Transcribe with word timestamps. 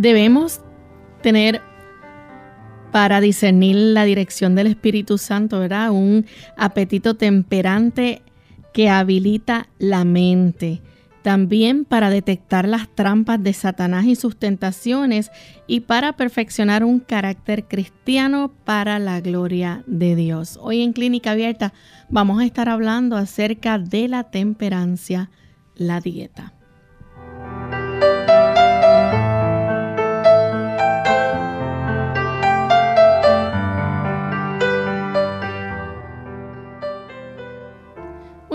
Debemos 0.00 0.62
tener 1.20 1.60
para 2.90 3.20
discernir 3.20 3.76
la 3.76 4.04
dirección 4.04 4.54
del 4.54 4.66
Espíritu 4.66 5.18
Santo, 5.18 5.60
¿verdad? 5.60 5.90
Un 5.90 6.24
apetito 6.56 7.14
temperante 7.14 8.22
que 8.72 8.88
habilita 8.88 9.68
la 9.78 10.04
mente. 10.04 10.80
También 11.22 11.84
para 11.84 12.08
detectar 12.08 12.66
las 12.66 12.88
trampas 12.88 13.42
de 13.42 13.52
Satanás 13.52 14.06
y 14.06 14.16
sus 14.16 14.38
tentaciones 14.38 15.30
y 15.66 15.80
para 15.80 16.14
perfeccionar 16.14 16.82
un 16.82 17.00
carácter 17.00 17.64
cristiano 17.68 18.54
para 18.64 18.98
la 18.98 19.20
gloria 19.20 19.84
de 19.86 20.16
Dios. 20.16 20.58
Hoy 20.62 20.80
en 20.80 20.94
Clínica 20.94 21.32
Abierta 21.32 21.74
vamos 22.08 22.40
a 22.40 22.46
estar 22.46 22.70
hablando 22.70 23.16
acerca 23.16 23.78
de 23.78 24.08
la 24.08 24.30
temperancia, 24.30 25.30
la 25.74 26.00
dieta. 26.00 26.54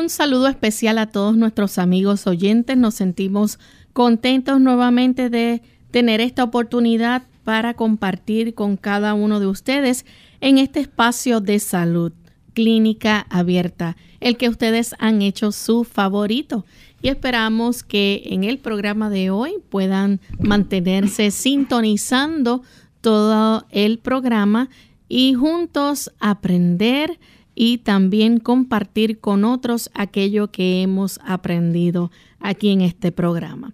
Un 0.06 0.10
saludo 0.12 0.48
especial 0.48 1.00
a 1.00 1.08
todos 1.08 1.36
nuestros 1.36 1.80
amigos 1.80 2.28
oyentes. 2.28 2.78
Nos 2.78 2.94
sentimos 2.94 3.58
contentos 3.92 4.62
nuevamente 4.62 5.32
de 5.32 5.64
tener 5.90 6.22
esta 6.22 6.44
oportunidad 6.44 7.24
para 7.44 7.74
compartir 7.74 8.54
con 8.54 8.78
cada 8.78 9.16
uno 9.16 9.40
de 9.40 9.48
ustedes 9.48 10.06
en 10.42 10.60
este 10.60 10.82
espacio 10.82 11.42
de 11.42 11.58
salud, 11.58 12.12
clínica 12.54 13.26
abierta, 13.32 13.98
el 14.20 14.38
que 14.38 14.48
ustedes 14.48 14.94
han 15.00 15.24
hecho 15.24 15.52
su 15.52 15.84
favorito. 15.84 16.68
Y 17.02 17.08
esperamos 17.08 17.82
que 17.82 18.22
en 18.26 18.44
el 18.44 18.60
programa 18.60 19.10
de 19.10 19.32
hoy 19.32 19.56
puedan 19.72 20.20
mantenerse 20.38 21.32
sintonizando 21.32 22.62
todo 23.02 23.66
el 23.72 23.98
programa 23.98 24.70
y 25.10 25.34
juntos 25.34 26.12
aprender 26.20 27.18
y 27.56 27.80
también 27.80 28.40
compartir 28.40 29.20
con 29.20 29.46
otros 29.46 29.90
aquello 29.94 30.52
que 30.52 30.82
hemos 30.82 31.20
aprendido 31.26 32.12
aquí 32.40 32.70
en 32.70 32.82
este 32.82 33.12
programa. 33.12 33.74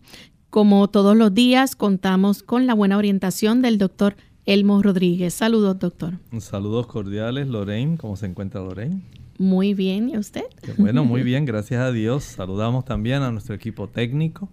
Como 0.50 0.88
todos 0.90 1.18
los 1.18 1.34
días, 1.34 1.76
contamos 1.76 2.44
con 2.44 2.68
la 2.68 2.74
buena 2.74 2.98
orientación 2.98 3.62
del 3.62 3.78
doctor 3.78 4.16
Elmo 4.46 4.82
Rodríguez. 4.82 5.34
Saludos, 5.34 5.80
doctor. 5.80 6.20
Saludos 6.40 6.88
cordiales, 6.88 7.48
Lorraine. 7.48 7.98
¿Cómo 7.98 8.16
se 8.16 8.28
encuentra 8.28 8.62
Lorraine? 8.62 9.02
Muy 9.38 9.74
bien, 9.74 10.10
¿y 10.10 10.18
usted? 10.18 10.44
bueno, 10.78 11.04
muy 11.04 11.24
bien, 11.24 11.46
gracias 11.46 11.82
a 11.82 11.92
Dios. 11.92 12.24
Saludamos 12.24 12.86
también 12.86 13.24
a 13.24 13.32
nuestro 13.32 13.56
equipo 13.56 13.88
técnico 13.88 14.50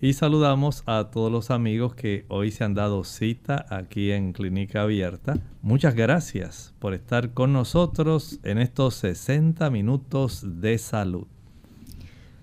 y 0.00 0.12
saludamos 0.12 0.82
a 0.86 1.10
todos 1.10 1.32
los 1.32 1.50
amigos 1.50 1.94
que 1.94 2.26
hoy 2.28 2.50
se 2.50 2.64
han 2.64 2.74
dado 2.74 3.02
cita 3.04 3.64
aquí 3.70 4.10
en 4.12 4.32
Clínica 4.32 4.82
Abierta. 4.82 5.38
Muchas 5.62 5.94
gracias 5.94 6.74
por 6.78 6.92
estar 6.92 7.32
con 7.32 7.52
nosotros 7.52 8.38
en 8.42 8.58
estos 8.58 8.94
60 8.96 9.70
minutos 9.70 10.42
de 10.60 10.76
salud. 10.78 11.26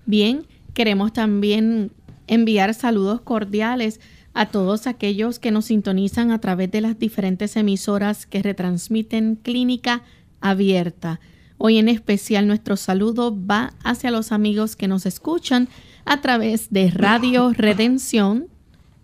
Bien, 0.06 0.46
queremos 0.74 1.12
también 1.12 1.92
enviar 2.26 2.74
saludos 2.74 3.20
cordiales 3.20 4.00
a 4.34 4.46
todos 4.46 4.88
aquellos 4.88 5.38
que 5.38 5.52
nos 5.52 5.66
sintonizan 5.66 6.32
a 6.32 6.40
través 6.40 6.70
de 6.72 6.80
las 6.80 6.98
diferentes 6.98 7.56
emisoras 7.56 8.26
que 8.26 8.42
retransmiten 8.42 9.36
Clínica 9.36 10.02
Abierta. 10.40 11.20
Hoy 11.56 11.78
en 11.78 11.88
especial 11.88 12.48
nuestro 12.48 12.76
saludo 12.76 13.34
va 13.34 13.74
hacia 13.84 14.10
los 14.10 14.32
amigos 14.32 14.74
que 14.74 14.88
nos 14.88 15.06
escuchan 15.06 15.68
a 16.04 16.20
través 16.20 16.70
de 16.70 16.90
Radio 16.90 17.52
Redención 17.52 18.46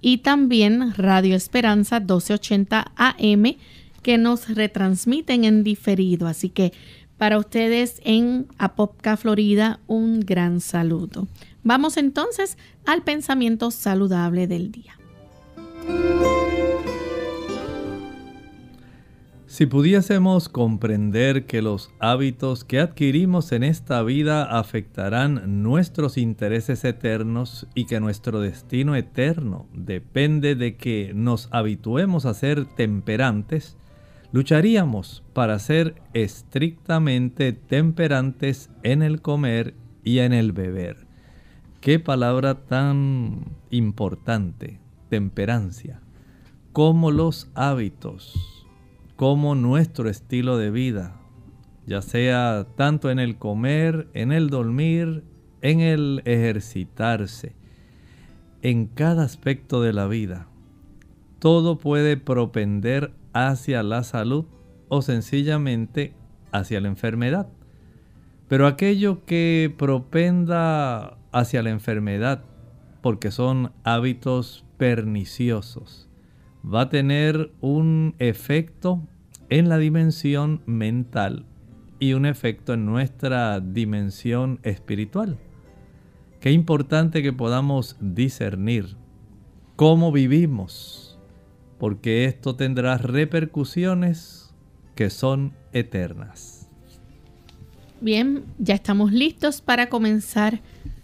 y 0.00 0.18
también 0.18 0.94
Radio 0.94 1.36
Esperanza 1.36 2.00
1280 2.00 2.92
AM 2.96 3.56
que 4.02 4.18
nos 4.18 4.48
retransmiten 4.48 5.44
en 5.44 5.62
diferido. 5.62 6.26
Así 6.26 6.48
que 6.48 6.72
para 7.18 7.38
ustedes 7.38 8.00
en 8.04 8.46
Apopka, 8.58 9.16
Florida, 9.16 9.80
un 9.86 10.20
gran 10.20 10.60
saludo. 10.60 11.28
Vamos 11.62 11.96
entonces 11.98 12.56
al 12.86 13.02
pensamiento 13.02 13.70
saludable 13.70 14.46
del 14.46 14.72
día. 14.72 14.98
Si 19.50 19.66
pudiésemos 19.66 20.48
comprender 20.48 21.44
que 21.44 21.60
los 21.60 21.90
hábitos 21.98 22.62
que 22.62 22.78
adquirimos 22.78 23.50
en 23.50 23.64
esta 23.64 24.00
vida 24.04 24.44
afectarán 24.44 25.64
nuestros 25.64 26.18
intereses 26.18 26.84
eternos 26.84 27.66
y 27.74 27.86
que 27.86 27.98
nuestro 27.98 28.40
destino 28.40 28.94
eterno 28.94 29.66
depende 29.72 30.54
de 30.54 30.76
que 30.76 31.10
nos 31.16 31.48
habituemos 31.50 32.26
a 32.26 32.34
ser 32.34 32.64
temperantes, 32.64 33.76
lucharíamos 34.30 35.24
para 35.32 35.58
ser 35.58 36.00
estrictamente 36.14 37.52
temperantes 37.52 38.70
en 38.84 39.02
el 39.02 39.20
comer 39.20 39.74
y 40.04 40.20
en 40.20 40.32
el 40.32 40.52
beber. 40.52 41.08
Qué 41.80 41.98
palabra 41.98 42.66
tan 42.66 43.46
importante, 43.70 44.78
temperancia. 45.08 46.00
Como 46.72 47.10
los 47.10 47.50
hábitos 47.56 48.59
como 49.20 49.54
nuestro 49.54 50.08
estilo 50.08 50.56
de 50.56 50.70
vida, 50.70 51.20
ya 51.86 52.00
sea 52.00 52.66
tanto 52.74 53.10
en 53.10 53.18
el 53.18 53.36
comer, 53.36 54.08
en 54.14 54.32
el 54.32 54.48
dormir, 54.48 55.24
en 55.60 55.80
el 55.80 56.22
ejercitarse, 56.24 57.54
en 58.62 58.86
cada 58.86 59.24
aspecto 59.24 59.82
de 59.82 59.92
la 59.92 60.06
vida. 60.06 60.48
Todo 61.38 61.76
puede 61.76 62.16
propender 62.16 63.12
hacia 63.34 63.82
la 63.82 64.04
salud 64.04 64.46
o 64.88 65.02
sencillamente 65.02 66.14
hacia 66.50 66.80
la 66.80 66.88
enfermedad. 66.88 67.46
Pero 68.48 68.66
aquello 68.66 69.26
que 69.26 69.70
propenda 69.76 71.18
hacia 71.30 71.62
la 71.62 71.68
enfermedad, 71.68 72.42
porque 73.02 73.30
son 73.30 73.72
hábitos 73.84 74.64
perniciosos, 74.78 76.09
va 76.64 76.82
a 76.82 76.88
tener 76.88 77.52
un 77.60 78.14
efecto 78.18 79.02
en 79.48 79.68
la 79.68 79.78
dimensión 79.78 80.62
mental 80.66 81.46
y 81.98 82.14
un 82.14 82.26
efecto 82.26 82.74
en 82.74 82.86
nuestra 82.86 83.60
dimensión 83.60 84.60
espiritual. 84.62 85.38
Qué 86.40 86.52
importante 86.52 87.22
que 87.22 87.32
podamos 87.32 87.96
discernir 88.00 88.96
cómo 89.76 90.12
vivimos, 90.12 91.18
porque 91.78 92.24
esto 92.24 92.56
tendrá 92.56 92.96
repercusiones 92.98 94.54
que 94.94 95.10
son 95.10 95.52
eternas. 95.72 96.68
Bien, 98.00 98.44
ya 98.58 98.74
estamos 98.74 99.12
listos 99.12 99.60
para 99.60 99.90
comenzar 99.90 100.60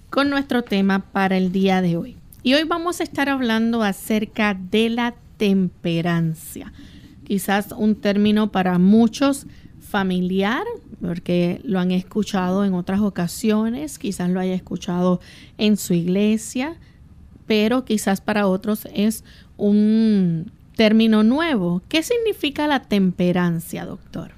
con 0.08 0.30
nuestro 0.30 0.62
tema 0.62 1.10
para 1.12 1.36
el 1.36 1.52
día 1.52 1.82
de 1.82 1.96
hoy. 1.96 2.16
Y 2.42 2.54
hoy 2.54 2.64
vamos 2.64 3.00
a 3.00 3.02
estar 3.02 3.28
hablando 3.28 3.82
acerca 3.82 4.54
de 4.54 4.88
la 4.88 5.14
temperancia. 5.36 6.72
Quizás 7.24 7.72
un 7.76 7.96
término 7.96 8.52
para 8.52 8.78
muchos 8.78 9.46
familiar, 9.80 10.64
porque 11.00 11.60
lo 11.64 11.78
han 11.78 11.90
escuchado 11.90 12.64
en 12.64 12.74
otras 12.74 13.00
ocasiones, 13.00 13.98
quizás 13.98 14.30
lo 14.30 14.40
haya 14.40 14.54
escuchado 14.54 15.20
en 15.58 15.76
su 15.76 15.94
iglesia, 15.94 16.76
pero 17.46 17.84
quizás 17.84 18.20
para 18.20 18.46
otros 18.46 18.88
es 18.94 19.24
un 19.56 20.50
término 20.76 21.22
nuevo. 21.22 21.82
¿Qué 21.88 22.02
significa 22.02 22.66
la 22.66 22.82
temperancia, 22.82 23.84
doctor? 23.84 24.32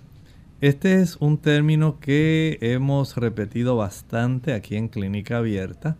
Este 0.61 1.01
es 1.01 1.17
un 1.21 1.39
término 1.39 2.01
que 2.01 2.59
hemos 2.61 3.17
repetido 3.17 3.77
bastante 3.77 4.53
aquí 4.55 4.75
en 4.75 4.89
Clínica 4.89 5.39
Abierta 5.39 5.97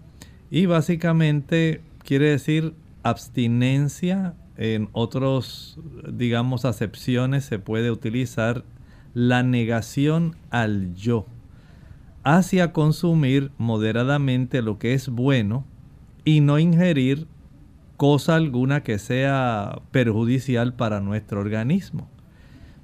Y 0.51 0.67
básicamente 0.67 1.81
quiere 2.05 2.31
decir 2.31 2.75
abstinencia. 3.05 4.35
En 4.59 4.91
otros, 4.93 5.79
digamos, 6.13 6.67
acepciones 6.67 7.45
se 7.45 7.59
puede 7.59 7.91
utilizar 7.91 8.65
la 9.15 9.43
negación 9.43 10.37
al 10.51 10.95
yo 10.95 11.27
hacia 12.25 12.75
consumir 12.75 13.51
moderadamente 13.57 14.61
lo 14.61 14.79
que 14.79 14.93
es 14.93 15.09
bueno 15.09 15.65
y 16.27 16.41
no 16.41 16.59
ingerir 16.59 17.27
cosa 17.97 18.37
alguna 18.37 18.83
que 18.83 18.99
sea 18.99 19.81
perjudicial 19.93 20.75
para 20.75 21.01
nuestro 21.01 21.41
organismo. 21.41 22.07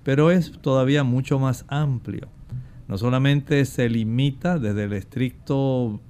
Pero 0.03 0.31
es 0.31 0.53
todavía 0.63 1.05
mucho 1.05 1.39
más 1.39 1.67
amplio. 1.69 2.29
No 2.89 2.97
solamente 2.97 3.65
se 3.67 3.91
limita 3.91 4.59
desde 4.59 4.85
el 4.85 4.95
estricto 4.95 6.01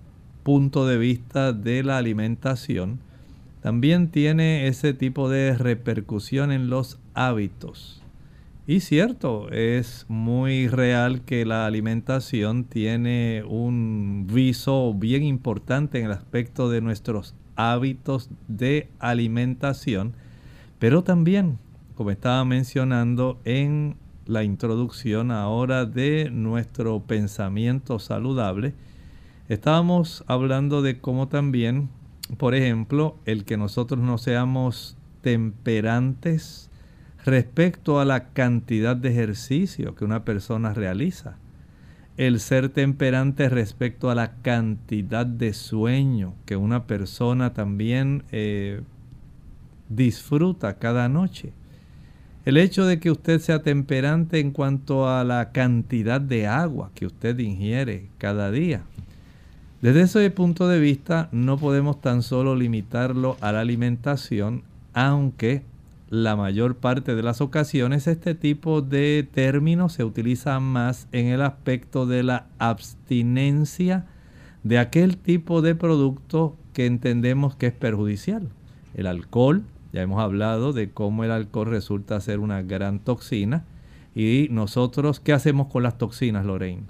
punto 0.44 0.86
de 0.86 0.98
vista 0.98 1.52
de 1.52 1.82
la 1.82 1.98
alimentación, 1.98 3.00
también 3.64 4.10
tiene 4.10 4.66
ese 4.66 4.92
tipo 4.92 5.30
de 5.30 5.56
repercusión 5.56 6.52
en 6.52 6.68
los 6.68 6.98
hábitos. 7.14 8.02
Y 8.66 8.80
cierto, 8.80 9.50
es 9.50 10.04
muy 10.06 10.68
real 10.68 11.22
que 11.22 11.46
la 11.46 11.64
alimentación 11.64 12.64
tiene 12.64 13.42
un 13.48 14.26
viso 14.30 14.92
bien 14.92 15.22
importante 15.22 15.98
en 15.98 16.04
el 16.04 16.12
aspecto 16.12 16.68
de 16.68 16.82
nuestros 16.82 17.34
hábitos 17.56 18.28
de 18.48 18.90
alimentación, 18.98 20.12
pero 20.78 21.02
también, 21.02 21.58
como 21.94 22.10
estaba 22.10 22.44
mencionando 22.44 23.40
en 23.46 23.96
la 24.26 24.44
introducción 24.44 25.30
ahora 25.30 25.86
de 25.86 26.28
nuestro 26.30 27.00
pensamiento 27.00 27.98
saludable, 27.98 28.74
estábamos 29.48 30.22
hablando 30.26 30.82
de 30.82 31.00
cómo 31.00 31.28
también, 31.28 31.88
por 32.36 32.54
ejemplo, 32.54 33.16
el 33.24 33.44
que 33.44 33.56
nosotros 33.56 34.00
no 34.00 34.18
seamos 34.18 34.96
temperantes, 35.20 36.70
respecto 37.24 38.00
a 38.00 38.04
la 38.04 38.28
cantidad 38.28 38.96
de 38.96 39.10
ejercicio 39.10 39.94
que 39.94 40.04
una 40.04 40.24
persona 40.24 40.74
realiza. 40.74 41.36
El 42.16 42.38
ser 42.38 42.68
temperante 42.68 43.48
respecto 43.48 44.10
a 44.10 44.14
la 44.14 44.36
cantidad 44.42 45.26
de 45.26 45.52
sueño 45.52 46.34
que 46.44 46.56
una 46.56 46.86
persona 46.86 47.54
también 47.54 48.22
eh, 48.30 48.82
disfruta 49.88 50.78
cada 50.78 51.08
noche. 51.08 51.52
El 52.44 52.58
hecho 52.58 52.84
de 52.84 53.00
que 53.00 53.10
usted 53.10 53.40
sea 53.40 53.62
temperante 53.62 54.38
en 54.38 54.50
cuanto 54.50 55.08
a 55.08 55.24
la 55.24 55.50
cantidad 55.50 56.20
de 56.20 56.46
agua 56.46 56.90
que 56.94 57.06
usted 57.06 57.38
ingiere 57.38 58.10
cada 58.18 58.50
día. 58.50 58.82
Desde 59.84 60.00
ese 60.00 60.30
punto 60.30 60.66
de 60.66 60.80
vista 60.80 61.28
no 61.30 61.58
podemos 61.58 62.00
tan 62.00 62.22
solo 62.22 62.56
limitarlo 62.56 63.36
a 63.42 63.52
la 63.52 63.60
alimentación, 63.60 64.62
aunque 64.94 65.62
la 66.08 66.36
mayor 66.36 66.76
parte 66.76 67.14
de 67.14 67.22
las 67.22 67.42
ocasiones 67.42 68.06
este 68.06 68.34
tipo 68.34 68.80
de 68.80 69.28
términos 69.30 69.92
se 69.92 70.02
utiliza 70.02 70.58
más 70.58 71.06
en 71.12 71.26
el 71.26 71.42
aspecto 71.42 72.06
de 72.06 72.22
la 72.22 72.46
abstinencia 72.58 74.06
de 74.62 74.78
aquel 74.78 75.18
tipo 75.18 75.60
de 75.60 75.74
producto 75.74 76.56
que 76.72 76.86
entendemos 76.86 77.54
que 77.54 77.66
es 77.66 77.74
perjudicial. 77.74 78.48
El 78.94 79.06
alcohol, 79.06 79.64
ya 79.92 80.00
hemos 80.00 80.22
hablado 80.22 80.72
de 80.72 80.92
cómo 80.92 81.24
el 81.24 81.30
alcohol 81.30 81.66
resulta 81.66 82.18
ser 82.22 82.38
una 82.38 82.62
gran 82.62 83.00
toxina. 83.00 83.66
Y 84.14 84.48
nosotros, 84.50 85.20
¿qué 85.20 85.34
hacemos 85.34 85.66
con 85.66 85.82
las 85.82 85.98
toxinas, 85.98 86.46
Lorraine? 86.46 86.84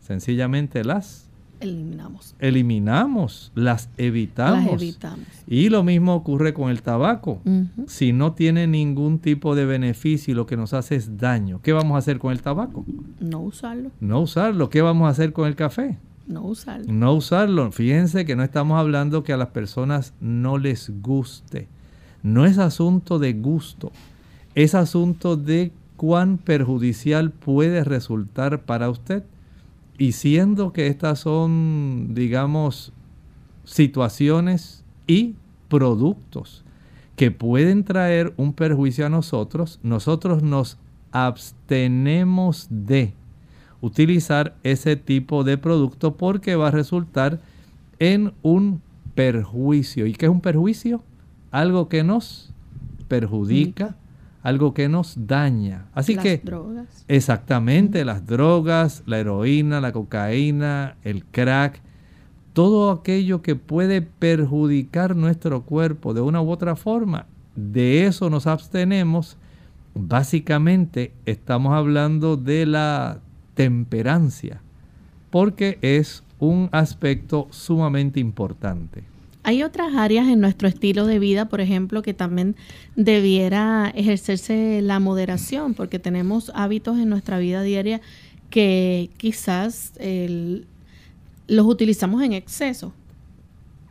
Sencillamente 0.00 0.82
las 0.82 1.21
eliminamos. 1.62 2.34
Eliminamos, 2.38 3.52
las 3.54 3.88
evitamos. 3.96 4.72
Las 4.72 4.82
evitamos. 4.82 5.26
Y 5.46 5.68
lo 5.68 5.82
mismo 5.82 6.14
ocurre 6.14 6.52
con 6.54 6.70
el 6.70 6.82
tabaco. 6.82 7.40
Si 7.86 8.12
no 8.12 8.32
tiene 8.32 8.66
ningún 8.66 9.18
tipo 9.18 9.54
de 9.54 9.64
beneficio 9.64 10.32
y 10.32 10.34
lo 10.34 10.46
que 10.46 10.56
nos 10.56 10.72
hace 10.74 10.96
es 10.96 11.16
daño, 11.18 11.60
¿qué 11.62 11.72
vamos 11.72 11.94
a 11.94 11.98
hacer 11.98 12.18
con 12.18 12.32
el 12.32 12.42
tabaco? 12.42 12.84
No 13.20 13.40
usarlo. 13.40 13.90
No 14.00 14.20
usarlo. 14.20 14.70
¿Qué 14.70 14.82
vamos 14.82 15.06
a 15.06 15.10
hacer 15.10 15.32
con 15.32 15.46
el 15.46 15.56
café? 15.56 15.98
No 16.26 16.42
usarlo. 16.42 16.92
No 16.92 17.14
usarlo. 17.14 17.72
Fíjense 17.72 18.24
que 18.24 18.36
no 18.36 18.42
estamos 18.42 18.78
hablando 18.78 19.22
que 19.22 19.32
a 19.32 19.36
las 19.36 19.48
personas 19.48 20.14
no 20.20 20.58
les 20.58 20.90
guste. 21.02 21.68
No 22.22 22.46
es 22.46 22.58
asunto 22.58 23.18
de 23.18 23.32
gusto. 23.32 23.92
Es 24.54 24.74
asunto 24.74 25.36
de 25.36 25.72
cuán 25.96 26.38
perjudicial 26.38 27.30
puede 27.30 27.84
resultar 27.84 28.62
para 28.62 28.90
usted. 28.90 29.24
Y 30.02 30.10
siendo 30.10 30.72
que 30.72 30.88
estas 30.88 31.20
son, 31.20 32.08
digamos, 32.12 32.92
situaciones 33.62 34.82
y 35.06 35.36
productos 35.68 36.64
que 37.14 37.30
pueden 37.30 37.84
traer 37.84 38.34
un 38.36 38.52
perjuicio 38.52 39.06
a 39.06 39.10
nosotros, 39.10 39.78
nosotros 39.84 40.42
nos 40.42 40.76
abstenemos 41.12 42.66
de 42.68 43.14
utilizar 43.80 44.56
ese 44.64 44.96
tipo 44.96 45.44
de 45.44 45.56
producto 45.56 46.16
porque 46.16 46.56
va 46.56 46.66
a 46.66 46.72
resultar 46.72 47.40
en 48.00 48.32
un 48.42 48.82
perjuicio. 49.14 50.06
¿Y 50.06 50.14
qué 50.14 50.26
es 50.26 50.32
un 50.32 50.40
perjuicio? 50.40 51.04
Algo 51.52 51.88
que 51.88 52.02
nos 52.02 52.52
perjudica, 53.06 53.94
algo 54.42 54.74
que 54.74 54.88
nos 54.88 55.14
daña. 55.26 55.86
Así 55.94 56.14
las 56.14 56.24
que 56.24 56.38
drogas. 56.38 57.04
exactamente 57.08 58.04
las 58.04 58.26
drogas, 58.26 59.02
la 59.06 59.18
heroína, 59.18 59.80
la 59.80 59.92
cocaína, 59.92 60.96
el 61.04 61.24
crack, 61.24 61.80
todo 62.52 62.90
aquello 62.90 63.40
que 63.40 63.56
puede 63.56 64.02
perjudicar 64.02 65.16
nuestro 65.16 65.62
cuerpo 65.62 66.12
de 66.12 66.20
una 66.20 66.42
u 66.42 66.50
otra 66.50 66.76
forma, 66.76 67.26
de 67.54 68.06
eso 68.06 68.28
nos 68.30 68.46
abstenemos. 68.46 69.38
Básicamente 69.94 71.12
estamos 71.26 71.74
hablando 71.74 72.36
de 72.36 72.66
la 72.66 73.20
temperancia, 73.54 74.60
porque 75.30 75.78
es 75.82 76.24
un 76.38 76.68
aspecto 76.72 77.46
sumamente 77.50 78.18
importante. 78.18 79.11
Hay 79.44 79.62
otras 79.62 79.94
áreas 79.94 80.28
en 80.28 80.40
nuestro 80.40 80.68
estilo 80.68 81.06
de 81.06 81.18
vida, 81.18 81.46
por 81.48 81.60
ejemplo, 81.60 82.02
que 82.02 82.14
también 82.14 82.54
debiera 82.94 83.92
ejercerse 83.94 84.80
la 84.82 85.00
moderación, 85.00 85.74
porque 85.74 85.98
tenemos 85.98 86.52
hábitos 86.54 86.98
en 86.98 87.08
nuestra 87.08 87.38
vida 87.38 87.62
diaria 87.62 88.00
que 88.50 89.10
quizás 89.16 89.94
los 91.48 91.66
utilizamos 91.66 92.22
en 92.22 92.34
exceso. 92.34 92.92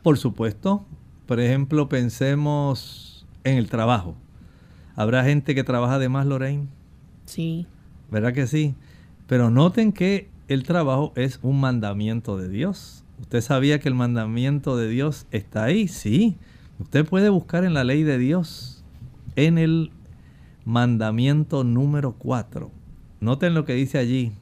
Por 0.02 0.16
supuesto. 0.18 0.86
Por 1.26 1.38
ejemplo, 1.38 1.88
pensemos 1.88 3.26
en 3.44 3.56
el 3.56 3.68
trabajo. 3.68 4.14
¿Habrá 4.96 5.24
gente 5.24 5.54
que 5.54 5.64
trabaja 5.64 5.98
de 5.98 6.08
más, 6.08 6.26
Lorraine? 6.26 6.66
Sí. 7.26 7.66
¿Verdad 8.10 8.32
que 8.32 8.46
sí? 8.46 8.74
Pero 9.26 9.50
noten 9.50 9.92
que 9.92 10.28
el 10.48 10.64
trabajo 10.64 11.12
es 11.14 11.38
un 11.42 11.60
mandamiento 11.60 12.36
de 12.36 12.48
Dios. 12.48 13.01
¿Usted 13.22 13.40
sabía 13.40 13.78
que 13.78 13.88
el 13.88 13.94
mandamiento 13.94 14.76
de 14.76 14.88
Dios 14.88 15.26
está 15.30 15.64
ahí? 15.64 15.88
Sí. 15.88 16.36
Usted 16.78 17.06
puede 17.06 17.30
buscar 17.30 17.64
en 17.64 17.72
la 17.72 17.84
ley 17.84 18.02
de 18.02 18.18
Dios, 18.18 18.84
en 19.36 19.56
el 19.56 19.90
mandamiento 20.64 21.64
número 21.64 22.12
4. 22.18 22.70
Noten 23.20 23.54
lo 23.54 23.64
que 23.64 23.74
dice 23.74 23.98
allí. 23.98 24.32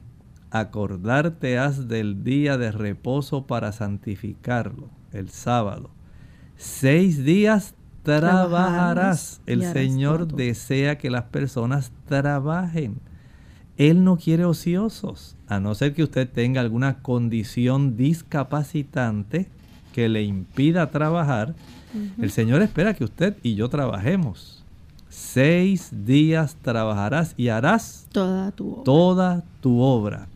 Acordarte 0.49 1.57
has 1.57 1.87
del 1.87 2.23
día 2.23 2.57
de 2.57 2.71
reposo 2.71 3.45
para 3.47 3.71
santificarlo, 3.71 4.89
el 5.13 5.29
sábado. 5.29 5.91
Seis 6.57 7.23
días 7.23 7.75
trabajarás. 8.03 9.41
El 9.45 9.63
Señor 9.63 10.27
desea 10.27 10.97
que 10.97 11.09
las 11.09 11.25
personas 11.25 11.91
trabajen. 12.05 12.99
Él 13.81 14.03
no 14.03 14.17
quiere 14.17 14.45
ociosos, 14.45 15.35
a 15.47 15.59
no 15.59 15.73
ser 15.73 15.95
que 15.95 16.03
usted 16.03 16.29
tenga 16.29 16.61
alguna 16.61 17.01
condición 17.01 17.97
discapacitante 17.97 19.47
que 19.91 20.07
le 20.07 20.21
impida 20.21 20.91
trabajar. 20.91 21.55
El 22.21 22.29
Señor 22.29 22.61
espera 22.61 22.93
que 22.93 23.03
usted 23.03 23.37
y 23.41 23.55
yo 23.55 23.69
trabajemos. 23.69 24.63
Seis 25.09 25.89
días 26.05 26.57
trabajarás 26.61 27.33
y 27.37 27.47
harás 27.47 28.05
toda 28.11 28.51
tu 28.51 28.71
obra. 28.73 28.83
Toda 28.83 29.43
tu 29.61 29.79
obra. 29.79 30.27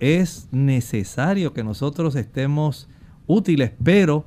Es 0.00 0.48
necesario 0.50 1.52
que 1.52 1.64
nosotros 1.64 2.16
estemos 2.16 2.88
útiles, 3.26 3.70
pero 3.84 4.24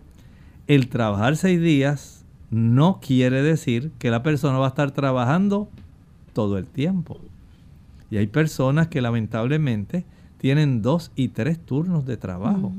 el 0.67 0.87
trabajar 0.87 1.35
seis 1.35 1.59
días 1.59 2.25
no 2.51 2.99
quiere 3.01 3.41
decir 3.41 3.89
que 3.97 4.11
la 4.11 4.21
persona 4.21 4.59
va 4.59 4.67
a 4.67 4.69
estar 4.69 4.91
trabajando 4.91 5.67
todo 6.33 6.59
el 6.59 6.67
tiempo. 6.67 7.17
Y 8.11 8.17
hay 8.17 8.27
personas 8.27 8.89
que 8.89 9.01
lamentablemente 9.01 10.05
tienen 10.37 10.81
dos 10.81 11.11
y 11.15 11.29
tres 11.29 11.57
turnos 11.57 12.05
de 12.05 12.17
trabajo. 12.17 12.73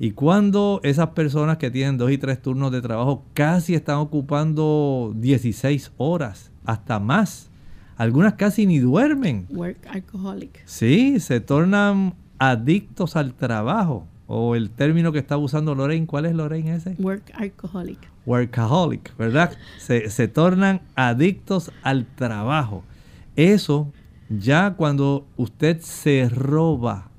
Y 0.00 0.10
cuando 0.10 0.80
esas 0.82 1.10
personas 1.10 1.58
que 1.58 1.70
tienen 1.70 1.96
dos 1.96 2.10
y 2.10 2.18
tres 2.18 2.42
turnos 2.42 2.72
de 2.72 2.82
trabajo 2.82 3.24
casi 3.34 3.74
están 3.74 3.98
ocupando 3.98 5.14
16 5.16 5.92
horas, 5.96 6.50
hasta 6.64 6.98
más, 6.98 7.50
algunas 7.96 8.34
casi 8.34 8.66
ni 8.66 8.80
duermen. 8.80 9.46
Work 9.50 9.86
alcoholic. 9.88 10.62
Sí, 10.66 11.20
se 11.20 11.38
tornan 11.40 12.14
adictos 12.38 13.14
al 13.14 13.34
trabajo. 13.34 14.08
o 14.26 14.56
el 14.56 14.70
término 14.70 15.12
que 15.12 15.18
está 15.18 15.36
usando 15.36 15.74
Lorraine, 15.74 16.06
¿cuál 16.06 16.24
es 16.26 16.34
Lorraine 16.34 16.74
ese? 16.74 16.96
Workaholic. 16.98 17.98
Workaholic, 18.26 19.16
¿verdad? 19.18 19.52
Se, 19.78 20.08
se 20.08 20.26
tornan 20.26 20.80
adictos 20.96 21.70
al 21.82 22.06
trabajo. 22.06 22.82
Eso 23.36 23.92
ya 24.28 24.74
cuando 24.74 25.26
usted 25.36 25.80
se 25.80 26.28
roba 26.28 27.10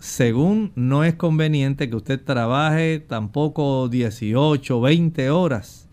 según 0.00 0.72
no 0.76 1.04
es 1.04 1.14
conveniente 1.14 1.90
que 1.90 1.96
usted 1.96 2.22
trabaje 2.22 3.00
tampoco 3.00 3.88
18, 3.88 4.80
20 4.80 5.30
horas. 5.30 5.88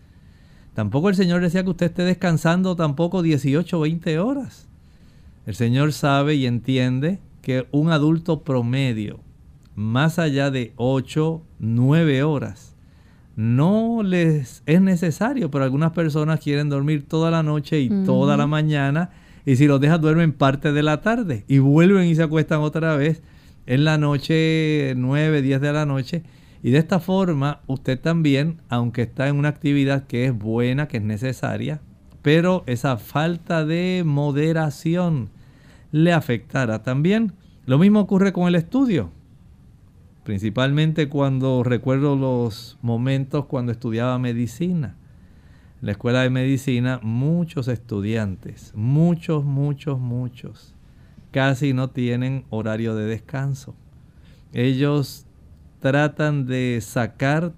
Tampoco 0.74 1.08
el 1.08 1.16
Señor 1.16 1.40
decía 1.40 1.64
que 1.64 1.70
usted 1.70 1.86
esté 1.86 2.02
descansando 2.02 2.76
tampoco 2.76 3.22
18, 3.22 3.80
20 3.80 4.18
horas. 4.18 4.65
El 5.46 5.54
Señor 5.54 5.92
sabe 5.92 6.34
y 6.34 6.44
entiende 6.44 7.20
que 7.40 7.68
un 7.70 7.92
adulto 7.92 8.42
promedio, 8.42 9.20
más 9.76 10.18
allá 10.18 10.50
de 10.50 10.72
8, 10.74 11.40
9 11.60 12.24
horas, 12.24 12.74
no 13.36 14.02
les 14.02 14.64
es 14.66 14.80
necesario, 14.80 15.48
pero 15.48 15.62
algunas 15.62 15.92
personas 15.92 16.40
quieren 16.40 16.68
dormir 16.68 17.06
toda 17.06 17.30
la 17.30 17.44
noche 17.44 17.78
y 17.80 17.88
toda 18.04 18.36
la 18.36 18.48
mañana, 18.48 19.10
y 19.44 19.54
si 19.54 19.68
los 19.68 19.80
dejan 19.80 20.00
duermen 20.00 20.32
parte 20.32 20.72
de 20.72 20.82
la 20.82 21.00
tarde 21.00 21.44
y 21.46 21.58
vuelven 21.60 22.08
y 22.08 22.16
se 22.16 22.24
acuestan 22.24 22.62
otra 22.62 22.96
vez 22.96 23.22
en 23.66 23.84
la 23.84 23.98
noche, 23.98 24.94
9, 24.96 25.42
10 25.42 25.60
de 25.60 25.72
la 25.72 25.86
noche. 25.86 26.24
Y 26.60 26.70
de 26.70 26.78
esta 26.78 26.98
forma, 26.98 27.60
usted 27.68 28.00
también, 28.00 28.62
aunque 28.68 29.02
está 29.02 29.28
en 29.28 29.36
una 29.36 29.50
actividad 29.50 30.08
que 30.08 30.26
es 30.26 30.36
buena, 30.36 30.88
que 30.88 30.96
es 30.96 31.04
necesaria, 31.04 31.80
pero 32.22 32.64
esa 32.66 32.96
falta 32.96 33.64
de 33.64 34.02
moderación 34.04 35.35
le 35.92 36.12
afectará 36.12 36.82
también. 36.82 37.32
Lo 37.64 37.78
mismo 37.78 38.00
ocurre 38.00 38.32
con 38.32 38.48
el 38.48 38.54
estudio. 38.54 39.10
Principalmente 40.24 41.08
cuando 41.08 41.62
recuerdo 41.62 42.16
los 42.16 42.78
momentos 42.82 43.46
cuando 43.46 43.72
estudiaba 43.72 44.18
medicina. 44.18 44.96
En 45.80 45.86
la 45.86 45.92
escuela 45.92 46.22
de 46.22 46.30
medicina, 46.30 47.00
muchos 47.02 47.68
estudiantes, 47.68 48.72
muchos, 48.74 49.44
muchos, 49.44 50.00
muchos, 50.00 50.74
casi 51.30 51.74
no 51.74 51.90
tienen 51.90 52.44
horario 52.50 52.94
de 52.94 53.04
descanso. 53.04 53.74
Ellos 54.52 55.26
tratan 55.80 56.46
de 56.46 56.80
sacar 56.80 57.52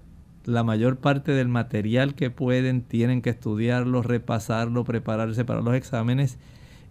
la 0.45 0.63
mayor 0.63 0.97
parte 0.97 1.31
del 1.31 1.47
material 1.47 2.13
que 2.13 2.29
pueden, 2.29 2.81
tienen 2.81 3.21
que 3.21 3.29
estudiarlo, 3.29 4.01
repasarlo, 4.01 4.83
prepararse 4.83 5.45
para 5.45 5.61
los 5.61 5.75
exámenes 5.75 6.37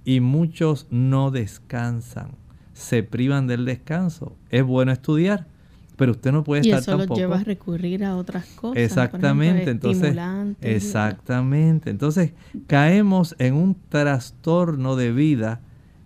y 0.09 0.21
muchos 0.21 0.87
no 0.89 1.31
descansan, 1.31 2.31
se 2.73 3.03
privan 3.03 3.47
del 3.47 3.67
descanso. 3.67 4.39
Es 4.49 4.65
bueno 4.65 4.91
estudiar, 4.91 5.49
pero 5.97 6.13
usted 6.13 6.33
no 6.33 6.45
puede 6.45 6.63
estar 6.63 6.83
tampoco. 6.83 7.03
Y 7.03 7.05
eso 7.05 7.13
lo 7.13 7.17
lleva 7.19 7.41
a 7.41 7.45
recurrir 7.45 8.05
a 8.07 8.17
otras 8.17 8.47
cosas. 8.47 8.83
Exactamente, 8.83 9.71
entonces. 9.71 10.17
Exactamente. 10.63 11.91
Entonces 11.91 12.33
caemos 12.67 13.37
en 13.39 13.53
un 13.53 13.77
trastorno 13.91 14.97
de 14.97 15.13
vida 15.13 15.61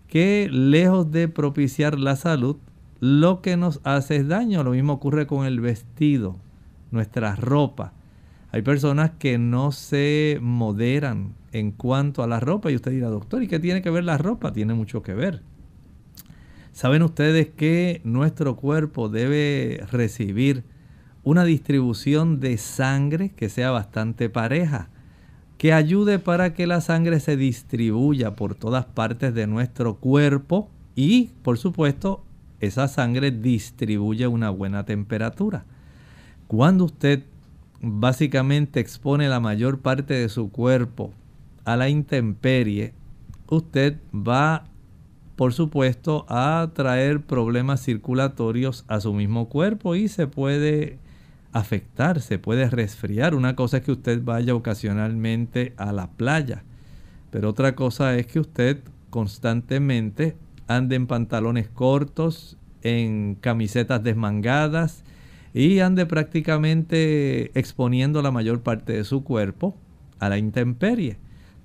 que 0.09 0.49
lejos 0.51 1.13
de 1.13 1.29
propiciar 1.29 1.97
la 1.97 2.17
salud, 2.17 2.57
lo 2.99 3.41
que 3.41 3.57
nos 3.57 3.81
hace 3.85 4.17
es 4.17 4.27
daño. 4.27 4.65
Lo 4.65 4.73
mismo 4.73 4.95
ocurre 4.95 5.29
con 5.29 5.47
el 5.47 5.61
vestido, 5.61 6.41
nuestra 6.91 7.37
ropa. 7.37 7.93
Hay 8.51 8.63
personas 8.63 9.13
que 9.21 9.39
no 9.39 9.71
se 9.71 10.41
moderan 10.43 11.35
en 11.53 11.73
cuanto 11.73 12.23
a 12.23 12.27
la 12.27 12.41
ropa 12.41 12.71
y 12.71 12.77
usted 12.77 12.91
dirá, 12.91 13.09
doctor, 13.09 13.43
¿y 13.43 13.49
qué 13.49 13.59
tiene 13.59 13.83
que 13.83 13.91
ver 13.91 14.05
la 14.05 14.19
ropa? 14.19 14.53
Tiene 14.53 14.75
mucho 14.75 15.03
que 15.03 15.15
ver. 15.15 15.43
¿Saben 16.73 17.03
ustedes 17.03 17.49
que 17.49 18.01
nuestro 18.05 18.57
cuerpo 18.57 19.09
debe 19.09 19.85
recibir 19.91 20.65
una 21.23 21.45
distribución 21.45 22.41
de 22.41 22.57
sangre 22.57 23.31
que 23.31 23.49
sea 23.49 23.71
bastante 23.71 24.29
pareja? 24.31 24.89
que 25.63 25.73
ayude 25.73 26.19
para 26.19 26.55
que 26.55 26.67
la 26.67 26.81
sangre 26.81 27.21
se 27.21 27.37
distribuya 27.37 28.35
por 28.35 28.57
todas 28.57 28.85
partes 28.85 29.33
de 29.33 29.47
nuestro 29.47 29.95
cuerpo 29.95 30.69
y, 30.97 31.31
por 31.45 31.57
supuesto, 31.57 32.25
esa 32.59 32.89
sangre 32.89 33.31
distribuye 33.31 34.27
una 34.27 34.51
buena 34.51 34.85
temperatura. 34.85 35.65
Cuando 36.49 36.87
usted 36.87 37.23
básicamente 37.81 38.81
expone 38.81 39.29
la 39.29 39.39
mayor 39.39 39.79
parte 39.79 40.15
de 40.15 40.29
su 40.29 40.51
cuerpo 40.51 41.13
a 41.65 41.77
la 41.77 41.89
intemperie, 41.89 42.95
usted 43.49 43.99
va, 44.15 44.65
por 45.37 45.53
supuesto, 45.53 46.27
a 46.29 46.71
traer 46.75 47.21
problemas 47.23 47.83
circulatorios 47.83 48.85
a 48.89 49.01
su 49.01 49.13
mismo 49.13 49.49
cuerpo 49.49 49.95
y 49.95 50.09
se 50.09 50.27
puede 50.27 50.99
afectar, 51.53 52.21
se 52.21 52.39
puede 52.39 52.69
resfriar. 52.71 53.35
Una 53.35 53.55
cosa 53.57 53.79
es 53.79 53.85
que 53.85 53.93
usted 53.93 54.23
vaya 54.23 54.55
ocasionalmente 54.55 55.75
a 55.77 55.93
la 55.93 56.11
playa, 56.11 56.65
pero 57.31 57.51
otra 57.51 57.75
cosa 57.75 58.17
es 58.17 58.27
que 58.27 58.41
usted 58.41 58.81
constantemente 59.11 60.37
ande 60.67 60.97
en 60.97 61.07
pantalones 61.07 61.69
cortos, 61.69 62.57
en 62.83 63.37
camisetas 63.37 64.03
desmangadas 64.03 65.05
y 65.55 65.81
ande 65.81 66.07
prácticamente 66.07 67.57
exponiendo 67.59 68.23
la 68.23 68.31
mayor 68.31 68.63
parte 68.63 68.95
de 68.95 69.05
su 69.05 69.23
cuerpo 69.23 69.77
a 70.19 70.29
la 70.29 70.39
intemperie. 70.39 71.19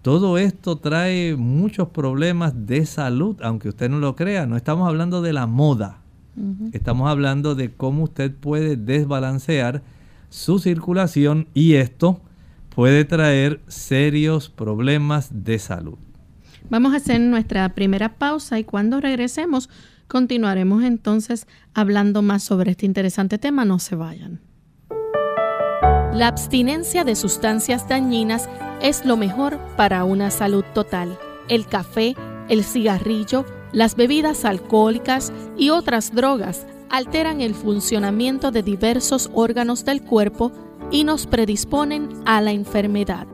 Todo 0.07 0.37
esto 0.37 0.77
trae 0.77 1.35
muchos 1.35 1.89
problemas 1.89 2.65
de 2.65 2.85
salud, 2.85 3.35
aunque 3.41 3.67
usted 3.67 3.89
no 3.89 3.99
lo 3.99 4.15
crea. 4.15 4.47
No 4.47 4.55
estamos 4.55 4.87
hablando 4.87 5.21
de 5.21 5.33
la 5.33 5.47
moda, 5.47 5.99
Estamos 6.71 7.09
hablando 7.09 7.55
de 7.55 7.73
cómo 7.73 8.03
usted 8.03 8.33
puede 8.33 8.77
desbalancear 8.77 9.81
su 10.29 10.59
circulación 10.59 11.49
y 11.53 11.73
esto 11.73 12.21
puede 12.73 13.03
traer 13.03 13.59
serios 13.67 14.49
problemas 14.49 15.43
de 15.43 15.59
salud. 15.59 15.97
Vamos 16.69 16.93
a 16.93 16.97
hacer 16.97 17.19
nuestra 17.19 17.67
primera 17.75 18.15
pausa 18.15 18.59
y 18.59 18.63
cuando 18.63 19.01
regresemos 19.01 19.69
continuaremos 20.07 20.85
entonces 20.85 21.47
hablando 21.73 22.21
más 22.21 22.43
sobre 22.43 22.71
este 22.71 22.85
interesante 22.85 23.37
tema. 23.37 23.65
No 23.65 23.77
se 23.77 23.97
vayan. 23.97 24.39
La 26.13 26.27
abstinencia 26.27 27.03
de 27.03 27.15
sustancias 27.15 27.87
dañinas 27.87 28.49
es 28.81 29.05
lo 29.05 29.17
mejor 29.17 29.59
para 29.75 30.03
una 30.03 30.31
salud 30.31 30.63
total. 30.73 31.17
El 31.47 31.67
café, 31.67 32.15
el 32.49 32.63
cigarrillo, 32.63 33.45
las 33.71 33.95
bebidas 33.95 34.45
alcohólicas 34.45 35.31
y 35.57 35.69
otras 35.69 36.15
drogas 36.15 36.65
alteran 36.89 37.41
el 37.41 37.53
funcionamiento 37.53 38.51
de 38.51 38.63
diversos 38.63 39.29
órganos 39.33 39.85
del 39.85 40.01
cuerpo 40.01 40.51
y 40.91 41.03
nos 41.03 41.27
predisponen 41.27 42.09
a 42.25 42.41
la 42.41 42.51
enfermedad. 42.51 43.27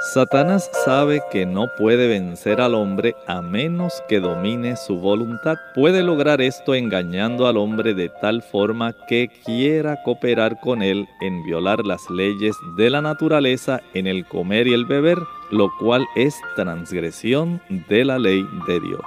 Satanás 0.00 0.70
sabe 0.86 1.20
que 1.30 1.44
no 1.44 1.68
puede 1.76 2.08
vencer 2.08 2.62
al 2.62 2.74
hombre 2.74 3.14
a 3.26 3.42
menos 3.42 4.02
que 4.08 4.18
domine 4.18 4.76
su 4.76 4.98
voluntad. 4.98 5.58
Puede 5.74 6.02
lograr 6.02 6.40
esto 6.40 6.74
engañando 6.74 7.46
al 7.46 7.58
hombre 7.58 7.92
de 7.92 8.08
tal 8.08 8.40
forma 8.40 8.94
que 9.06 9.28
quiera 9.44 10.02
cooperar 10.02 10.58
con 10.58 10.82
él 10.82 11.06
en 11.20 11.44
violar 11.44 11.84
las 11.84 12.08
leyes 12.08 12.56
de 12.78 12.88
la 12.88 13.02
naturaleza 13.02 13.82
en 13.92 14.06
el 14.06 14.24
comer 14.24 14.68
y 14.68 14.72
el 14.72 14.86
beber, 14.86 15.18
lo 15.50 15.68
cual 15.78 16.06
es 16.16 16.34
transgresión 16.56 17.60
de 17.90 18.06
la 18.06 18.18
ley 18.18 18.42
de 18.66 18.80
Dios. 18.80 19.04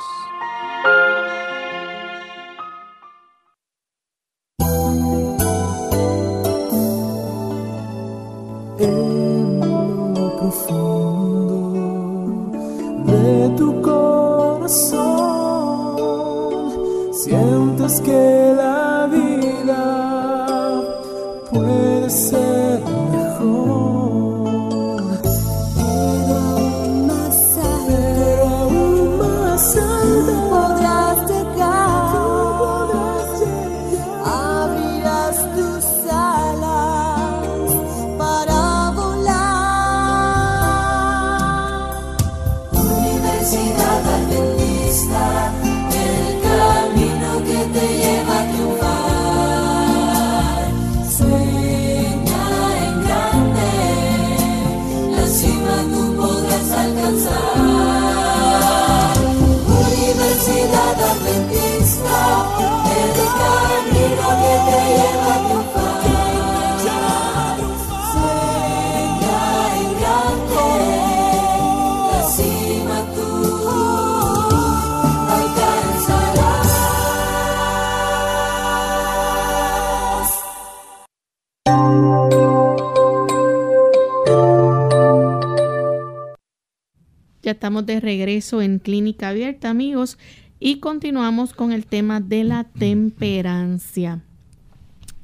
Amigos, 89.62 90.17
y 90.60 90.79
continuamos 90.79 91.53
con 91.53 91.72
el 91.72 91.86
tema 91.86 92.19
de 92.19 92.43
la 92.43 92.63
temperancia. 92.63 94.22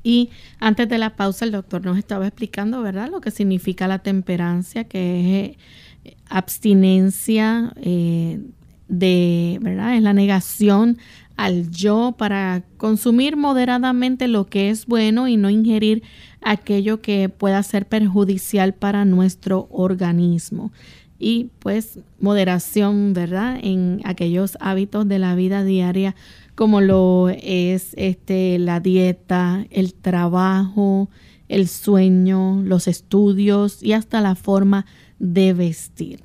Y 0.03 0.29
antes 0.59 0.88
de 0.88 0.98
la 0.98 1.15
pausa, 1.15 1.45
el 1.45 1.51
doctor 1.51 1.83
nos 1.83 1.98
estaba 1.98 2.27
explicando, 2.27 2.81
¿verdad?, 2.81 3.09
lo 3.09 3.21
que 3.21 3.31
significa 3.31 3.88
la 3.88 4.00
temperancia, 4.00 4.86
que 4.86 5.19
es 5.45 5.57
eh, 6.05 6.17
abstinencia 6.29 7.74
eh, 7.77 8.39
de, 8.88 9.59
¿verdad?, 9.62 9.95
es 9.95 10.03
la 10.03 10.13
negación 10.13 10.98
al 11.36 11.71
yo 11.71 12.15
para 12.17 12.63
consumir 12.77 13.36
moderadamente 13.36 14.27
lo 14.27 14.48
que 14.48 14.69
es 14.69 14.86
bueno 14.86 15.27
y 15.27 15.38
no 15.38 15.50
ingerir 15.50 16.03
aquello 16.41 17.01
que 17.01 17.29
pueda 17.29 17.63
ser 17.63 17.88
perjudicial 17.88 18.74
para 18.74 19.05
nuestro 19.05 19.67
organismo 19.71 20.71
y 21.19 21.49
pues 21.59 21.99
moderación, 22.19 23.13
¿verdad? 23.13 23.59
En 23.61 24.01
aquellos 24.05 24.57
hábitos 24.61 25.07
de 25.07 25.19
la 25.19 25.35
vida 25.35 25.63
diaria 25.63 26.15
como 26.55 26.81
lo 26.81 27.29
es 27.29 27.93
este 27.95 28.59
la 28.59 28.81
dieta, 28.81 29.65
el 29.69 29.93
trabajo, 29.93 31.09
el 31.47 31.69
sueño, 31.69 32.61
los 32.63 32.88
estudios 32.89 33.81
y 33.81 33.93
hasta 33.93 34.19
la 34.19 34.35
forma 34.35 34.85
de 35.19 35.53
vestir. 35.53 36.21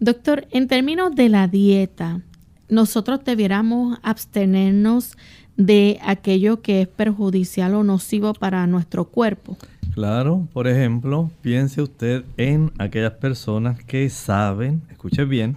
Doctor, 0.00 0.48
en 0.50 0.66
términos 0.66 1.14
de 1.14 1.28
la 1.28 1.46
dieta, 1.46 2.22
nosotros 2.68 3.20
debiéramos 3.24 3.98
abstenernos 4.02 5.16
de 5.56 5.98
aquello 6.02 6.62
que 6.62 6.82
es 6.82 6.88
perjudicial 6.88 7.74
o 7.74 7.84
nocivo 7.84 8.32
para 8.34 8.66
nuestro 8.66 9.04
cuerpo. 9.04 9.56
Claro, 9.94 10.48
por 10.52 10.66
ejemplo, 10.68 11.30
piense 11.42 11.82
usted 11.82 12.24
en 12.38 12.72
aquellas 12.78 13.12
personas 13.12 13.82
que 13.84 14.08
saben, 14.08 14.82
escuche 14.90 15.26
bien, 15.26 15.56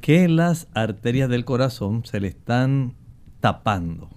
que 0.00 0.28
las 0.28 0.68
arterias 0.74 1.28
del 1.28 1.44
corazón 1.44 2.04
se 2.04 2.20
le 2.20 2.28
están 2.28 2.94
tapando, 3.40 4.08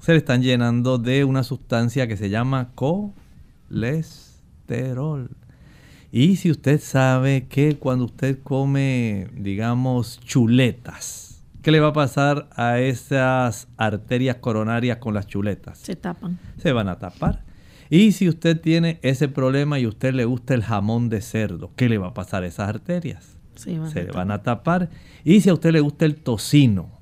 se 0.00 0.12
le 0.12 0.18
están 0.18 0.42
llenando 0.42 0.98
de 0.98 1.24
una 1.24 1.42
sustancia 1.42 2.06
que 2.06 2.16
se 2.16 2.30
llama 2.30 2.70
colesterol. 2.76 4.30
Y 6.12 6.36
si 6.36 6.52
usted 6.52 6.80
sabe 6.80 7.46
que 7.48 7.76
cuando 7.76 8.04
usted 8.04 8.38
come, 8.42 9.28
digamos, 9.36 10.20
chuletas, 10.20 11.29
¿qué 11.62 11.70
le 11.70 11.80
va 11.80 11.88
a 11.88 11.92
pasar 11.92 12.48
a 12.56 12.78
esas 12.80 13.68
arterias 13.76 14.36
coronarias 14.36 14.98
con 14.98 15.14
las 15.14 15.26
chuletas? 15.26 15.78
Se 15.78 15.96
tapan. 15.96 16.38
Se 16.58 16.72
van 16.72 16.88
a 16.88 16.98
tapar. 16.98 17.44
Y 17.88 18.12
si 18.12 18.28
usted 18.28 18.60
tiene 18.60 19.00
ese 19.02 19.28
problema 19.28 19.78
y 19.78 19.84
a 19.84 19.88
usted 19.88 20.14
le 20.14 20.24
gusta 20.24 20.54
el 20.54 20.62
jamón 20.62 21.08
de 21.08 21.20
cerdo, 21.20 21.72
¿qué 21.76 21.88
le 21.88 21.98
va 21.98 22.08
a 22.08 22.14
pasar 22.14 22.44
a 22.44 22.46
esas 22.46 22.68
arterias? 22.68 23.36
Se 23.56 23.72
le 23.72 24.12
van 24.12 24.30
a 24.30 24.42
tapar. 24.42 24.90
Y 25.24 25.40
si 25.40 25.50
a 25.50 25.54
usted 25.54 25.72
le 25.72 25.80
gusta 25.80 26.04
el 26.04 26.16
tocino, 26.16 27.00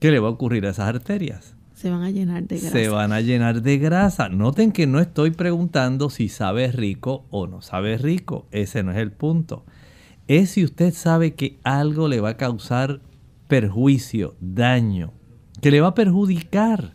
¿qué 0.00 0.10
le 0.10 0.18
va 0.18 0.28
a 0.28 0.32
ocurrir 0.32 0.66
a 0.66 0.70
esas 0.70 0.88
arterias? 0.88 1.54
Se 1.74 1.90
van 1.90 2.02
a 2.02 2.10
llenar 2.10 2.44
de 2.44 2.58
grasa. 2.58 2.72
Se 2.72 2.88
van 2.88 3.12
a 3.12 3.20
llenar 3.20 3.62
de 3.62 3.78
grasa. 3.78 4.28
Noten 4.28 4.72
que 4.72 4.86
no 4.86 5.00
estoy 5.00 5.32
preguntando 5.32 6.10
si 6.10 6.28
sabe 6.28 6.72
rico 6.72 7.26
o 7.30 7.46
no 7.46 7.60
sabe 7.60 7.98
rico. 7.98 8.46
Ese 8.52 8.82
no 8.82 8.92
es 8.92 8.98
el 8.98 9.12
punto. 9.12 9.64
Es 10.28 10.50
si 10.50 10.64
usted 10.64 10.94
sabe 10.94 11.34
que 11.34 11.58
algo 11.62 12.08
le 12.08 12.20
va 12.20 12.30
a 12.30 12.36
causar 12.36 13.00
perjuicio, 13.52 14.34
daño, 14.40 15.12
que 15.60 15.70
le 15.70 15.82
va 15.82 15.88
a 15.88 15.94
perjudicar. 15.94 16.94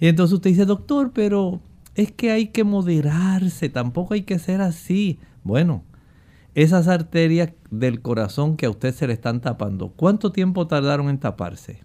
Y 0.00 0.06
entonces 0.06 0.32
usted 0.32 0.48
dice, 0.48 0.64
doctor, 0.64 1.12
pero 1.12 1.60
es 1.94 2.12
que 2.12 2.30
hay 2.30 2.46
que 2.46 2.64
moderarse, 2.64 3.68
tampoco 3.68 4.14
hay 4.14 4.22
que 4.22 4.38
ser 4.38 4.62
así. 4.62 5.18
Bueno, 5.44 5.84
esas 6.54 6.88
arterias 6.88 7.50
del 7.70 8.00
corazón 8.00 8.56
que 8.56 8.64
a 8.64 8.70
usted 8.70 8.94
se 8.94 9.06
le 9.06 9.12
están 9.12 9.42
tapando, 9.42 9.90
¿cuánto 9.90 10.32
tiempo 10.32 10.66
tardaron 10.66 11.10
en 11.10 11.18
taparse? 11.18 11.80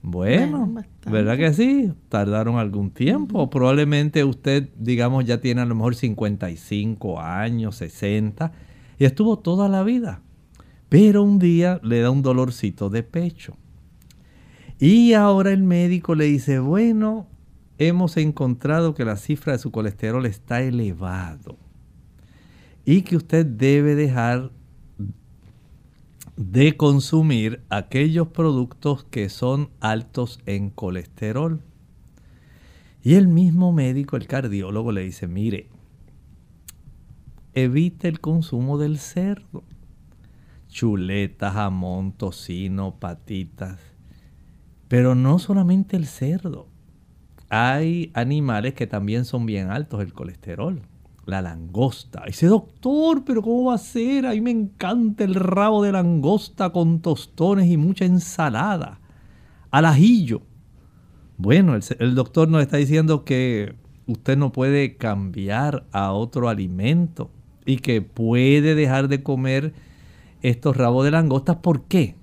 Bueno, 0.00 0.72
¿verdad 1.04 1.36
que 1.36 1.52
sí? 1.52 1.92
Tardaron 2.08 2.56
algún 2.56 2.90
tiempo. 2.90 3.50
Probablemente 3.50 4.24
usted, 4.24 4.70
digamos, 4.78 5.26
ya 5.26 5.42
tiene 5.42 5.60
a 5.60 5.66
lo 5.66 5.74
mejor 5.74 5.94
55 5.94 7.20
años, 7.20 7.76
60, 7.76 8.50
y 8.98 9.04
estuvo 9.04 9.38
toda 9.40 9.68
la 9.68 9.82
vida. 9.82 10.22
Pero 10.90 11.22
un 11.22 11.38
día 11.38 11.80
le 11.82 12.00
da 12.00 12.10
un 12.10 12.20
dolorcito 12.20 12.90
de 12.90 13.02
pecho. 13.02 13.56
Y 14.78 15.14
ahora 15.14 15.52
el 15.52 15.62
médico 15.62 16.14
le 16.14 16.26
dice, 16.26 16.58
bueno, 16.58 17.26
hemos 17.78 18.18
encontrado 18.18 18.94
que 18.94 19.06
la 19.06 19.16
cifra 19.16 19.54
de 19.54 19.58
su 19.58 19.70
colesterol 19.70 20.26
está 20.26 20.60
elevado 20.60 21.56
y 22.84 23.02
que 23.02 23.16
usted 23.16 23.46
debe 23.46 23.94
dejar 23.94 24.50
de 26.36 26.76
consumir 26.76 27.62
aquellos 27.68 28.28
productos 28.28 29.04
que 29.04 29.28
son 29.28 29.70
altos 29.80 30.40
en 30.46 30.70
colesterol. 30.70 31.60
Y 33.02 33.14
el 33.14 33.28
mismo 33.28 33.72
médico, 33.72 34.16
el 34.16 34.26
cardiólogo, 34.26 34.90
le 34.90 35.02
dice, 35.02 35.28
mire, 35.28 35.68
evite 37.54 38.08
el 38.08 38.20
consumo 38.20 38.76
del 38.78 38.98
cerdo. 38.98 39.62
Chuletas, 40.70 41.52
jamón, 41.52 42.12
tocino, 42.12 42.96
patitas. 42.98 43.78
Pero 44.88 45.14
no 45.14 45.38
solamente 45.38 45.96
el 45.96 46.06
cerdo 46.06 46.70
hay 47.50 48.12
animales 48.14 48.74
que 48.74 48.86
también 48.86 49.24
son 49.24 49.44
bien 49.44 49.70
altos 49.70 50.00
el 50.00 50.14
colesterol. 50.14 50.80
La 51.26 51.42
langosta. 51.42 52.22
Dice, 52.26 52.46
doctor, 52.46 53.24
pero 53.24 53.42
¿cómo 53.42 53.64
va 53.64 53.74
a 53.74 53.78
ser? 53.78 54.24
A 54.24 54.30
mí 54.30 54.40
me 54.40 54.52
encanta 54.52 55.24
el 55.24 55.34
rabo 55.34 55.82
de 55.82 55.92
langosta 55.92 56.70
con 56.70 57.00
tostones 57.00 57.68
y 57.68 57.76
mucha 57.76 58.04
ensalada. 58.04 59.00
Al 59.70 59.84
ajillo. 59.84 60.42
Bueno, 61.36 61.74
el, 61.74 61.82
el 61.98 62.14
doctor 62.14 62.48
nos 62.48 62.62
está 62.62 62.76
diciendo 62.76 63.24
que 63.24 63.74
usted 64.06 64.38
no 64.38 64.52
puede 64.52 64.96
cambiar 64.96 65.86
a 65.92 66.12
otro 66.12 66.48
alimento 66.48 67.30
y 67.66 67.78
que 67.78 68.00
puede 68.00 68.74
dejar 68.74 69.08
de 69.08 69.22
comer 69.22 69.74
estos 70.42 70.76
rabos 70.76 71.04
de 71.04 71.10
langosta. 71.10 71.60
¿Por 71.62 71.84
qué? 71.84 72.16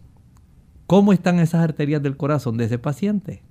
¿Cómo 0.88 1.14
están 1.14 1.40
esas 1.40 1.64
arterias 1.64 2.02
del 2.02 2.18
corazón 2.18 2.58
de 2.58 2.66
ese 2.66 2.80
paciente? 2.80 3.44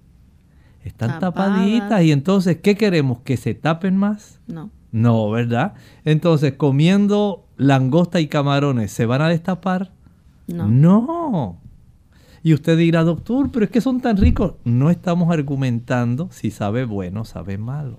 Están 0.84 1.18
tapaditas 1.18 2.02
y 2.02 2.12
entonces, 2.12 2.58
¿qué 2.62 2.76
queremos? 2.76 3.20
¿Que 3.20 3.36
se 3.36 3.54
tapen 3.54 3.96
más? 3.96 4.40
No. 4.46 4.70
No, 4.92 5.30
¿verdad? 5.30 5.74
Entonces, 6.04 6.54
comiendo 6.54 7.44
langosta 7.56 8.20
y 8.20 8.28
camarones, 8.28 8.92
¿se 8.92 9.04
van 9.04 9.20
a 9.20 9.28
destapar? 9.28 9.92
No. 10.46 10.68
No. 10.68 11.58
Y 12.42 12.54
usted 12.54 12.78
dirá, 12.78 13.02
doctor, 13.02 13.50
pero 13.50 13.64
es 13.64 13.70
que 13.72 13.80
son 13.80 14.00
tan 14.00 14.16
ricos. 14.16 14.54
No 14.64 14.88
estamos 14.88 15.32
argumentando 15.32 16.28
si 16.30 16.52
sabe 16.52 16.84
bueno 16.84 17.22
o 17.22 17.24
sabe 17.24 17.58
malo. 17.58 17.98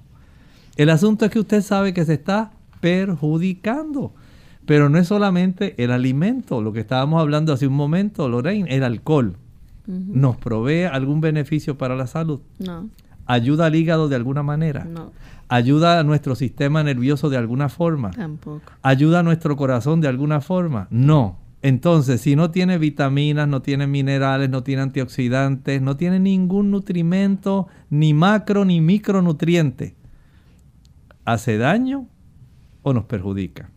El 0.77 0.89
asunto 0.89 1.25
es 1.25 1.32
que 1.32 1.39
usted 1.39 1.62
sabe 1.62 1.93
que 1.93 2.06
se 2.06 2.13
está 2.13 2.51
perjudicando. 2.80 4.13
Pero 4.67 4.89
no 4.89 4.99
es 4.99 5.08
solamente 5.08 5.82
el 5.82 5.91
alimento, 5.91 6.62
lo 6.62 6.73
que 6.73 6.82
estábamos 6.82 7.21
hablando 7.21 7.53
hace 7.53 7.67
un 7.67 7.73
momento, 7.73 8.27
Lorraine, 8.27 8.69
el 8.69 8.84
alcohol. 8.84 9.38
¿Nos 9.88 10.36
provee 10.36 10.84
algún 10.84 11.21
beneficio 11.21 11.77
para 11.77 11.95
la 11.95 12.06
salud? 12.06 12.41
No. 12.60 12.89
¿Ayuda 13.25 13.67
al 13.67 13.75
hígado 13.75 14.10
de 14.10 14.17
alguna 14.17 14.43
manera? 14.43 14.84
No. 14.84 15.13
¿Ayuda 15.47 16.01
a 16.01 16.03
nuestro 16.03 16.36
sistema 16.36 16.84
nervioso 16.84 17.30
de 17.30 17.38
alguna 17.38 17.69
forma? 17.69 18.12
Tampoco. 18.12 18.69
¿Ayuda 18.82 19.19
a 19.19 19.23
nuestro 19.23 19.56
corazón 19.56 20.01
de 20.01 20.10
alguna 20.10 20.41
forma? 20.41 20.88
No. 20.91 21.39
Entonces, 21.62 22.19
si 22.19 22.36
no 22.36 22.51
tiene 22.51 22.77
vitaminas, 22.77 23.47
no 23.47 23.62
tiene 23.62 23.88
minerales, 23.88 24.49
no 24.49 24.63
tiene 24.63 24.82
antioxidantes, 24.82 25.82
no 25.82 25.95
tiene 25.95 26.19
ningún 26.19 26.71
nutrimento, 26.71 27.67
ni 27.89 28.13
macro 28.13 28.65
ni 28.65 28.82
micronutriente, 28.82 29.95
¿hace 31.23 31.58
daño 31.58 32.08
o 32.84 32.91
nos 32.93 33.06
perjudica? 33.06 33.69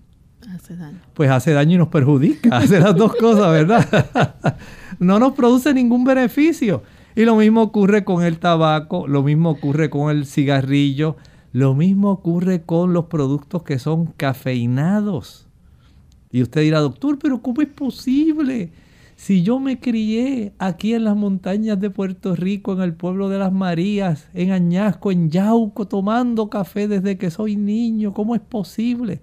Hace 0.54 0.76
daño. 0.76 0.98
Pues 1.14 1.30
hace 1.30 1.52
daño 1.52 1.74
y 1.74 1.78
nos 1.78 1.88
perjudica, 1.88 2.56
hace 2.58 2.80
las 2.80 2.96
dos 2.96 3.14
cosas, 3.14 3.50
¿verdad? 3.52 4.56
no 4.98 5.18
nos 5.18 5.32
produce 5.32 5.72
ningún 5.72 6.04
beneficio. 6.04 6.82
Y 7.14 7.24
lo 7.24 7.36
mismo 7.36 7.62
ocurre 7.62 8.04
con 8.04 8.22
el 8.24 8.38
tabaco, 8.38 9.06
lo 9.08 9.22
mismo 9.22 9.50
ocurre 9.50 9.90
con 9.90 10.10
el 10.10 10.26
cigarrillo, 10.26 11.16
lo 11.52 11.74
mismo 11.74 12.10
ocurre 12.10 12.62
con 12.62 12.92
los 12.92 13.06
productos 13.06 13.62
que 13.62 13.78
son 13.78 14.06
cafeinados. 14.06 15.48
Y 16.30 16.42
usted 16.42 16.62
dirá, 16.62 16.80
doctor, 16.80 17.18
pero 17.18 17.42
¿cómo 17.42 17.62
es 17.62 17.68
posible? 17.68 18.70
Si 19.16 19.42
yo 19.42 19.58
me 19.58 19.80
crié 19.80 20.54
aquí 20.58 20.94
en 20.94 21.04
las 21.04 21.16
montañas 21.16 21.78
de 21.78 21.90
Puerto 21.90 22.34
Rico, 22.36 22.72
en 22.72 22.80
el 22.80 22.94
pueblo 22.94 23.28
de 23.28 23.38
las 23.38 23.52
Marías, 23.52 24.28
en 24.32 24.52
Añasco, 24.52 25.10
en 25.12 25.28
Yauco, 25.28 25.86
tomando 25.86 26.48
café 26.48 26.88
desde 26.88 27.18
que 27.18 27.30
soy 27.30 27.56
niño, 27.56 28.14
¿cómo 28.14 28.34
es 28.34 28.40
posible? 28.40 29.20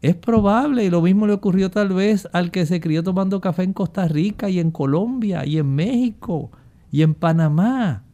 Es 0.00 0.14
probable, 0.14 0.84
y 0.84 0.90
lo 0.90 1.02
mismo 1.02 1.26
le 1.26 1.32
ocurrió 1.32 1.70
tal 1.70 1.88
vez 1.88 2.28
al 2.32 2.50
que 2.50 2.66
se 2.66 2.80
crió 2.80 3.02
tomando 3.02 3.40
café 3.40 3.64
en 3.64 3.72
Costa 3.72 4.06
Rica 4.06 4.48
y 4.48 4.60
en 4.60 4.70
Colombia 4.70 5.44
y 5.44 5.58
en 5.58 5.74
México 5.74 6.50
y 6.92 7.02
en 7.02 7.14
Panamá. 7.14 8.04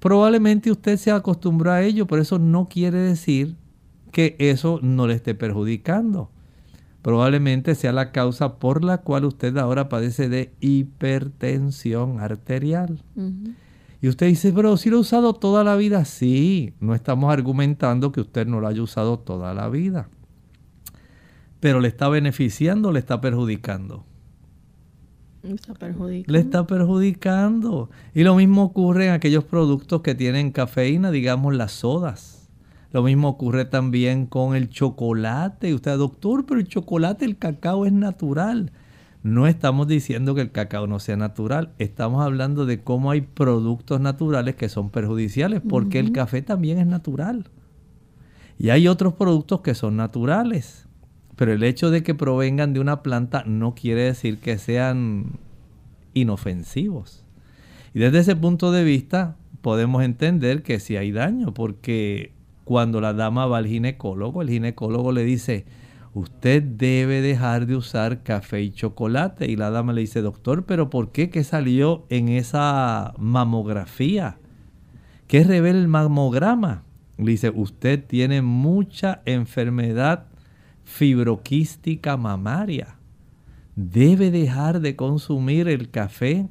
Probablemente 0.00 0.70
usted 0.70 0.96
se 0.96 1.10
acostumbró 1.10 1.72
a 1.72 1.82
ello, 1.82 2.06
pero 2.06 2.22
eso 2.22 2.38
no 2.38 2.68
quiere 2.68 2.98
decir 2.98 3.56
que 4.10 4.36
eso 4.38 4.80
no 4.82 5.06
le 5.06 5.14
esté 5.14 5.34
perjudicando. 5.34 6.30
Probablemente 7.02 7.74
sea 7.74 7.92
la 7.92 8.10
causa 8.10 8.58
por 8.58 8.84
la 8.84 8.98
cual 8.98 9.24
usted 9.24 9.56
ahora 9.56 9.88
padece 9.88 10.28
de 10.28 10.52
hipertensión 10.60 12.18
arterial. 12.20 13.02
Y 14.00 14.08
usted 14.08 14.26
dice, 14.26 14.52
pero 14.52 14.76
si 14.76 14.90
lo 14.90 14.98
he 14.98 15.00
usado 15.00 15.34
toda 15.34 15.64
la 15.64 15.74
vida. 15.76 16.04
Sí, 16.04 16.74
no 16.80 16.94
estamos 16.94 17.32
argumentando 17.32 18.12
que 18.12 18.20
usted 18.20 18.46
no 18.46 18.60
lo 18.60 18.68
haya 18.68 18.82
usado 18.82 19.18
toda 19.18 19.54
la 19.54 19.68
vida. 19.68 20.08
Pero 21.60 21.80
le 21.80 21.88
está 21.88 22.08
beneficiando 22.08 22.90
o 22.90 22.92
le 22.92 23.00
está 23.00 23.20
perjudicando. 23.20 24.04
Le 25.42 25.54
está 25.54 25.74
perjudicando. 25.74 26.32
Le 26.32 26.38
está 26.38 26.66
perjudicando. 26.66 27.90
Y 28.14 28.22
lo 28.22 28.36
mismo 28.36 28.62
ocurre 28.62 29.06
en 29.06 29.12
aquellos 29.12 29.44
productos 29.44 30.02
que 30.02 30.14
tienen 30.14 30.52
cafeína, 30.52 31.10
digamos 31.10 31.56
las 31.56 31.72
sodas. 31.72 32.48
Lo 32.92 33.02
mismo 33.02 33.28
ocurre 33.28 33.64
también 33.64 34.26
con 34.26 34.54
el 34.54 34.68
chocolate. 34.68 35.70
Y 35.70 35.74
usted, 35.74 35.96
doctor, 35.98 36.46
pero 36.46 36.60
el 36.60 36.68
chocolate, 36.68 37.24
el 37.24 37.36
cacao 37.36 37.84
es 37.84 37.92
natural. 37.92 38.70
No 39.28 39.46
estamos 39.46 39.86
diciendo 39.86 40.34
que 40.34 40.40
el 40.40 40.52
cacao 40.52 40.86
no 40.86 40.98
sea 41.00 41.18
natural, 41.18 41.74
estamos 41.78 42.24
hablando 42.24 42.64
de 42.64 42.82
cómo 42.82 43.10
hay 43.10 43.20
productos 43.20 44.00
naturales 44.00 44.56
que 44.56 44.70
son 44.70 44.88
perjudiciales, 44.88 45.60
porque 45.68 45.98
el 45.98 46.12
café 46.12 46.40
también 46.40 46.78
es 46.78 46.86
natural. 46.86 47.44
Y 48.58 48.70
hay 48.70 48.88
otros 48.88 49.12
productos 49.12 49.60
que 49.60 49.74
son 49.74 49.96
naturales, 49.96 50.88
pero 51.36 51.52
el 51.52 51.62
hecho 51.62 51.90
de 51.90 52.02
que 52.02 52.14
provengan 52.14 52.72
de 52.72 52.80
una 52.80 53.02
planta 53.02 53.44
no 53.46 53.74
quiere 53.74 54.04
decir 54.04 54.38
que 54.38 54.56
sean 54.56 55.38
inofensivos. 56.14 57.26
Y 57.92 57.98
desde 57.98 58.20
ese 58.20 58.34
punto 58.34 58.72
de 58.72 58.82
vista 58.82 59.36
podemos 59.60 60.02
entender 60.04 60.62
que 60.62 60.80
sí 60.80 60.96
hay 60.96 61.12
daño, 61.12 61.52
porque 61.52 62.32
cuando 62.64 63.02
la 63.02 63.12
dama 63.12 63.44
va 63.44 63.58
al 63.58 63.66
ginecólogo, 63.66 64.40
el 64.40 64.48
ginecólogo 64.48 65.12
le 65.12 65.24
dice, 65.24 65.66
usted 66.18 66.62
debe 66.62 67.20
dejar 67.20 67.66
de 67.66 67.76
usar 67.76 68.22
café 68.22 68.62
y 68.62 68.70
chocolate. 68.70 69.46
Y 69.50 69.56
la 69.56 69.70
dama 69.70 69.92
le 69.92 70.00
dice, 70.00 70.20
doctor, 70.20 70.64
pero 70.64 70.90
¿por 70.90 71.12
qué? 71.12 71.30
¿Qué 71.30 71.44
salió 71.44 72.06
en 72.08 72.28
esa 72.28 73.14
mamografía? 73.18 74.38
¿Qué 75.28 75.44
revela 75.44 75.78
el 75.78 75.88
mamograma? 75.88 76.82
Le 77.18 77.32
dice, 77.32 77.50
usted 77.54 78.04
tiene 78.04 78.42
mucha 78.42 79.22
enfermedad 79.24 80.26
fibroquística 80.84 82.16
mamaria. 82.16 82.96
Debe 83.76 84.30
dejar 84.30 84.80
de 84.80 84.96
consumir 84.96 85.68
el 85.68 85.90
café, 85.90 86.48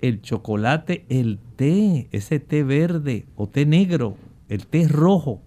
el 0.00 0.20
chocolate, 0.20 1.04
el 1.08 1.38
té, 1.56 2.08
ese 2.10 2.40
té 2.40 2.64
verde 2.64 3.26
o 3.36 3.46
té 3.46 3.66
negro, 3.66 4.16
el 4.48 4.66
té 4.66 4.88
rojo 4.88 5.42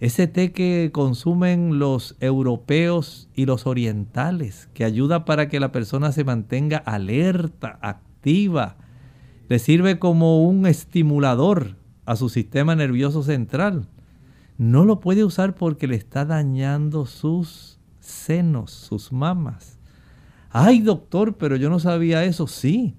ese 0.00 0.26
té 0.26 0.52
que 0.52 0.90
consumen 0.92 1.78
los 1.78 2.16
europeos 2.20 3.28
y 3.34 3.44
los 3.44 3.66
orientales, 3.66 4.70
que 4.72 4.84
ayuda 4.84 5.26
para 5.26 5.48
que 5.48 5.60
la 5.60 5.72
persona 5.72 6.10
se 6.10 6.24
mantenga 6.24 6.78
alerta, 6.78 7.78
activa, 7.82 8.78
le 9.50 9.58
sirve 9.58 9.98
como 9.98 10.42
un 10.42 10.66
estimulador 10.66 11.76
a 12.06 12.16
su 12.16 12.30
sistema 12.30 12.74
nervioso 12.74 13.22
central. 13.22 13.88
No 14.56 14.86
lo 14.86 15.00
puede 15.00 15.22
usar 15.22 15.54
porque 15.54 15.86
le 15.86 15.96
está 15.96 16.24
dañando 16.24 17.04
sus 17.04 17.78
senos, 17.98 18.70
sus 18.70 19.12
mamas. 19.12 19.78
Ay, 20.48 20.80
doctor, 20.80 21.36
pero 21.36 21.56
yo 21.56 21.68
no 21.68 21.78
sabía 21.78 22.24
eso. 22.24 22.46
Sí, 22.46 22.96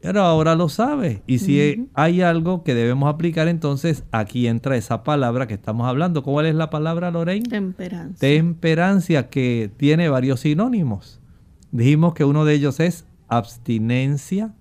pero 0.00 0.22
ahora 0.22 0.54
lo 0.54 0.68
sabe. 0.68 1.22
Y 1.26 1.38
si 1.38 1.88
hay 1.94 2.22
algo 2.22 2.62
que 2.64 2.74
debemos 2.74 3.12
aplicar, 3.12 3.48
entonces 3.48 4.04
aquí 4.12 4.46
entra 4.46 4.76
esa 4.76 5.04
palabra 5.04 5.46
que 5.46 5.54
estamos 5.54 5.86
hablando. 5.86 6.22
¿Cuál 6.22 6.46
es 6.46 6.54
la 6.54 6.70
palabra, 6.70 7.10
Lorraine? 7.10 7.48
Temperancia. 7.48 8.18
Temperancia, 8.18 9.28
que 9.28 9.70
tiene 9.76 10.08
varios 10.08 10.40
sinónimos. 10.40 11.20
Dijimos 11.70 12.14
que 12.14 12.24
uno 12.24 12.44
de 12.44 12.54
ellos 12.54 12.80
es 12.80 13.06
abstinencia, 13.28 14.54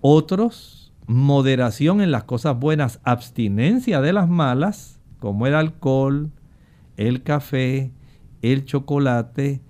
otros 0.00 0.80
moderación 1.10 2.00
en 2.00 2.12
las 2.12 2.22
cosas 2.22 2.56
buenas, 2.56 3.00
abstinencia 3.02 4.00
de 4.00 4.12
las 4.12 4.28
malas, 4.28 5.00
como 5.18 5.48
el 5.48 5.56
alcohol, 5.56 6.30
el 6.96 7.24
café, 7.24 7.90
el 8.42 8.64
chocolate, 8.64 9.60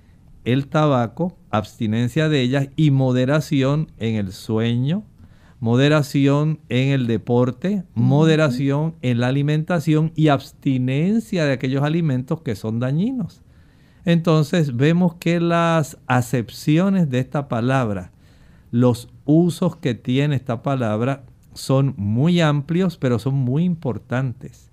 el 0.45 0.67
tabaco, 0.69 1.39
abstinencia 1.51 2.29
de 2.29 2.41
ellas 2.41 2.69
y 2.77 2.91
moderación 2.91 3.91
en 3.99 4.17
el 4.17 4.33
sueño, 4.33 5.05
moderación 5.59 6.61
en 6.69 6.89
el 6.89 7.07
deporte, 7.07 7.85
moderación 7.95 8.95
en 9.03 9.21
la 9.21 9.29
alimentación 9.29 10.13
y 10.15 10.29
abstinencia 10.29 11.45
de 11.45 11.53
aquellos 11.53 11.83
alimentos 11.83 12.41
que 12.41 12.57
son 12.57 12.81
dañinos. 12.81 13.43
Entonces 14.05 14.77
vemos 14.77 15.17
que 15.17 15.41
las 15.41 15.99
acepciones 16.07 17.11
de 17.11 17.19
esta 17.19 17.49
palabra, 17.49 18.13
los 18.71 19.09
usos 19.25 19.77
que 19.77 19.95
tiene 19.95 20.37
esta 20.37 20.63
palabra 20.63 21.25
son 21.53 21.95
muy 21.99 22.41
amplios, 22.41 22.97
pero 22.97 23.19
son 23.19 23.35
muy 23.35 23.65
importantes. 23.65 24.71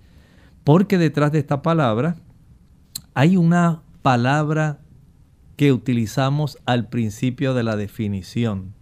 Porque 0.64 0.98
detrás 0.98 1.32
de 1.32 1.40
esta 1.40 1.62
palabra 1.62 2.16
hay 3.14 3.36
una 3.36 3.82
palabra 4.02 4.80
que 5.58 5.74
utilizamos 5.74 6.58
al 6.66 6.88
principio 6.88 7.54
de 7.54 7.64
la 7.64 7.76
definición. 7.76 8.74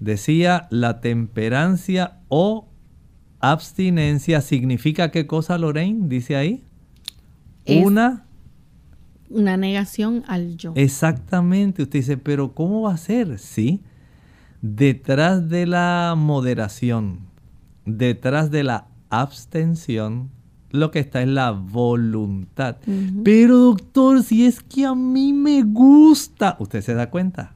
Decía 0.00 0.68
la 0.70 1.00
temperancia 1.00 2.20
o 2.28 2.68
abstinencia 3.40 4.40
significa 4.40 5.10
qué 5.10 5.26
cosa, 5.26 5.58
Lorraine? 5.58 6.08
Dice 6.08 6.36
ahí. 6.36 6.64
una 7.66 8.22
una 9.28 9.56
negación 9.56 10.22
al 10.28 10.56
yo. 10.56 10.72
Exactamente. 10.76 11.82
Usted 11.82 11.98
dice, 11.98 12.16
pero 12.16 12.54
¿cómo 12.54 12.82
va 12.82 12.94
a 12.94 12.96
ser? 12.96 13.38
Sí. 13.38 13.80
Detrás 14.62 15.48
de 15.48 15.66
la 15.66 16.14
moderación, 16.16 17.20
detrás 17.84 18.52
de 18.52 18.62
la 18.62 18.86
abstención, 19.10 20.30
lo 20.70 20.90
que 20.90 20.98
está 20.98 21.22
es 21.22 21.28
la 21.28 21.50
voluntad. 21.50 22.76
Pero 23.24 23.58
doctor, 23.58 24.22
si 24.22 24.46
es 24.46 24.62
que 24.62 24.86
a 24.86 24.94
mí 24.94 25.32
me 25.32 25.62
gusta, 25.62 26.56
¿usted 26.58 26.82
se 26.82 26.94
da 26.94 27.10
cuenta? 27.10 27.54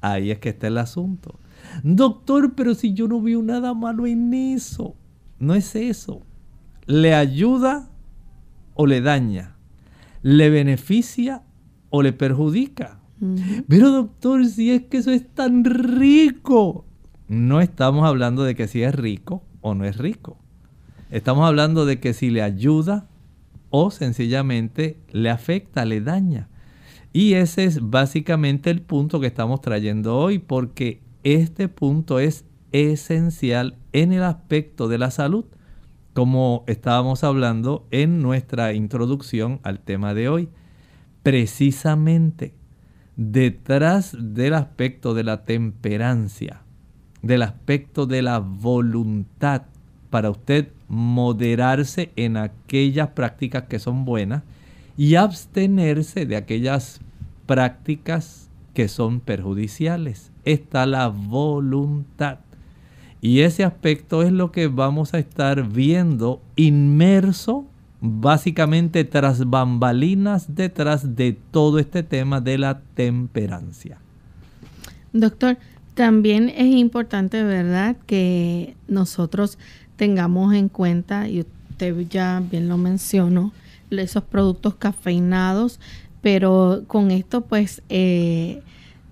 Ahí 0.00 0.30
es 0.30 0.38
que 0.38 0.50
está 0.50 0.66
el 0.66 0.78
asunto. 0.78 1.38
Doctor, 1.82 2.54
pero 2.54 2.74
si 2.74 2.92
yo 2.92 3.08
no 3.08 3.20
veo 3.22 3.42
nada 3.42 3.74
malo 3.74 4.06
en 4.06 4.34
eso, 4.34 4.94
no 5.38 5.54
es 5.54 5.74
eso. 5.76 6.22
¿Le 6.86 7.14
ayuda 7.14 7.88
o 8.74 8.86
le 8.86 9.00
daña? 9.00 9.56
¿Le 10.22 10.50
beneficia 10.50 11.42
o 11.90 12.02
le 12.02 12.12
perjudica? 12.12 12.98
Pero 13.68 13.90
doctor, 13.90 14.44
si 14.46 14.72
es 14.72 14.82
que 14.82 14.98
eso 14.98 15.12
es 15.12 15.32
tan 15.32 15.64
rico, 15.64 16.84
no 17.28 17.60
estamos 17.60 18.04
hablando 18.04 18.42
de 18.42 18.56
que 18.56 18.66
si 18.66 18.82
es 18.82 18.92
rico 18.94 19.44
o 19.60 19.74
no 19.74 19.84
es 19.84 19.96
rico. 19.96 20.41
Estamos 21.12 21.46
hablando 21.46 21.84
de 21.84 22.00
que 22.00 22.14
si 22.14 22.30
le 22.30 22.40
ayuda 22.40 23.06
o 23.68 23.90
sencillamente 23.90 24.96
le 25.12 25.28
afecta, 25.28 25.84
le 25.84 26.00
daña. 26.00 26.48
Y 27.12 27.34
ese 27.34 27.64
es 27.64 27.90
básicamente 27.90 28.70
el 28.70 28.80
punto 28.80 29.20
que 29.20 29.26
estamos 29.26 29.60
trayendo 29.60 30.16
hoy, 30.16 30.38
porque 30.38 31.02
este 31.22 31.68
punto 31.68 32.18
es 32.18 32.46
esencial 32.72 33.76
en 33.92 34.14
el 34.14 34.22
aspecto 34.22 34.88
de 34.88 34.96
la 34.96 35.10
salud, 35.10 35.44
como 36.14 36.64
estábamos 36.66 37.24
hablando 37.24 37.86
en 37.90 38.22
nuestra 38.22 38.72
introducción 38.72 39.60
al 39.64 39.80
tema 39.80 40.14
de 40.14 40.30
hoy. 40.30 40.48
Precisamente 41.22 42.54
detrás 43.16 44.16
del 44.18 44.54
aspecto 44.54 45.12
de 45.12 45.24
la 45.24 45.44
temperancia, 45.44 46.62
del 47.20 47.42
aspecto 47.42 48.06
de 48.06 48.22
la 48.22 48.38
voluntad, 48.38 49.64
para 50.08 50.30
usted 50.30 50.68
moderarse 50.92 52.12
en 52.16 52.36
aquellas 52.36 53.08
prácticas 53.08 53.62
que 53.62 53.78
son 53.78 54.04
buenas 54.04 54.42
y 54.98 55.14
abstenerse 55.14 56.26
de 56.26 56.36
aquellas 56.36 57.00
prácticas 57.46 58.50
que 58.74 58.88
son 58.88 59.20
perjudiciales. 59.20 60.30
Está 60.44 60.84
la 60.84 61.08
voluntad. 61.08 62.40
Y 63.22 63.40
ese 63.40 63.64
aspecto 63.64 64.22
es 64.22 64.32
lo 64.32 64.52
que 64.52 64.66
vamos 64.66 65.14
a 65.14 65.18
estar 65.18 65.66
viendo 65.66 66.42
inmerso 66.56 67.64
básicamente 68.02 69.04
tras 69.04 69.48
bambalinas 69.48 70.54
detrás 70.54 71.16
de 71.16 71.38
todo 71.52 71.78
este 71.78 72.02
tema 72.02 72.42
de 72.42 72.58
la 72.58 72.80
temperancia. 72.94 73.98
Doctor, 75.14 75.56
también 75.94 76.50
es 76.50 76.74
importante, 76.74 77.42
¿verdad?, 77.44 77.96
que 78.06 78.76
nosotros 78.88 79.58
tengamos 80.02 80.52
en 80.52 80.68
cuenta, 80.68 81.28
y 81.28 81.42
usted 81.42 81.96
ya 82.10 82.42
bien 82.50 82.68
lo 82.68 82.76
mencionó, 82.76 83.52
esos 83.88 84.24
productos 84.24 84.74
cafeinados, 84.74 85.78
pero 86.22 86.82
con 86.88 87.12
esto 87.12 87.42
pues 87.42 87.82
eh, 87.88 88.62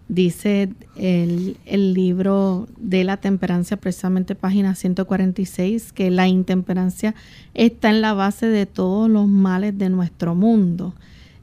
dice 0.09 0.70
el, 0.96 1.57
el, 1.64 1.94
libro 1.94 2.66
de 2.76 3.05
la 3.05 3.18
temperancia, 3.18 3.76
precisamente 3.76 4.35
página 4.35 4.74
146, 4.74 5.92
que 5.92 6.11
la 6.11 6.26
intemperancia 6.26 7.14
está 7.55 7.90
en 7.90 8.00
la 8.00 8.12
base 8.12 8.46
de 8.46 8.66
todos 8.66 9.09
los 9.09 9.29
males 9.29 9.79
de 9.79 9.90
nuestro 9.90 10.35
mundo. 10.35 10.92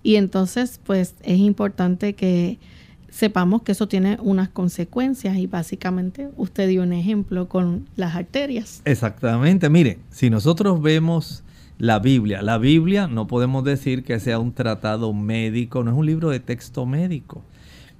Y 0.03 0.17
entonces 0.17 0.77
pues 0.85 1.15
es 1.23 1.37
importante 1.37 2.15
que 2.15 2.59
sepamos 3.09 3.61
que 3.61 3.71
eso 3.71 3.87
tiene 3.87 4.17
unas 4.21 4.49
consecuencias 4.49 5.37
y 5.37 5.47
básicamente 5.47 6.29
usted 6.37 6.67
dio 6.67 6.83
un 6.83 6.93
ejemplo 6.93 7.47
con 7.47 7.87
las 7.95 8.15
arterias. 8.15 8.81
Exactamente, 8.85 9.69
mire, 9.69 9.99
si 10.09 10.29
nosotros 10.29 10.81
vemos 10.81 11.43
la 11.77 11.99
Biblia, 11.99 12.41
la 12.41 12.57
Biblia 12.57 13.07
no 13.07 13.27
podemos 13.27 13.63
decir 13.63 14.03
que 14.03 14.19
sea 14.19 14.39
un 14.39 14.53
tratado 14.53 15.13
médico, 15.13 15.83
no 15.83 15.91
es 15.91 15.97
un 15.97 16.05
libro 16.05 16.29
de 16.29 16.39
texto 16.39 16.85
médico, 16.85 17.43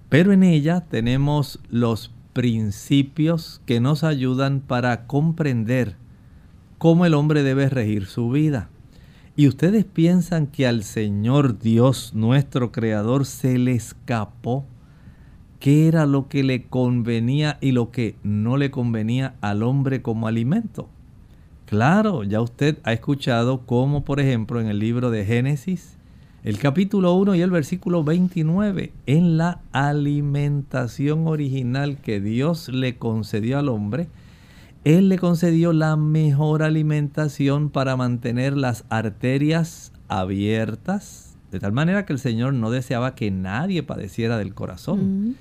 pero 0.10 0.32
en 0.32 0.44
ella 0.44 0.82
tenemos 0.90 1.60
los 1.70 2.12
principios 2.34 3.62
que 3.66 3.80
nos 3.80 4.04
ayudan 4.04 4.60
para 4.62 5.06
comprender 5.08 5.96
cómo 6.78 7.06
el 7.06 7.14
hombre 7.14 7.44
debe 7.44 7.70
regir 7.70 8.06
su 8.06 8.30
vida. 8.30 8.70
Y 9.36 9.48
ustedes 9.48 9.86
piensan 9.86 10.48
que 10.48 10.66
al 10.66 10.84
Señor 10.84 11.60
Dios, 11.60 12.14
nuestro 12.16 12.72
Creador, 12.72 13.26
se 13.26 13.58
le 13.60 13.74
escapó 13.74 14.66
qué 15.60 15.88
era 15.88 16.06
lo 16.06 16.28
que 16.28 16.44
le 16.44 16.64
convenía 16.64 17.58
y 17.62 17.72
lo 17.72 17.92
que 17.92 18.16
no 18.24 18.58
le 18.58 18.72
convenía 18.72 19.36
al 19.42 19.64
hombre 19.64 20.02
como 20.02 20.28
alimento. 20.28 20.90
Claro, 21.66 22.24
ya 22.24 22.40
usted 22.42 22.78
ha 22.84 22.94
escuchado 22.94 23.66
cómo, 23.66 24.06
por 24.06 24.20
ejemplo, 24.20 24.62
en 24.62 24.68
el 24.68 24.80
libro 24.80 25.12
de 25.12 25.26
Génesis, 25.26 25.98
el 26.44 26.60
capítulo 26.60 27.14
1 27.16 27.36
y 27.36 27.42
el 27.42 27.52
versículo 27.52 28.06
29, 28.06 28.94
en 29.06 29.38
la 29.38 29.60
alimentación 29.74 31.28
original 31.28 31.98
que 31.98 32.22
Dios 32.22 32.70
le 32.70 32.98
concedió 32.98 33.60
al 33.60 33.68
hombre, 33.68 34.08
Él 34.86 35.10
le 35.10 35.18
concedió 35.18 35.74
la 35.74 35.98
mejor 35.98 36.64
alimentación 36.64 37.70
para 37.70 37.98
mantener 37.98 38.56
las 38.56 38.86
arterias 38.88 39.92
abiertas, 40.08 41.36
de 41.52 41.60
tal 41.60 41.74
manera 41.74 42.06
que 42.06 42.14
el 42.14 42.20
Señor 42.20 42.54
no 42.54 42.72
deseaba 42.72 43.14
que 43.14 43.30
nadie 43.30 43.84
padeciera 43.84 44.38
del 44.38 44.54
corazón. 44.54 45.36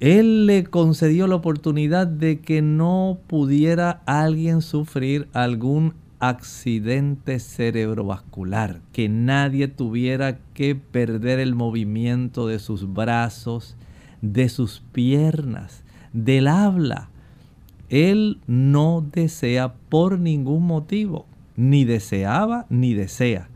Él 0.00 0.46
le 0.46 0.64
concedió 0.64 1.26
la 1.26 1.36
oportunidad 1.36 2.06
de 2.06 2.40
que 2.40 2.62
no 2.62 3.18
pudiera 3.26 4.02
alguien 4.06 4.60
sufrir 4.60 5.28
algún 5.32 5.94
accidente 6.18 7.38
cerebrovascular, 7.38 8.80
que 8.92 9.08
nadie 9.08 9.68
tuviera 9.68 10.38
que 10.54 10.74
perder 10.74 11.38
el 11.38 11.54
movimiento 11.54 12.46
de 12.46 12.58
sus 12.58 12.92
brazos, 12.92 13.76
de 14.20 14.48
sus 14.48 14.82
piernas, 14.92 15.84
del 16.12 16.48
habla. 16.48 17.08
Él 17.88 18.40
no 18.46 19.06
desea 19.12 19.74
por 19.88 20.18
ningún 20.18 20.66
motivo, 20.66 21.26
ni 21.56 21.84
deseaba 21.84 22.66
ni 22.68 22.94
desea 22.94 23.48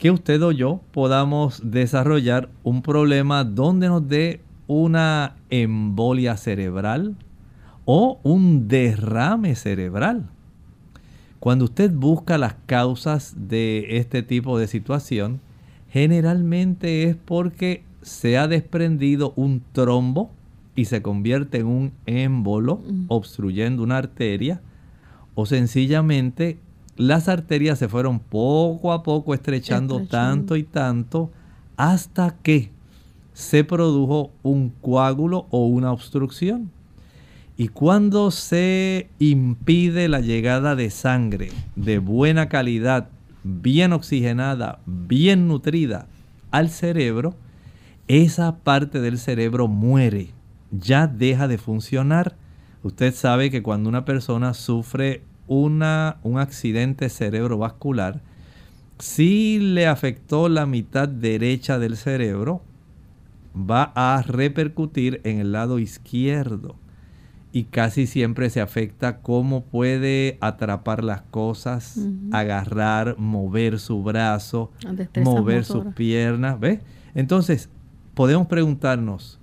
que 0.00 0.10
usted 0.10 0.42
o 0.42 0.50
yo 0.50 0.80
podamos 0.92 1.60
desarrollar 1.62 2.48
un 2.62 2.80
problema 2.80 3.44
donde 3.44 3.88
nos 3.88 4.08
dé 4.08 4.40
una 4.66 5.36
embolia 5.50 6.36
cerebral 6.36 7.16
o 7.84 8.18
un 8.22 8.68
derrame 8.68 9.54
cerebral. 9.54 10.28
Cuando 11.40 11.64
usted 11.64 11.90
busca 11.92 12.38
las 12.38 12.54
causas 12.66 13.34
de 13.36 13.98
este 13.98 14.22
tipo 14.22 14.58
de 14.58 14.66
situación, 14.66 15.40
generalmente 15.88 17.04
es 17.04 17.16
porque 17.16 17.82
se 18.02 18.38
ha 18.38 18.46
desprendido 18.46 19.32
un 19.36 19.62
trombo 19.72 20.30
y 20.76 20.84
se 20.86 21.02
convierte 21.02 21.58
en 21.58 21.66
un 21.66 21.92
émbolo 22.06 22.80
obstruyendo 23.08 23.82
una 23.82 23.98
arteria 23.98 24.60
o 25.34 25.46
sencillamente 25.46 26.58
las 26.96 27.28
arterias 27.28 27.78
se 27.78 27.88
fueron 27.88 28.18
poco 28.18 28.92
a 28.92 29.02
poco 29.02 29.32
estrechando. 29.34 30.06
tanto 30.06 30.56
y 30.56 30.64
tanto 30.64 31.30
hasta 31.76 32.36
que 32.42 32.70
se 33.32 33.64
produjo 33.64 34.30
un 34.42 34.70
coágulo 34.80 35.46
o 35.50 35.66
una 35.66 35.92
obstrucción. 35.92 36.70
Y 37.56 37.68
cuando 37.68 38.30
se 38.30 39.10
impide 39.18 40.08
la 40.08 40.20
llegada 40.20 40.76
de 40.76 40.88
sangre 40.90 41.50
de 41.76 41.98
buena 41.98 42.48
calidad, 42.48 43.08
bien 43.44 43.92
oxigenada, 43.92 44.80
bien 44.86 45.48
nutrida 45.48 46.06
al 46.50 46.70
cerebro, 46.70 47.34
esa 48.08 48.56
parte 48.56 49.00
del 49.00 49.18
cerebro 49.18 49.68
muere, 49.68 50.30
ya 50.70 51.06
deja 51.06 51.48
de 51.48 51.58
funcionar. 51.58 52.34
Usted 52.82 53.14
sabe 53.14 53.50
que 53.50 53.62
cuando 53.62 53.88
una 53.88 54.04
persona 54.04 54.54
sufre 54.54 55.22
una, 55.46 56.16
un 56.22 56.38
accidente 56.38 57.08
cerebrovascular, 57.08 58.20
si 58.98 59.58
le 59.58 59.86
afectó 59.86 60.48
la 60.48 60.66
mitad 60.66 61.08
derecha 61.08 61.78
del 61.78 61.96
cerebro, 61.96 62.62
va 63.68 63.92
a 63.94 64.22
repercutir 64.22 65.20
en 65.24 65.38
el 65.38 65.52
lado 65.52 65.78
izquierdo 65.78 66.76
y 67.52 67.64
casi 67.64 68.06
siempre 68.06 68.48
se 68.50 68.60
afecta 68.60 69.18
cómo 69.18 69.64
puede 69.64 70.38
atrapar 70.40 71.02
las 71.02 71.22
cosas, 71.22 71.98
agarrar, 72.32 73.16
mover 73.18 73.80
su 73.80 74.02
brazo, 74.02 74.70
mover 75.22 75.64
sus 75.64 75.86
piernas, 75.94 76.60
¿ves? 76.60 76.80
Entonces, 77.14 77.68
podemos 78.14 78.46
preguntarnos, 78.46 79.40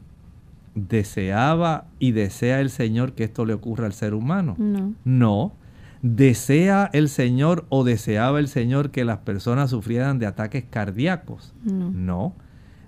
¿deseaba 0.73 1.87
y 1.99 2.11
desea 2.11 2.61
el 2.61 2.69
Señor 2.69 3.13
que 3.13 3.25
esto 3.25 3.45
le 3.45 3.53
ocurra 3.53 3.85
al 3.87 3.93
ser 3.93 4.13
humano? 4.13 4.55
No. 4.57 4.93
No. 5.03 5.53
¿Desea 6.01 6.89
el 6.93 7.09
Señor 7.09 7.65
o 7.69 7.83
deseaba 7.83 8.39
el 8.39 8.47
Señor 8.47 8.91
que 8.91 9.03
las 9.03 9.17
personas 9.19 9.71
sufrieran 9.71 10.19
de 10.19 10.27
ataques 10.27 10.63
cardíacos? 10.69 11.53
No. 11.65 11.91
No. 11.91 12.35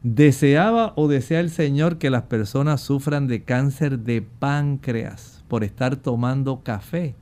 ¿Deseaba 0.04 0.94
o 0.96 1.08
desea 1.08 1.42
el 1.42 1.50
Señor 1.50 1.98
que 1.98 2.10
las 2.10 2.24
personas 2.24 2.80
sufran 2.82 3.28
de 3.28 3.44
cáncer 3.44 4.00
de 4.00 4.22
páncreas 4.22 5.44
por 5.48 5.64
estar 5.64 5.98
tomando 5.98 6.62
café? 6.64 7.16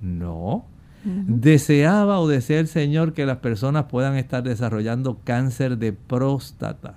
No. 0.00 0.64
¿Deseaba 1.04 2.18
o 2.18 2.28
desea 2.28 2.60
el 2.60 2.66
Señor 2.66 3.14
que 3.14 3.24
las 3.24 3.38
personas 3.38 3.84
puedan 3.84 4.16
estar 4.16 4.42
desarrollando 4.42 5.18
cáncer 5.24 5.78
de 5.78 5.92
próstata 5.92 6.96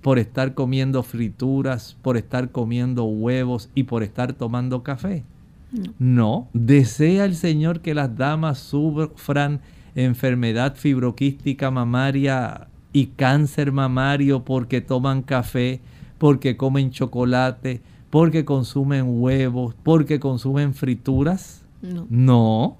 por 0.00 0.18
estar 0.18 0.54
comiendo 0.54 1.02
frituras, 1.02 1.96
por 2.00 2.16
estar 2.16 2.50
comiendo 2.50 3.04
huevos 3.04 3.68
y 3.74 3.82
por 3.82 4.02
estar 4.02 4.32
tomando 4.32 4.82
café? 4.82 5.24
No. 5.72 5.92
no. 5.98 6.48
¿Desea 6.54 7.24
el 7.24 7.34
Señor 7.34 7.80
que 7.80 7.92
las 7.92 8.16
damas 8.16 8.58
sufran 8.58 9.60
enfermedad 9.94 10.76
fibroquística 10.76 11.70
mamaria 11.70 12.68
y 12.92 13.08
cáncer 13.08 13.72
mamario 13.72 14.44
porque 14.44 14.80
toman 14.80 15.22
café, 15.22 15.80
porque 16.18 16.56
comen 16.56 16.90
chocolate, 16.90 17.82
porque 18.10 18.44
consumen 18.44 19.20
huevos, 19.20 19.74
porque 19.82 20.18
consumen 20.18 20.74
frituras? 20.74 21.62
No. 21.82 22.06
no. 22.08 22.76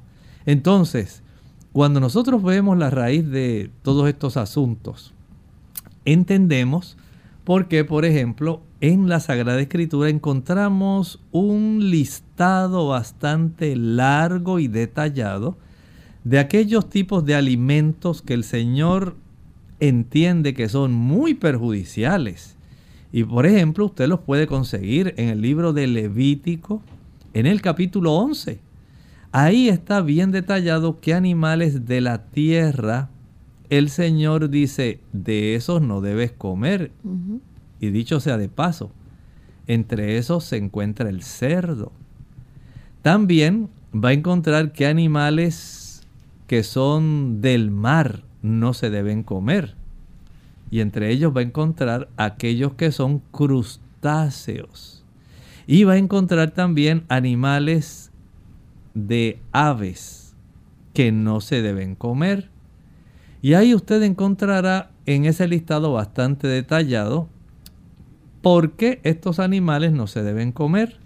Entonces, 0.47 1.23
cuando 1.73 2.01
nosotros 2.01 2.42
vemos 2.42 2.79
la 2.79 2.90
raíz 2.90 3.29
de 3.29 3.71
todos 3.83 4.09
estos 4.09 4.37
asuntos, 4.37 5.14
entendemos 6.05 6.97
por 7.44 7.68
qué, 7.68 7.85
por 7.85 8.05
ejemplo, 8.05 8.62
en 8.81 9.09
la 9.09 9.21
Sagrada 9.21 9.61
Escritura 9.61 10.09
encontramos 10.09 11.21
un 11.33 11.90
listado 11.90 12.88
bastante 12.88 13.75
largo 13.77 14.59
y 14.59 14.68
detallado 14.68 15.57
de 16.25 16.38
aquellos 16.38 16.88
tipos 16.88 17.25
de 17.25 17.35
alimentos 17.35 18.23
que 18.23 18.35
el 18.35 18.44
Señor 18.44 19.16
entiende 19.80 20.54
que 20.54 20.68
son 20.68 20.92
muy 20.92 21.34
perjudiciales. 21.34 22.56
Y 23.12 23.24
por 23.24 23.46
ejemplo, 23.46 23.86
usted 23.86 24.08
los 24.08 24.20
puede 24.20 24.46
conseguir 24.46 25.14
en 25.16 25.28
el 25.28 25.40
libro 25.40 25.72
de 25.72 25.86
Levítico, 25.86 26.82
en 27.32 27.46
el 27.46 27.62
capítulo 27.62 28.14
11. 28.14 28.60
Ahí 29.32 29.68
está 29.68 30.00
bien 30.00 30.30
detallado 30.30 31.00
qué 31.00 31.14
animales 31.14 31.86
de 31.86 32.00
la 32.00 32.26
tierra 32.26 33.10
el 33.70 33.90
Señor 33.90 34.48
dice, 34.48 35.00
de 35.12 35.54
esos 35.54 35.82
no 35.82 36.00
debes 36.00 36.32
comer. 36.32 36.90
Y 37.80 37.90
dicho 37.90 38.18
sea 38.20 38.38
de 38.38 38.48
paso, 38.48 38.90
entre 39.66 40.16
esos 40.16 40.44
se 40.44 40.56
encuentra 40.56 41.08
el 41.10 41.22
cerdo. 41.22 41.92
También 43.02 43.68
va 43.94 44.10
a 44.10 44.14
encontrar 44.14 44.72
qué 44.72 44.86
animales 44.86 46.06
que 46.46 46.62
son 46.62 47.42
del 47.42 47.70
mar 47.70 48.22
no 48.42 48.74
se 48.74 48.90
deben 48.90 49.22
comer. 49.22 49.74
Y 50.70 50.81
entre 50.81 51.11
ellos 51.11 51.35
va 51.35 51.40
a 51.40 51.44
encontrar 51.44 52.09
aquellos 52.16 52.74
que 52.74 52.92
son 52.92 53.20
crustáceos. 53.31 55.05
Y 55.66 55.85
va 55.85 55.94
a 55.94 55.98
encontrar 55.98 56.51
también 56.53 57.05
animales 57.09 58.11
de 58.94 59.40
aves 59.53 60.35
que 60.94 61.12
no 61.12 61.40
se 61.40 61.62
deben 61.62 61.94
comer. 61.94 62.51
Y 63.40 63.55
ahí 63.55 63.74
usted 63.74 64.03
encontrará 64.03 64.90
en 65.07 65.24
ese 65.24 65.46
listado 65.46 65.92
bastante 65.92 66.48
detallado 66.48 67.29
por 68.42 68.72
qué 68.72 69.01
estos 69.05 69.38
animales 69.38 69.92
no 69.92 70.07
se 70.07 70.22
deben 70.22 70.53
comer. 70.53 70.96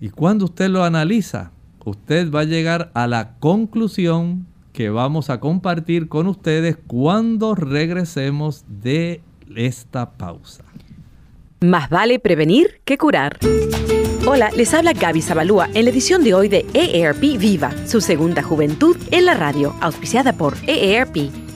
Y 0.00 0.10
cuando 0.10 0.46
usted 0.46 0.68
lo 0.70 0.82
analiza, 0.82 1.52
usted 1.84 2.30
va 2.30 2.40
a 2.40 2.44
llegar 2.44 2.90
a 2.94 3.06
la 3.06 3.36
conclusión 3.38 4.46
que 4.72 4.90
vamos 4.90 5.30
a 5.30 5.40
compartir 5.40 6.08
con 6.08 6.26
ustedes 6.26 6.76
cuando 6.86 7.54
regresemos 7.54 8.64
de 8.68 9.20
esta 9.56 10.12
pausa. 10.12 10.64
Más 11.60 11.90
vale 11.90 12.18
prevenir 12.18 12.80
que 12.84 12.96
curar. 12.96 13.38
Hola, 14.26 14.50
les 14.56 14.72
habla 14.74 14.92
Gaby 14.92 15.22
Zabalúa 15.22 15.68
en 15.74 15.84
la 15.84 15.90
edición 15.90 16.22
de 16.22 16.34
hoy 16.34 16.48
de 16.48 16.66
EARP 16.72 17.20
Viva, 17.38 17.72
su 17.86 18.00
segunda 18.00 18.42
juventud 18.42 18.96
en 19.10 19.26
la 19.26 19.34
radio, 19.34 19.74
auspiciada 19.80 20.34
por 20.34 20.54
EARP. 20.66 21.39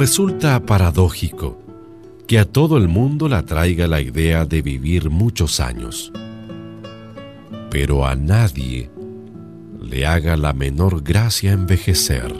Resulta 0.00 0.58
paradójico 0.60 1.58
que 2.26 2.38
a 2.38 2.46
todo 2.46 2.78
el 2.78 2.88
mundo 2.88 3.28
le 3.28 3.36
atraiga 3.36 3.86
la 3.86 4.00
idea 4.00 4.46
de 4.46 4.62
vivir 4.62 5.10
muchos 5.10 5.60
años, 5.60 6.10
pero 7.70 8.06
a 8.06 8.16
nadie 8.16 8.90
le 9.78 10.06
haga 10.06 10.38
la 10.38 10.54
menor 10.54 11.02
gracia 11.02 11.52
envejecer. 11.52 12.32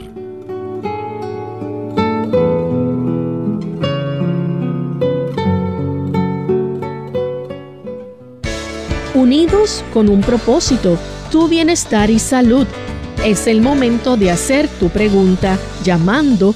Unidos 9.13 9.85
con 9.93 10.09
un 10.09 10.21
propósito, 10.21 10.97
tu 11.29 11.47
bienestar 11.47 12.09
y 12.09 12.17
salud. 12.17 12.65
Es 13.23 13.45
el 13.45 13.61
momento 13.61 14.17
de 14.17 14.31
hacer 14.31 14.67
tu 14.67 14.89
pregunta 14.89 15.59
llamando 15.83 16.55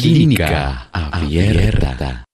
Clínica 0.00 0.90
Abierta. 0.92 2.24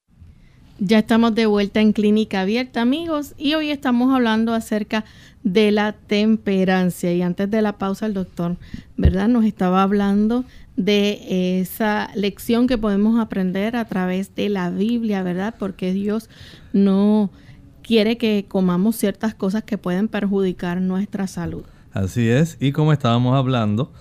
Ya 0.81 0.98
estamos 0.98 1.33
de 1.37 1.46
vuelta 1.46 1.81
en 1.81 1.92
Clínica 1.92 2.40
Abierta, 2.40 2.81
amigos, 2.81 3.35
y 3.38 3.55
hoy 3.55 3.70
estamos 3.70 4.12
hablando 4.12 4.53
acerca 4.53 5.05
de 5.45 5.70
la 5.70 5.93
temperancia. 5.93 7.12
Y 7.12 7.22
antes 7.22 7.49
de 7.49 7.62
la 7.62 7.78
pausa, 7.78 8.07
el 8.07 8.14
doctor, 8.14 8.57
¿verdad? 8.97 9.28
Nos 9.28 9.45
estaba 9.45 9.84
hablando 9.84 10.45
de 10.76 11.61
esa 11.61 12.11
lección 12.16 12.66
que 12.66 12.78
podemos 12.78 13.20
aprender 13.20 13.76
a 13.76 13.84
través 13.84 14.34
de 14.34 14.49
la 14.49 14.70
Biblia, 14.70 15.22
¿verdad? 15.22 15.55
Porque 15.57 15.93
Dios 15.93 16.30
no 16.72 17.30
quiere 17.82 18.18
que 18.18 18.45
comamos 18.49 18.97
ciertas 18.97 19.36
cosas 19.36 19.62
que 19.62 19.78
pueden 19.78 20.09
perjudicar 20.09 20.80
nuestra 20.80 21.28
salud. 21.28 21.62
Así 21.93 22.28
es, 22.28 22.57
y 22.59 22.72
como 22.72 22.93
estábamos 22.93 23.36
hablando, 23.36 23.93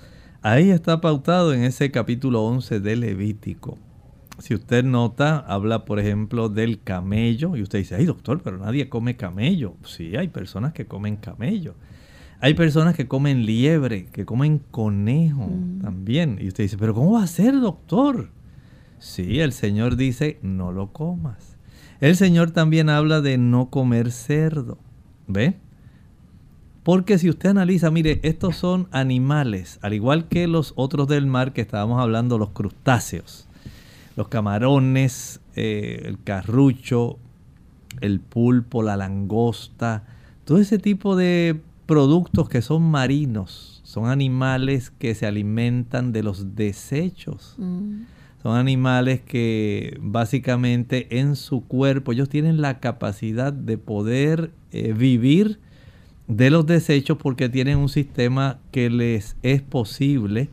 Ahí 0.43 0.71
está 0.71 1.01
pautado 1.01 1.53
en 1.53 1.63
ese 1.63 1.91
capítulo 1.91 2.43
11 2.43 2.79
de 2.79 2.95
Levítico. 2.95 3.77
Si 4.39 4.55
usted 4.55 4.83
nota, 4.83 5.37
habla 5.37 5.85
por 5.85 5.99
ejemplo 5.99 6.49
del 6.49 6.81
camello 6.81 7.55
y 7.55 7.61
usted 7.61 7.77
dice, 7.77 7.93
ay 7.93 8.05
doctor, 8.05 8.41
pero 8.43 8.57
nadie 8.57 8.89
come 8.89 9.15
camello. 9.15 9.75
Sí, 9.85 10.15
hay 10.15 10.29
personas 10.29 10.73
que 10.73 10.87
comen 10.87 11.17
camello. 11.17 11.75
Hay 12.39 12.55
personas 12.55 12.95
que 12.95 13.07
comen 13.07 13.45
liebre, 13.45 14.07
que 14.07 14.25
comen 14.25 14.57
conejo 14.71 15.45
mm. 15.45 15.81
también. 15.81 16.39
Y 16.41 16.47
usted 16.47 16.63
dice, 16.63 16.77
pero 16.79 16.95
¿cómo 16.95 17.11
va 17.11 17.23
a 17.23 17.27
ser 17.27 17.59
doctor? 17.59 18.31
Sí, 18.97 19.41
el 19.41 19.53
Señor 19.53 19.95
dice, 19.95 20.39
no 20.41 20.71
lo 20.71 20.91
comas. 20.91 21.55
El 21.99 22.15
Señor 22.15 22.49
también 22.49 22.89
habla 22.89 23.21
de 23.21 23.37
no 23.37 23.69
comer 23.69 24.11
cerdo. 24.11 24.79
¿Ve? 25.27 25.59
Porque 26.83 27.19
si 27.19 27.29
usted 27.29 27.49
analiza, 27.49 27.91
mire, 27.91 28.19
estos 28.23 28.55
son 28.55 28.87
animales, 28.91 29.77
al 29.81 29.93
igual 29.93 30.27
que 30.27 30.47
los 30.47 30.73
otros 30.75 31.07
del 31.07 31.27
mar 31.27 31.53
que 31.53 31.61
estábamos 31.61 32.01
hablando, 32.01 32.39
los 32.39 32.49
crustáceos, 32.49 33.47
los 34.15 34.29
camarones, 34.29 35.41
eh, 35.55 36.03
el 36.05 36.21
carrucho, 36.23 37.19
el 37.99 38.19
pulpo, 38.19 38.81
la 38.81 38.97
langosta, 38.97 40.05
todo 40.43 40.57
ese 40.57 40.79
tipo 40.79 41.15
de 41.15 41.61
productos 41.85 42.49
que 42.49 42.63
son 42.63 42.81
marinos, 42.83 43.81
son 43.83 44.09
animales 44.09 44.89
que 44.89 45.13
se 45.13 45.27
alimentan 45.27 46.11
de 46.11 46.23
los 46.23 46.55
desechos. 46.55 47.55
Mm. 47.57 48.03
Son 48.41 48.57
animales 48.57 49.21
que 49.21 49.99
básicamente 50.01 51.19
en 51.19 51.35
su 51.35 51.63
cuerpo 51.63 52.11
ellos 52.11 52.27
tienen 52.27 52.59
la 52.59 52.79
capacidad 52.79 53.53
de 53.53 53.77
poder 53.77 54.51
eh, 54.71 54.93
vivir 54.93 55.59
de 56.37 56.49
los 56.49 56.65
desechos 56.65 57.17
porque 57.17 57.49
tienen 57.49 57.77
un 57.77 57.89
sistema 57.89 58.59
que 58.71 58.89
les 58.89 59.35
es 59.43 59.61
posible 59.61 60.49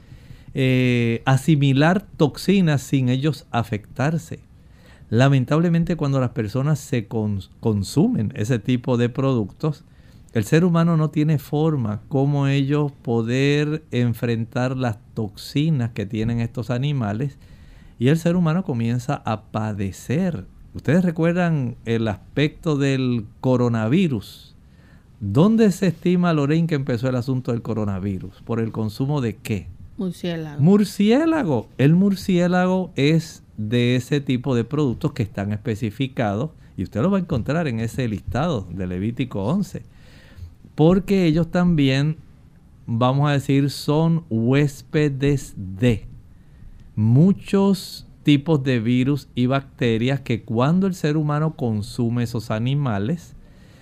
eh, 0.54 1.22
asimilar 1.24 2.04
toxinas 2.16 2.82
sin 2.82 3.08
ellos 3.08 3.46
afectarse. 3.52 4.40
Lamentablemente 5.08 5.94
cuando 5.94 6.20
las 6.20 6.30
personas 6.30 6.80
se 6.80 7.06
consumen 7.06 8.32
ese 8.34 8.58
tipo 8.58 8.96
de 8.96 9.08
productos, 9.08 9.84
el 10.32 10.44
ser 10.44 10.64
humano 10.64 10.96
no 10.96 11.10
tiene 11.10 11.38
forma 11.38 12.02
como 12.08 12.48
ellos 12.48 12.90
poder 12.90 13.84
enfrentar 13.92 14.76
las 14.76 14.98
toxinas 15.14 15.92
que 15.92 16.06
tienen 16.06 16.40
estos 16.40 16.70
animales 16.70 17.38
y 18.00 18.08
el 18.08 18.18
ser 18.18 18.34
humano 18.34 18.64
comienza 18.64 19.22
a 19.24 19.42
padecer. 19.44 20.44
Ustedes 20.74 21.04
recuerdan 21.04 21.76
el 21.84 22.08
aspecto 22.08 22.76
del 22.76 23.26
coronavirus. 23.40 24.47
¿Dónde 25.20 25.72
se 25.72 25.88
estima, 25.88 26.32
Lorraine, 26.32 26.68
que 26.68 26.76
empezó 26.76 27.08
el 27.08 27.16
asunto 27.16 27.50
del 27.50 27.62
coronavirus? 27.62 28.40
¿Por 28.42 28.60
el 28.60 28.70
consumo 28.70 29.20
de 29.20 29.36
qué? 29.36 29.66
Murciélago. 29.96 30.60
Murciélago. 30.62 31.68
El 31.76 31.94
murciélago 31.94 32.92
es 32.94 33.42
de 33.56 33.96
ese 33.96 34.20
tipo 34.20 34.54
de 34.54 34.62
productos 34.62 35.12
que 35.12 35.24
están 35.24 35.52
especificados 35.52 36.50
y 36.76 36.84
usted 36.84 37.02
lo 37.02 37.10
va 37.10 37.18
a 37.18 37.20
encontrar 37.20 37.66
en 37.66 37.80
ese 37.80 38.06
listado 38.06 38.68
de 38.70 38.86
Levítico 38.86 39.44
11. 39.44 39.82
Porque 40.76 41.26
ellos 41.26 41.50
también, 41.50 42.18
vamos 42.86 43.28
a 43.28 43.32
decir, 43.32 43.70
son 43.70 44.24
huéspedes 44.30 45.54
de 45.56 46.06
muchos 46.94 48.06
tipos 48.22 48.62
de 48.62 48.78
virus 48.78 49.28
y 49.34 49.46
bacterias 49.46 50.20
que 50.20 50.44
cuando 50.44 50.86
el 50.86 50.94
ser 50.94 51.16
humano 51.16 51.56
consume 51.56 52.22
esos 52.22 52.52
animales, 52.52 53.34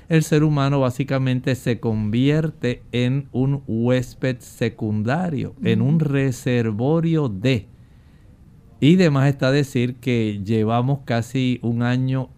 el 0.08 0.22
ser 0.22 0.44
humano 0.44 0.80
básicamente 0.80 1.54
se 1.54 1.80
convierte 1.80 2.82
en 2.92 3.28
un 3.32 3.62
huésped 3.66 4.38
secundario, 4.40 5.54
en 5.62 5.82
un 5.82 6.00
reservorio 6.00 7.28
de. 7.28 7.66
Y 8.80 8.96
demás 8.96 9.28
está 9.28 9.50
decir 9.50 9.96
que 9.96 10.40
llevamos 10.44 11.00
casi 11.04 11.58
un 11.62 11.82
año 11.82 12.28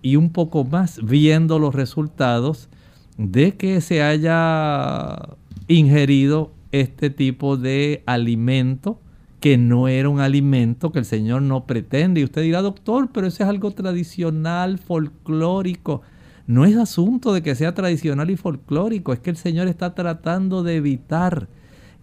y 0.00 0.16
un 0.16 0.30
poco 0.30 0.64
más 0.64 1.04
viendo 1.04 1.58
los 1.58 1.74
resultados 1.74 2.68
de 3.16 3.56
que 3.56 3.80
se 3.80 4.02
haya 4.02 5.18
ingerido 5.66 6.52
este 6.70 7.10
tipo 7.10 7.56
de 7.56 8.02
alimento 8.06 9.00
que 9.40 9.56
no 9.56 9.88
era 9.88 10.08
un 10.08 10.20
alimento 10.20 10.90
que 10.92 10.98
el 10.98 11.04
Señor 11.04 11.42
no 11.42 11.66
pretende. 11.66 12.20
Y 12.20 12.24
usted 12.24 12.42
dirá, 12.42 12.62
doctor, 12.62 13.10
pero 13.12 13.26
eso 13.26 13.44
es 13.44 13.48
algo 13.48 13.70
tradicional, 13.70 14.78
folclórico. 14.78 16.02
No 16.48 16.64
es 16.64 16.76
asunto 16.78 17.34
de 17.34 17.42
que 17.42 17.54
sea 17.54 17.74
tradicional 17.74 18.30
y 18.30 18.36
folclórico, 18.36 19.12
es 19.12 19.20
que 19.20 19.28
el 19.28 19.36
Señor 19.36 19.68
está 19.68 19.94
tratando 19.94 20.62
de 20.62 20.76
evitar 20.76 21.46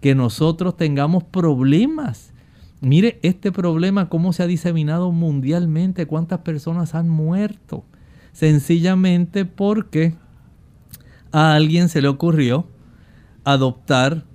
que 0.02 0.14
nosotros 0.14 0.78
tengamos 0.78 1.24
problemas. 1.24 2.32
Mire 2.80 3.18
este 3.24 3.52
problema, 3.52 4.08
cómo 4.08 4.34
se 4.34 4.44
ha 4.44 4.48
diseminado 4.48 5.12
mundialmente, 5.12 6.06
cuántas 6.06 6.42
personas 6.42 6.94
han 6.94 7.10
muerto. 7.10 7.86
Sencillamente 8.34 9.46
porque 9.46 10.14
a 11.32 11.56
alguien 11.56 11.90
se 11.90 12.04
le 12.04 12.08
ocurrió 12.08 12.68
adoptar 13.46 14.26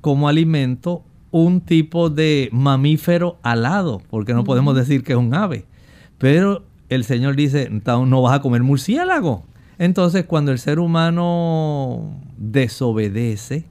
como 0.00 0.28
alimento 0.28 1.04
un 1.30 1.60
tipo 1.60 2.10
de 2.10 2.48
mamífero 2.50 3.38
alado, 3.44 4.02
porque 4.10 4.34
no 4.34 4.42
podemos 4.42 4.74
decir 4.74 5.04
que 5.04 5.12
es 5.12 5.18
un 5.18 5.32
ave. 5.32 5.64
Pero 6.18 6.64
el 6.88 7.04
Señor 7.04 7.36
dice, 7.36 7.70
no 7.70 8.22
vas 8.22 8.38
a 8.38 8.42
comer 8.42 8.62
murciélago. 8.62 9.44
Entonces 9.78 10.24
cuando 10.24 10.52
el 10.52 10.58
ser 10.58 10.78
humano 10.78 12.20
desobedece 12.36 13.66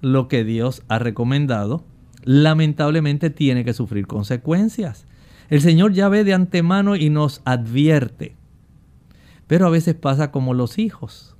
lo 0.00 0.28
que 0.28 0.44
Dios 0.44 0.82
ha 0.88 0.98
recomendado, 0.98 1.84
lamentablemente 2.24 3.30
tiene 3.30 3.64
que 3.64 3.72
sufrir 3.72 4.06
consecuencias. 4.06 5.06
El 5.48 5.60
Señor 5.62 5.92
ya 5.92 6.08
ve 6.08 6.24
de 6.24 6.34
antemano 6.34 6.94
y 6.96 7.08
nos 7.08 7.40
advierte. 7.44 8.36
Pero 9.46 9.66
a 9.66 9.70
veces 9.70 9.94
pasa 9.94 10.30
como 10.30 10.52
los 10.52 10.78
hijos. 10.78 11.36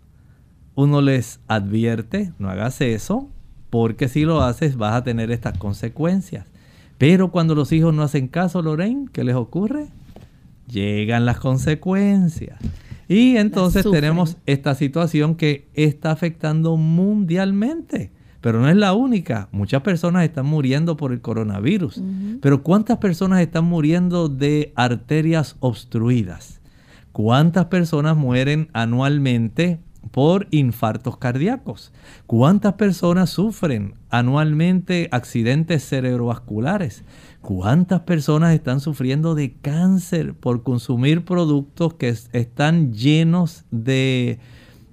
Uno 0.74 1.02
les 1.02 1.40
advierte, 1.46 2.32
no 2.38 2.48
hagas 2.48 2.80
eso, 2.80 3.28
porque 3.68 4.08
si 4.08 4.24
lo 4.24 4.42
haces 4.42 4.76
vas 4.76 4.94
a 4.94 5.04
tener 5.04 5.30
estas 5.30 5.58
consecuencias. 5.58 6.46
Pero 6.96 7.30
cuando 7.30 7.54
los 7.54 7.70
hijos 7.72 7.92
no 7.92 8.02
hacen 8.02 8.28
caso, 8.28 8.62
Lorraine, 8.62 9.08
¿qué 9.12 9.24
les 9.24 9.34
ocurre? 9.36 9.88
Llegan 10.68 11.24
las 11.26 11.38
consecuencias. 11.38 12.58
Y 13.08 13.36
entonces 13.36 13.86
tenemos 13.90 14.36
esta 14.44 14.74
situación 14.74 15.34
que 15.34 15.68
está 15.74 16.10
afectando 16.10 16.76
mundialmente. 16.76 18.12
Pero 18.40 18.60
no 18.60 18.68
es 18.68 18.76
la 18.76 18.92
única. 18.92 19.48
Muchas 19.50 19.82
personas 19.82 20.24
están 20.24 20.46
muriendo 20.46 20.96
por 20.96 21.12
el 21.12 21.20
coronavirus. 21.20 22.02
Pero 22.40 22.62
¿cuántas 22.62 22.98
personas 22.98 23.40
están 23.40 23.64
muriendo 23.64 24.28
de 24.28 24.72
arterias 24.76 25.56
obstruidas? 25.60 26.60
¿Cuántas 27.12 27.66
personas 27.66 28.16
mueren 28.16 28.68
anualmente 28.74 29.80
por 30.10 30.46
infartos 30.50 31.16
cardíacos. 31.18 31.92
¿Cuántas 32.26 32.74
personas 32.74 33.30
sufren 33.30 33.94
anualmente 34.10 35.08
accidentes 35.12 35.86
cerebrovasculares? 35.88 37.04
¿Cuántas 37.40 38.00
personas 38.00 38.54
están 38.54 38.80
sufriendo 38.80 39.34
de 39.34 39.52
cáncer 39.52 40.34
por 40.34 40.62
consumir 40.62 41.24
productos 41.24 41.94
que 41.94 42.08
están 42.08 42.92
llenos 42.92 43.64
de 43.70 44.40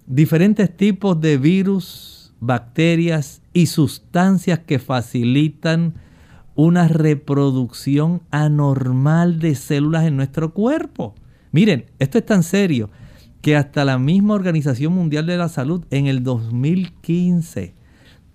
diferentes 0.05 0.75
tipos 0.75 1.19
de 1.19 1.37
virus, 1.37 2.33
bacterias 2.39 3.41
y 3.51 3.65
sustancias 3.65 4.59
que 4.59 4.77
facilitan 4.79 5.95
una 6.53 6.87
reproducción 6.87 8.21
anormal 8.29 9.39
de 9.39 9.55
células 9.55 10.05
en 10.05 10.15
nuestro 10.15 10.53
cuerpo? 10.53 11.15
Miren, 11.51 11.85
esto 11.99 12.19
es 12.19 12.25
tan 12.25 12.43
serio 12.43 12.89
que 13.41 13.55
hasta 13.55 13.85
la 13.85 13.97
misma 13.97 14.35
Organización 14.35 14.93
Mundial 14.93 15.25
de 15.25 15.37
la 15.37 15.49
Salud 15.49 15.83
en 15.89 16.07
el 16.07 16.23
2015 16.23 17.73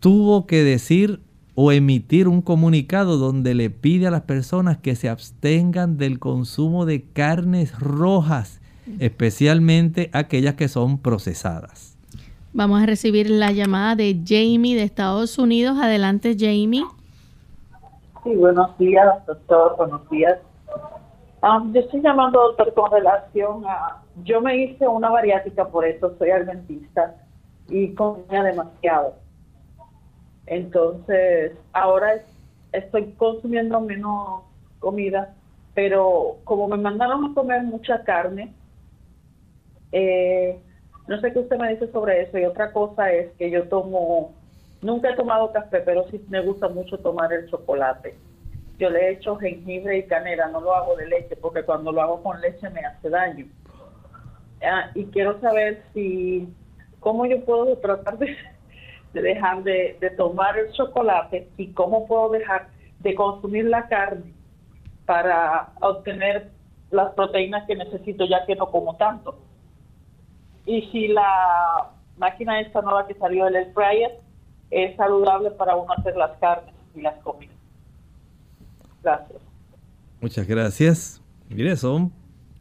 tuvo 0.00 0.46
que 0.46 0.64
decir 0.64 1.20
o 1.62 1.72
emitir 1.72 2.26
un 2.26 2.40
comunicado 2.40 3.18
donde 3.18 3.52
le 3.54 3.68
pide 3.68 4.06
a 4.06 4.10
las 4.10 4.22
personas 4.22 4.78
que 4.78 4.96
se 4.96 5.10
abstengan 5.10 5.98
del 5.98 6.18
consumo 6.18 6.86
de 6.86 7.02
carnes 7.02 7.78
rojas, 7.78 8.62
especialmente 8.98 10.08
aquellas 10.14 10.54
que 10.54 10.68
son 10.68 10.96
procesadas. 10.96 11.98
Vamos 12.54 12.82
a 12.82 12.86
recibir 12.86 13.28
la 13.28 13.52
llamada 13.52 13.94
de 13.94 14.22
Jamie 14.26 14.74
de 14.74 14.84
Estados 14.84 15.38
Unidos. 15.38 15.76
Adelante, 15.78 16.34
Jamie. 16.34 16.82
Sí, 18.24 18.34
buenos 18.36 18.78
días, 18.78 19.06
doctor. 19.26 19.76
Buenos 19.76 20.08
días. 20.08 20.38
Ah, 21.42 21.62
yo 21.74 21.80
estoy 21.82 22.00
llamando, 22.00 22.40
doctor, 22.40 22.72
con 22.72 22.90
relación 22.90 23.66
a... 23.66 24.02
Yo 24.24 24.40
me 24.40 24.56
hice 24.56 24.88
una 24.88 25.10
bariátrica, 25.10 25.68
por 25.68 25.84
eso 25.84 26.14
soy 26.18 26.30
adventista, 26.30 27.16
y 27.68 27.92
comía 27.94 28.44
demasiado. 28.44 29.19
Entonces, 30.50 31.52
ahora 31.72 32.16
estoy 32.72 33.12
consumiendo 33.12 33.80
menos 33.80 34.42
comida, 34.78 35.34
pero 35.74 36.36
como 36.44 36.68
me 36.68 36.76
mandaron 36.76 37.24
a 37.24 37.34
comer 37.34 37.62
mucha 37.62 38.04
carne, 38.04 38.52
eh, 39.92 40.60
no 41.08 41.18
sé 41.22 41.32
qué 41.32 41.38
usted 41.38 41.56
me 41.56 41.70
dice 41.70 41.90
sobre 41.90 42.20
eso. 42.22 42.36
Y 42.36 42.44
otra 42.44 42.72
cosa 42.72 43.10
es 43.10 43.32
que 43.38 43.50
yo 43.50 43.66
tomo, 43.68 44.34
nunca 44.82 45.10
he 45.10 45.16
tomado 45.16 45.52
café, 45.52 45.80
pero 45.80 46.06
sí 46.10 46.22
me 46.28 46.42
gusta 46.42 46.68
mucho 46.68 46.98
tomar 46.98 47.32
el 47.32 47.48
chocolate 47.48 48.14
yo 48.80 48.88
le 48.88 49.10
echo 49.10 49.36
jengibre 49.36 49.98
y 49.98 50.02
canela, 50.04 50.48
no 50.48 50.62
lo 50.62 50.74
hago 50.74 50.96
de 50.96 51.06
leche 51.06 51.36
porque 51.36 51.62
cuando 51.62 51.92
lo 51.92 52.00
hago 52.00 52.22
con 52.22 52.40
leche 52.40 52.70
me 52.70 52.80
hace 52.80 53.10
daño. 53.10 53.46
Ah, 54.62 54.90
y 54.94 55.04
quiero 55.06 55.38
saber 55.40 55.84
si, 55.92 56.48
cómo 56.98 57.26
yo 57.26 57.44
puedo 57.44 57.76
tratar 57.76 58.16
de, 58.18 58.34
dejar 59.12 59.62
de, 59.62 59.96
tomar 60.16 60.58
el 60.58 60.72
chocolate 60.72 61.48
y 61.56 61.68
cómo 61.72 62.06
puedo 62.06 62.30
dejar 62.30 62.68
de 63.00 63.14
consumir 63.14 63.64
la 63.64 63.88
carne 63.88 64.32
para 65.06 65.72
obtener 65.80 66.50
las 66.90 67.12
proteínas 67.14 67.66
que 67.66 67.76
necesito 67.76 68.24
ya 68.26 68.44
que 68.46 68.56
no 68.56 68.70
como 68.70 68.96
tanto. 68.96 69.38
Y 70.66 70.82
si 70.92 71.08
la 71.08 71.90
máquina 72.16 72.60
esta 72.60 72.82
nueva 72.82 73.06
que 73.06 73.14
salió 73.14 73.46
del 73.46 73.72
fryer 73.72 74.20
es 74.70 74.96
saludable 74.96 75.50
para 75.52 75.74
uno 75.76 75.92
hacer 75.96 76.16
las 76.16 76.36
carnes 76.38 76.74
y 76.94 77.00
las 77.00 77.16
comidas. 77.22 77.56
Gracias. 79.02 79.40
Muchas 80.20 80.46
gracias. 80.46 81.22
Mire, 81.48 81.74
son 81.76 82.12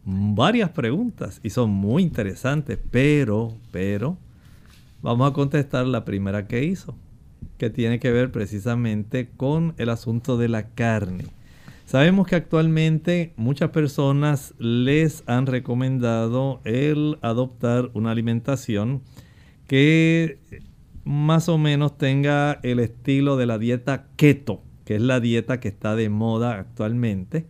varias 0.05 0.69
preguntas 0.69 1.39
y 1.43 1.49
son 1.49 1.69
muy 1.69 2.03
interesantes, 2.03 2.79
pero, 2.89 3.53
pero, 3.71 4.17
vamos 5.01 5.29
a 5.29 5.33
contestar 5.33 5.85
la 5.85 6.05
primera 6.05 6.47
que 6.47 6.63
hizo, 6.63 6.95
que 7.57 7.69
tiene 7.69 7.99
que 7.99 8.11
ver 8.11 8.31
precisamente 8.31 9.29
con 9.35 9.73
el 9.77 9.89
asunto 9.89 10.37
de 10.37 10.49
la 10.49 10.69
carne. 10.69 11.25
Sabemos 11.85 12.27
que 12.27 12.35
actualmente 12.35 13.33
muchas 13.35 13.71
personas 13.71 14.53
les 14.59 15.23
han 15.25 15.47
recomendado 15.47 16.61
el 16.63 17.17
adoptar 17.21 17.89
una 17.93 18.11
alimentación 18.11 19.01
que 19.67 20.39
más 21.03 21.49
o 21.49 21.57
menos 21.57 21.97
tenga 21.97 22.59
el 22.61 22.79
estilo 22.79 23.37
de 23.37 23.47
la 23.47 23.57
dieta 23.57 24.05
keto, 24.15 24.61
que 24.85 24.97
es 24.97 25.01
la 25.01 25.19
dieta 25.19 25.59
que 25.59 25.67
está 25.67 25.95
de 25.95 26.09
moda 26.09 26.59
actualmente. 26.59 27.47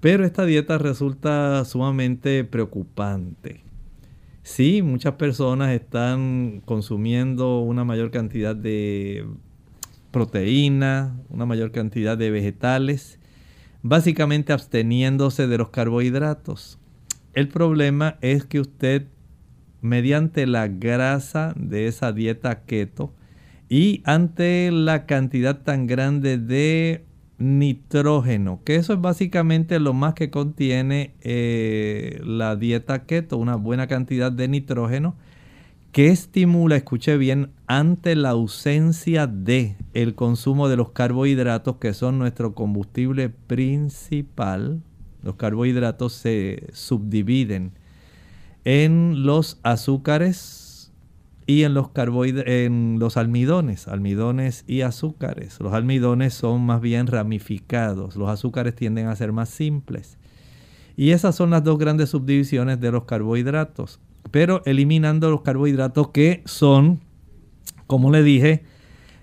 Pero 0.00 0.24
esta 0.24 0.44
dieta 0.44 0.78
resulta 0.78 1.64
sumamente 1.64 2.44
preocupante. 2.44 3.64
Sí, 4.44 4.82
muchas 4.82 5.14
personas 5.14 5.72
están 5.72 6.60
consumiendo 6.66 7.60
una 7.60 7.82
mayor 7.82 8.10
cantidad 8.10 8.54
de 8.54 9.26
proteína, 10.10 11.18
una 11.30 11.46
mayor 11.46 11.72
cantidad 11.72 12.18
de 12.18 12.30
vegetales 12.30 13.18
básicamente 13.80 14.52
absteniéndose 14.52 15.46
de 15.46 15.56
los 15.56 15.70
carbohidratos. 15.70 16.78
El 17.32 17.48
problema 17.48 18.18
es 18.20 18.44
que 18.44 18.60
usted, 18.60 19.06
mediante 19.80 20.46
la 20.46 20.68
grasa 20.68 21.54
de 21.56 21.86
esa 21.86 22.12
dieta 22.12 22.64
keto 22.66 23.14
y 23.70 24.02
ante 24.04 24.70
la 24.70 25.06
cantidad 25.06 25.62
tan 25.62 25.86
grande 25.86 26.36
de 26.36 27.06
nitrógeno, 27.38 28.60
que 28.64 28.76
eso 28.76 28.92
es 28.92 29.00
básicamente 29.00 29.80
lo 29.80 29.92
más 29.92 30.14
que 30.14 30.30
contiene 30.30 31.14
eh, 31.20 32.20
la 32.24 32.56
dieta 32.56 33.04
keto, 33.04 33.36
una 33.36 33.56
buena 33.56 33.86
cantidad 33.86 34.30
de 34.30 34.48
nitrógeno, 34.48 35.16
que 35.92 36.08
estimula, 36.08 36.76
escuche 36.76 37.16
bien, 37.16 37.50
ante 37.68 38.16
la 38.16 38.30
ausencia 38.30 39.28
de 39.28 39.76
el 39.92 40.14
consumo 40.14 40.68
de 40.68 40.76
los 40.76 40.90
carbohidratos 40.90 41.76
que 41.76 41.94
son 41.94 42.18
nuestro 42.18 42.54
combustible 42.54 43.28
principal. 43.28 44.82
Los 45.22 45.36
carbohidratos 45.36 46.12
se 46.12 46.64
subdividen 46.72 47.72
en 48.64 49.24
los 49.24 49.60
azúcares 49.62 50.63
y 51.46 51.62
en 51.62 51.74
los, 51.74 51.90
en 51.94 52.98
los 52.98 53.16
almidones, 53.16 53.88
almidones 53.88 54.64
y 54.66 54.80
azúcares. 54.80 55.58
Los 55.60 55.72
almidones 55.72 56.34
son 56.34 56.64
más 56.64 56.80
bien 56.80 57.06
ramificados, 57.06 58.16
los 58.16 58.28
azúcares 58.28 58.74
tienden 58.74 59.08
a 59.08 59.16
ser 59.16 59.32
más 59.32 59.48
simples. 59.48 60.18
Y 60.96 61.10
esas 61.10 61.34
son 61.34 61.50
las 61.50 61.64
dos 61.64 61.78
grandes 61.78 62.10
subdivisiones 62.10 62.80
de 62.80 62.92
los 62.92 63.04
carbohidratos 63.04 64.00
pero 64.30 64.62
eliminando 64.64 65.30
los 65.30 65.42
carbohidratos 65.42 66.08
que 66.08 66.42
son, 66.44 67.00
como 67.86 68.10
le 68.10 68.22
dije, 68.22 68.64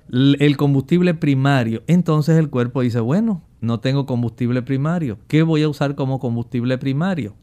el 0.10 0.58
combustible 0.58 1.14
primario. 1.14 1.84
Entonces 1.88 2.38
el 2.38 2.50
cuerpo 2.50 2.82
dice, 2.82 3.00
bueno, 3.00 3.44
no 3.60 3.80
tengo 3.80 4.06
combustible 4.06 4.62
primario. 4.62 5.20
¿Qué 5.28 5.44
voy 5.44 5.64
a 5.64 5.70
usar 5.70 5.96
como 5.96 6.20
combustible 6.20 6.78
primario? 6.78 7.36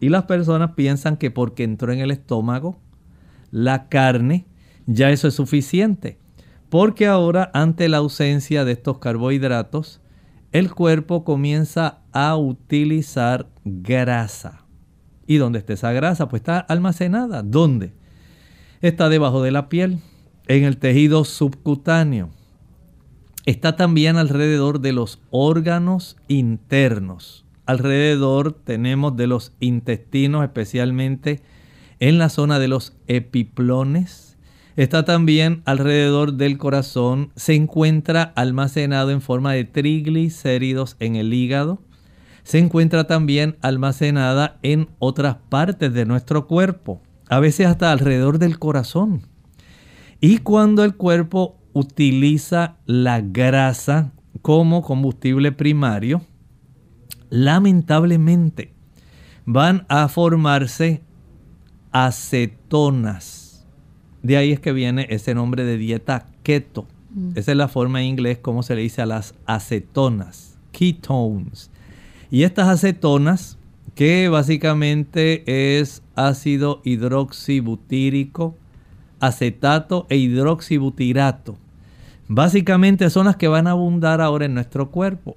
Y 0.00 0.10
las 0.10 0.24
personas 0.24 0.72
piensan 0.76 1.16
que 1.16 1.30
porque 1.30 1.64
entró 1.64 1.92
en 1.92 2.00
el 2.00 2.10
estómago 2.10 2.78
la 3.50 3.88
carne, 3.88 4.46
ya 4.86 5.10
eso 5.10 5.28
es 5.28 5.34
suficiente. 5.34 6.18
Porque 6.68 7.06
ahora, 7.06 7.50
ante 7.54 7.88
la 7.88 7.98
ausencia 7.98 8.64
de 8.64 8.72
estos 8.72 8.98
carbohidratos, 8.98 10.00
el 10.52 10.74
cuerpo 10.74 11.24
comienza 11.24 12.00
a 12.12 12.36
utilizar 12.36 13.48
grasa. 13.64 14.64
¿Y 15.26 15.36
dónde 15.36 15.58
está 15.58 15.74
esa 15.74 15.92
grasa? 15.92 16.28
Pues 16.28 16.40
está 16.40 16.58
almacenada. 16.58 17.42
¿Dónde? 17.42 17.92
Está 18.80 19.08
debajo 19.08 19.42
de 19.42 19.50
la 19.50 19.68
piel, 19.68 19.98
en 20.46 20.64
el 20.64 20.78
tejido 20.78 21.24
subcutáneo. 21.24 22.30
Está 23.44 23.76
también 23.76 24.16
alrededor 24.16 24.80
de 24.80 24.92
los 24.92 25.20
órganos 25.30 26.16
internos. 26.28 27.44
Alrededor 27.66 28.52
tenemos 28.52 29.16
de 29.16 29.26
los 29.26 29.52
intestinos, 29.60 30.44
especialmente 30.44 31.42
en 32.00 32.18
la 32.18 32.28
zona 32.28 32.58
de 32.58 32.68
los 32.68 32.94
epiplones. 33.06 34.36
Está 34.76 35.04
también 35.04 35.62
alrededor 35.64 36.34
del 36.34 36.58
corazón. 36.58 37.32
Se 37.34 37.54
encuentra 37.54 38.22
almacenado 38.36 39.10
en 39.10 39.20
forma 39.20 39.52
de 39.52 39.64
triglicéridos 39.64 40.96
en 41.00 41.16
el 41.16 41.34
hígado 41.34 41.80
se 42.48 42.58
encuentra 42.58 43.04
también 43.04 43.58
almacenada 43.60 44.58
en 44.62 44.88
otras 45.00 45.36
partes 45.50 45.92
de 45.92 46.06
nuestro 46.06 46.46
cuerpo, 46.46 47.02
a 47.28 47.40
veces 47.40 47.66
hasta 47.66 47.92
alrededor 47.92 48.38
del 48.38 48.58
corazón. 48.58 49.26
Y 50.18 50.38
cuando 50.38 50.82
el 50.82 50.94
cuerpo 50.96 51.58
utiliza 51.74 52.78
la 52.86 53.20
grasa 53.20 54.12
como 54.40 54.80
combustible 54.80 55.52
primario, 55.52 56.22
lamentablemente 57.28 58.72
van 59.44 59.84
a 59.90 60.08
formarse 60.08 61.02
acetonas. 61.92 63.66
De 64.22 64.36
ahí 64.36 64.52
es 64.52 64.60
que 64.60 64.72
viene 64.72 65.06
ese 65.10 65.34
nombre 65.34 65.64
de 65.64 65.76
dieta 65.76 66.26
keto. 66.42 66.86
Mm. 67.14 67.30
Esa 67.36 67.52
es 67.52 67.56
la 67.56 67.68
forma 67.68 68.00
en 68.00 68.08
inglés 68.08 68.38
como 68.38 68.62
se 68.62 68.74
le 68.74 68.82
dice 68.82 69.02
a 69.02 69.06
las 69.06 69.34
acetonas, 69.46 70.58
ketones. 70.72 71.70
Y 72.30 72.42
estas 72.42 72.68
acetonas, 72.68 73.58
que 73.94 74.28
básicamente 74.28 75.78
es 75.80 76.02
ácido 76.14 76.80
hidroxibutírico, 76.84 78.56
acetato 79.20 80.06
e 80.08 80.16
hidroxibutirato, 80.16 81.56
básicamente 82.28 83.10
son 83.10 83.26
las 83.26 83.36
que 83.36 83.48
van 83.48 83.66
a 83.66 83.72
abundar 83.72 84.20
ahora 84.20 84.44
en 84.44 84.54
nuestro 84.54 84.90
cuerpo. 84.90 85.36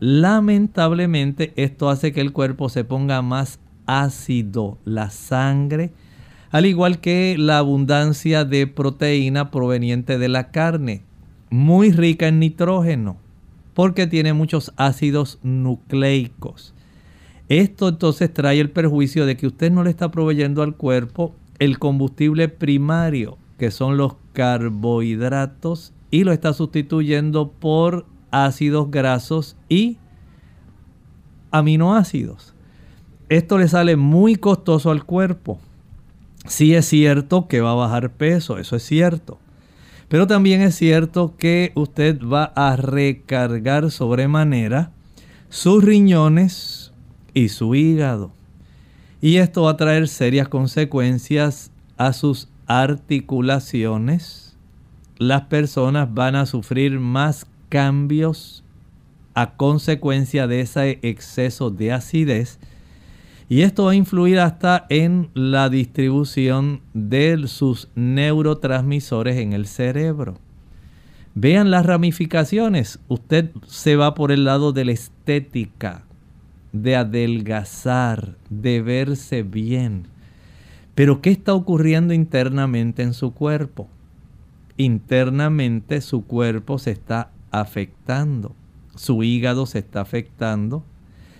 Lamentablemente 0.00 1.52
esto 1.56 1.88
hace 1.90 2.12
que 2.12 2.20
el 2.20 2.32
cuerpo 2.32 2.68
se 2.68 2.84
ponga 2.84 3.20
más 3.22 3.58
ácido, 3.88 4.78
la 4.84 5.10
sangre, 5.10 5.90
al 6.52 6.64
igual 6.64 7.00
que 7.00 7.34
la 7.36 7.58
abundancia 7.58 8.44
de 8.44 8.68
proteína 8.68 9.50
proveniente 9.50 10.16
de 10.18 10.28
la 10.28 10.52
carne, 10.52 11.02
muy 11.50 11.90
rica 11.90 12.28
en 12.28 12.38
nitrógeno 12.38 13.16
porque 13.78 14.08
tiene 14.08 14.32
muchos 14.32 14.72
ácidos 14.76 15.38
nucleicos. 15.44 16.74
Esto 17.48 17.86
entonces 17.86 18.34
trae 18.34 18.58
el 18.58 18.70
perjuicio 18.70 19.24
de 19.24 19.36
que 19.36 19.46
usted 19.46 19.70
no 19.70 19.84
le 19.84 19.90
está 19.90 20.10
proveyendo 20.10 20.64
al 20.64 20.74
cuerpo 20.74 21.32
el 21.60 21.78
combustible 21.78 22.48
primario, 22.48 23.38
que 23.56 23.70
son 23.70 23.96
los 23.96 24.16
carbohidratos, 24.32 25.92
y 26.10 26.24
lo 26.24 26.32
está 26.32 26.54
sustituyendo 26.54 27.52
por 27.52 28.04
ácidos 28.32 28.90
grasos 28.90 29.56
y 29.68 29.98
aminoácidos. 31.52 32.56
Esto 33.28 33.58
le 33.58 33.68
sale 33.68 33.96
muy 33.96 34.36
costoso 34.36 34.90
al 34.90 35.04
cuerpo. 35.04 35.58
Sí 36.46 36.74
es 36.74 36.86
cierto 36.86 37.46
que 37.46 37.60
va 37.60 37.72
a 37.72 37.74
bajar 37.74 38.10
peso, 38.10 38.58
eso 38.58 38.76
es 38.76 38.82
cierto. 38.82 39.38
Pero 40.08 40.26
también 40.26 40.62
es 40.62 40.74
cierto 40.74 41.34
que 41.36 41.72
usted 41.74 42.20
va 42.22 42.44
a 42.56 42.76
recargar 42.76 43.90
sobremanera 43.90 44.92
sus 45.50 45.84
riñones 45.84 46.92
y 47.34 47.50
su 47.50 47.74
hígado. 47.74 48.32
Y 49.20 49.36
esto 49.36 49.62
va 49.62 49.72
a 49.72 49.76
traer 49.76 50.08
serias 50.08 50.48
consecuencias 50.48 51.70
a 51.98 52.14
sus 52.14 52.48
articulaciones. 52.66 54.56
Las 55.18 55.42
personas 55.42 56.14
van 56.14 56.36
a 56.36 56.46
sufrir 56.46 56.98
más 56.98 57.46
cambios 57.68 58.64
a 59.34 59.56
consecuencia 59.56 60.46
de 60.46 60.60
ese 60.62 60.98
exceso 61.02 61.70
de 61.70 61.92
acidez 61.92 62.58
y 63.48 63.62
esto 63.62 63.84
va 63.84 63.92
a 63.92 63.96
influir 63.96 64.40
hasta 64.40 64.84
en 64.90 65.30
la 65.34 65.70
distribución 65.70 66.82
de 66.92 67.48
sus 67.48 67.88
neurotransmisores 67.94 69.38
en 69.38 69.54
el 69.54 69.66
cerebro. 69.66 70.38
Vean 71.34 71.70
las 71.70 71.86
ramificaciones. 71.86 72.98
Usted 73.08 73.50
se 73.66 73.96
va 73.96 74.14
por 74.14 74.32
el 74.32 74.44
lado 74.44 74.72
de 74.72 74.84
la 74.84 74.92
estética, 74.92 76.02
de 76.72 76.96
adelgazar, 76.96 78.34
de 78.50 78.82
verse 78.82 79.44
bien. 79.44 80.08
Pero 80.94 81.22
¿qué 81.22 81.30
está 81.30 81.54
ocurriendo 81.54 82.12
internamente 82.12 83.02
en 83.02 83.14
su 83.14 83.32
cuerpo? 83.32 83.88
Internamente 84.76 86.00
su 86.00 86.24
cuerpo 86.24 86.78
se 86.78 86.90
está 86.90 87.30
afectando, 87.50 88.54
su 88.94 89.22
hígado 89.22 89.64
se 89.66 89.78
está 89.78 90.00
afectando, 90.00 90.84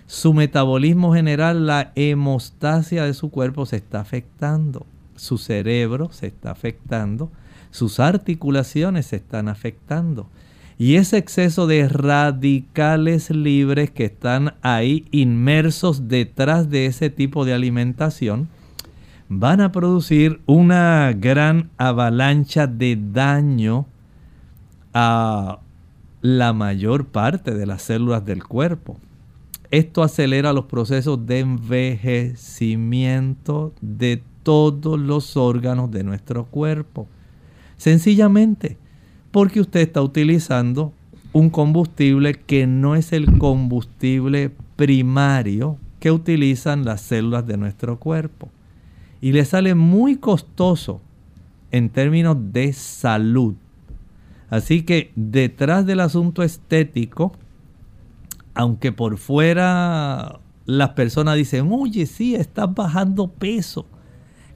su 0.09 0.33
metabolismo 0.33 1.13
general, 1.13 1.67
la 1.67 1.93
hemostasia 1.95 3.05
de 3.05 3.13
su 3.13 3.31
cuerpo 3.31 3.67
se 3.67 3.77
está 3.77 4.01
afectando, 4.01 4.87
su 5.17 5.37
cerebro 5.37 6.09
se 6.13 6.29
está 6.29 6.51
afectando, 6.51 7.31
sus 7.71 8.01
articulaciones 8.01 9.05
se 9.05 9.17
están 9.17 9.49
afectando. 9.49 10.31
Y 10.79 10.95
ese 10.95 11.19
exceso 11.19 11.67
de 11.67 11.87
radicales 11.91 13.29
libres 13.29 13.91
que 13.91 14.07
están 14.07 14.55
ahí 14.63 15.05
inmersos 15.11 16.09
detrás 16.09 16.71
de 16.71 16.87
ese 16.87 17.11
tipo 17.11 17.45
de 17.45 17.53
alimentación 17.53 18.49
van 19.29 19.61
a 19.61 19.73
producir 19.73 20.41
una 20.47 21.13
gran 21.13 21.69
avalancha 21.77 22.67
de 22.67 22.99
daño 23.13 23.85
a 24.95 25.59
la 26.23 26.55
mayor 26.55 27.09
parte 27.09 27.53
de 27.53 27.67
las 27.67 27.83
células 27.83 28.25
del 28.25 28.43
cuerpo. 28.43 28.97
Esto 29.71 30.03
acelera 30.03 30.53
los 30.53 30.65
procesos 30.65 31.25
de 31.27 31.39
envejecimiento 31.41 33.73
de 33.81 34.23
todos 34.43 34.99
los 34.99 35.37
órganos 35.37 35.91
de 35.91 36.05
nuestro 36.05 36.47
cuerpo. 36.47 37.07
Sencillamente 37.77 38.79
porque 39.31 39.61
usted 39.61 39.81
está 39.81 40.01
utilizando 40.01 40.93
un 41.33 41.51
combustible 41.51 42.35
que 42.35 42.67
no 42.67 42.97
es 42.97 43.13
el 43.13 43.39
combustible 43.39 44.51
primario 44.77 45.77
que 46.01 46.11
utilizan 46.11 46.85
las 46.85 47.03
células 47.03 47.47
de 47.47 47.57
nuestro 47.57 47.99
cuerpo. 47.99 48.49
Y 49.21 49.33
le 49.33 49.45
sale 49.45 49.75
muy 49.75 50.17
costoso 50.17 51.01
en 51.71 51.91
términos 51.91 52.37
de 52.53 52.73
salud. 52.73 53.55
Así 54.49 54.83
que 54.83 55.13
detrás 55.15 55.85
del 55.85 56.01
asunto 56.01 56.43
estético, 56.43 57.33
aunque 58.59 58.91
por 58.91 59.19
fuera 59.19 60.41
las 60.67 60.91
personas 60.91 61.37
dicen, 61.37 61.69
oye, 61.71 62.07
sí, 62.07 62.35
estás 62.35 62.75
bajando 62.75 63.31
peso. 63.31 63.87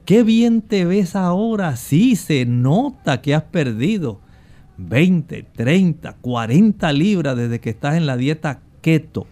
Qué 0.03 0.23
bien 0.23 0.61
te 0.61 0.83
ves 0.83 1.15
ahora. 1.15 1.77
Sí, 1.77 2.17
se 2.17 2.45
nota 2.45 3.21
que 3.21 3.33
has 3.33 3.43
perdido 3.43 4.19
20, 4.77 5.43
30, 5.43 6.17
40 6.19 6.91
libras 6.91 7.37
desde 7.37 7.61
que 7.61 7.69
estás 7.69 7.95
en 7.95 8.05
la 8.05 8.17
dieta 8.17 8.59
keto. 8.81 9.25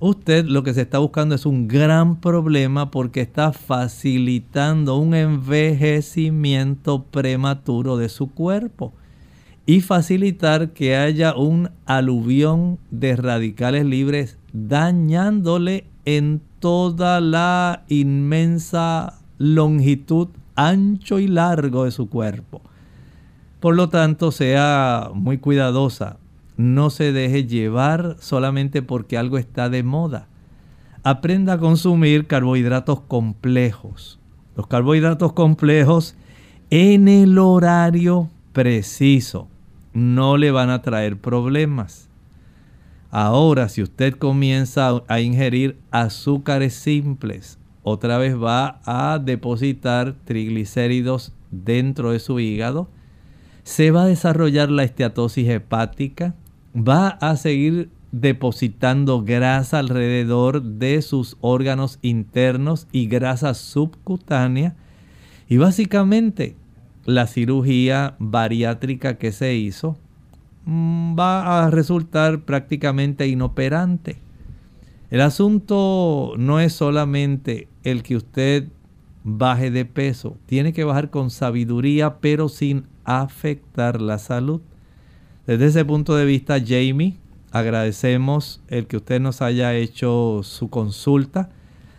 Usted 0.00 0.44
lo 0.44 0.62
que 0.62 0.74
se 0.74 0.82
está 0.82 0.98
buscando 0.98 1.34
es 1.34 1.46
un 1.46 1.66
gran 1.66 2.20
problema 2.20 2.90
porque 2.90 3.22
está 3.22 3.54
facilitando 3.54 4.98
un 4.98 5.14
envejecimiento 5.14 7.04
prematuro 7.04 7.96
de 7.96 8.10
su 8.10 8.28
cuerpo 8.34 8.92
y 9.68 9.82
facilitar 9.82 10.70
que 10.70 10.96
haya 10.96 11.36
un 11.36 11.68
aluvión 11.84 12.78
de 12.90 13.16
radicales 13.16 13.84
libres 13.84 14.38
dañándole 14.54 15.84
en 16.06 16.40
toda 16.58 17.20
la 17.20 17.84
inmensa 17.88 19.18
longitud, 19.36 20.28
ancho 20.54 21.18
y 21.18 21.28
largo 21.28 21.84
de 21.84 21.90
su 21.90 22.08
cuerpo. 22.08 22.62
Por 23.60 23.76
lo 23.76 23.90
tanto, 23.90 24.32
sea 24.32 25.10
muy 25.12 25.36
cuidadosa. 25.36 26.16
No 26.56 26.88
se 26.88 27.12
deje 27.12 27.44
llevar 27.44 28.16
solamente 28.20 28.80
porque 28.80 29.18
algo 29.18 29.36
está 29.36 29.68
de 29.68 29.82
moda. 29.82 30.28
Aprenda 31.02 31.52
a 31.52 31.58
consumir 31.58 32.26
carbohidratos 32.26 33.02
complejos. 33.02 34.18
Los 34.56 34.66
carbohidratos 34.66 35.34
complejos 35.34 36.16
en 36.70 37.06
el 37.06 37.36
horario 37.36 38.30
preciso 38.54 39.46
no 39.92 40.36
le 40.36 40.50
van 40.50 40.70
a 40.70 40.82
traer 40.82 41.18
problemas. 41.18 42.08
Ahora, 43.10 43.68
si 43.68 43.82
usted 43.82 44.14
comienza 44.14 45.02
a 45.08 45.20
ingerir 45.20 45.78
azúcares 45.90 46.74
simples, 46.74 47.58
otra 47.82 48.18
vez 48.18 48.36
va 48.36 48.80
a 48.84 49.18
depositar 49.18 50.14
triglicéridos 50.24 51.32
dentro 51.50 52.12
de 52.12 52.18
su 52.18 52.38
hígado, 52.38 52.88
se 53.62 53.90
va 53.90 54.02
a 54.02 54.06
desarrollar 54.06 54.70
la 54.70 54.84
esteatosis 54.84 55.48
hepática, 55.48 56.34
va 56.74 57.08
a 57.08 57.36
seguir 57.36 57.90
depositando 58.12 59.22
grasa 59.22 59.78
alrededor 59.78 60.62
de 60.62 61.02
sus 61.02 61.36
órganos 61.40 61.98
internos 62.02 62.88
y 62.92 63.06
grasa 63.06 63.54
subcutánea. 63.54 64.76
Y 65.48 65.56
básicamente 65.56 66.56
la 67.08 67.26
cirugía 67.26 68.16
bariátrica 68.18 69.16
que 69.16 69.32
se 69.32 69.54
hizo 69.54 69.96
mm, 70.66 71.18
va 71.18 71.64
a 71.64 71.70
resultar 71.70 72.42
prácticamente 72.42 73.26
inoperante. 73.26 74.18
El 75.10 75.22
asunto 75.22 76.34
no 76.36 76.60
es 76.60 76.74
solamente 76.74 77.66
el 77.82 78.02
que 78.02 78.14
usted 78.14 78.68
baje 79.24 79.70
de 79.70 79.86
peso, 79.86 80.36
tiene 80.44 80.74
que 80.74 80.84
bajar 80.84 81.08
con 81.08 81.30
sabiduría 81.30 82.18
pero 82.18 82.50
sin 82.50 82.84
afectar 83.04 84.02
la 84.02 84.18
salud. 84.18 84.60
Desde 85.46 85.64
ese 85.64 85.86
punto 85.86 86.14
de 86.14 86.26
vista, 86.26 86.58
Jamie, 86.60 87.16
agradecemos 87.52 88.60
el 88.68 88.86
que 88.86 88.98
usted 88.98 89.18
nos 89.18 89.40
haya 89.40 89.74
hecho 89.74 90.40
su 90.42 90.68
consulta. 90.68 91.48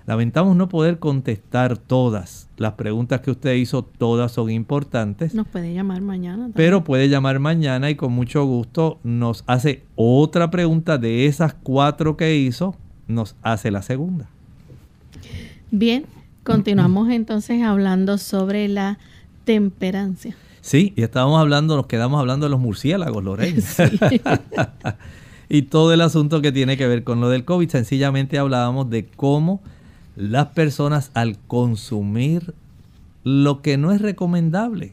Lamentamos 0.09 0.55
no 0.55 0.69
poder 0.69 0.97
contestar 0.97 1.77
todas 1.77 2.49
las 2.57 2.73
preguntas 2.73 3.21
que 3.21 3.29
usted 3.29 3.53
hizo, 3.53 3.83
todas 3.83 4.31
son 4.31 4.49
importantes. 4.49 5.35
Nos 5.35 5.47
puede 5.47 5.71
llamar 5.71 6.01
mañana. 6.01 6.49
Pero 6.55 6.83
puede 6.83 7.09
llamar 7.09 7.37
mañana 7.37 7.91
y 7.91 7.95
con 7.95 8.13
mucho 8.13 8.43
gusto 8.43 8.97
nos 9.03 9.43
hace 9.45 9.83
otra 9.93 10.49
pregunta 10.49 10.97
de 10.97 11.27
esas 11.27 11.53
cuatro 11.53 12.17
que 12.17 12.35
hizo, 12.37 12.75
nos 13.07 13.35
hace 13.43 13.69
la 13.69 13.83
segunda. 13.83 14.27
Bien, 15.69 16.05
continuamos 16.43 17.09
entonces 17.11 17.61
hablando 17.61 18.17
sobre 18.17 18.67
la 18.67 18.97
temperancia. 19.43 20.35
Sí, 20.61 20.91
y 20.95 21.03
estábamos 21.03 21.39
hablando, 21.39 21.75
nos 21.75 21.85
quedamos 21.85 22.19
hablando 22.19 22.47
de 22.47 22.49
los 22.49 22.59
murciélagos, 22.59 23.23
Lorena. 23.23 23.61
y 25.49 25.61
todo 25.61 25.93
el 25.93 26.01
asunto 26.01 26.41
que 26.41 26.51
tiene 26.51 26.77
que 26.77 26.87
ver 26.87 27.03
con 27.03 27.21
lo 27.21 27.29
del 27.29 27.45
COVID. 27.45 27.69
Sencillamente 27.69 28.39
hablábamos 28.39 28.89
de 28.89 29.05
cómo 29.05 29.61
las 30.19 30.47
personas 30.47 31.11
al 31.13 31.37
consumir 31.47 32.53
lo 33.23 33.61
que 33.61 33.77
no 33.77 33.93
es 33.93 34.01
recomendable. 34.01 34.91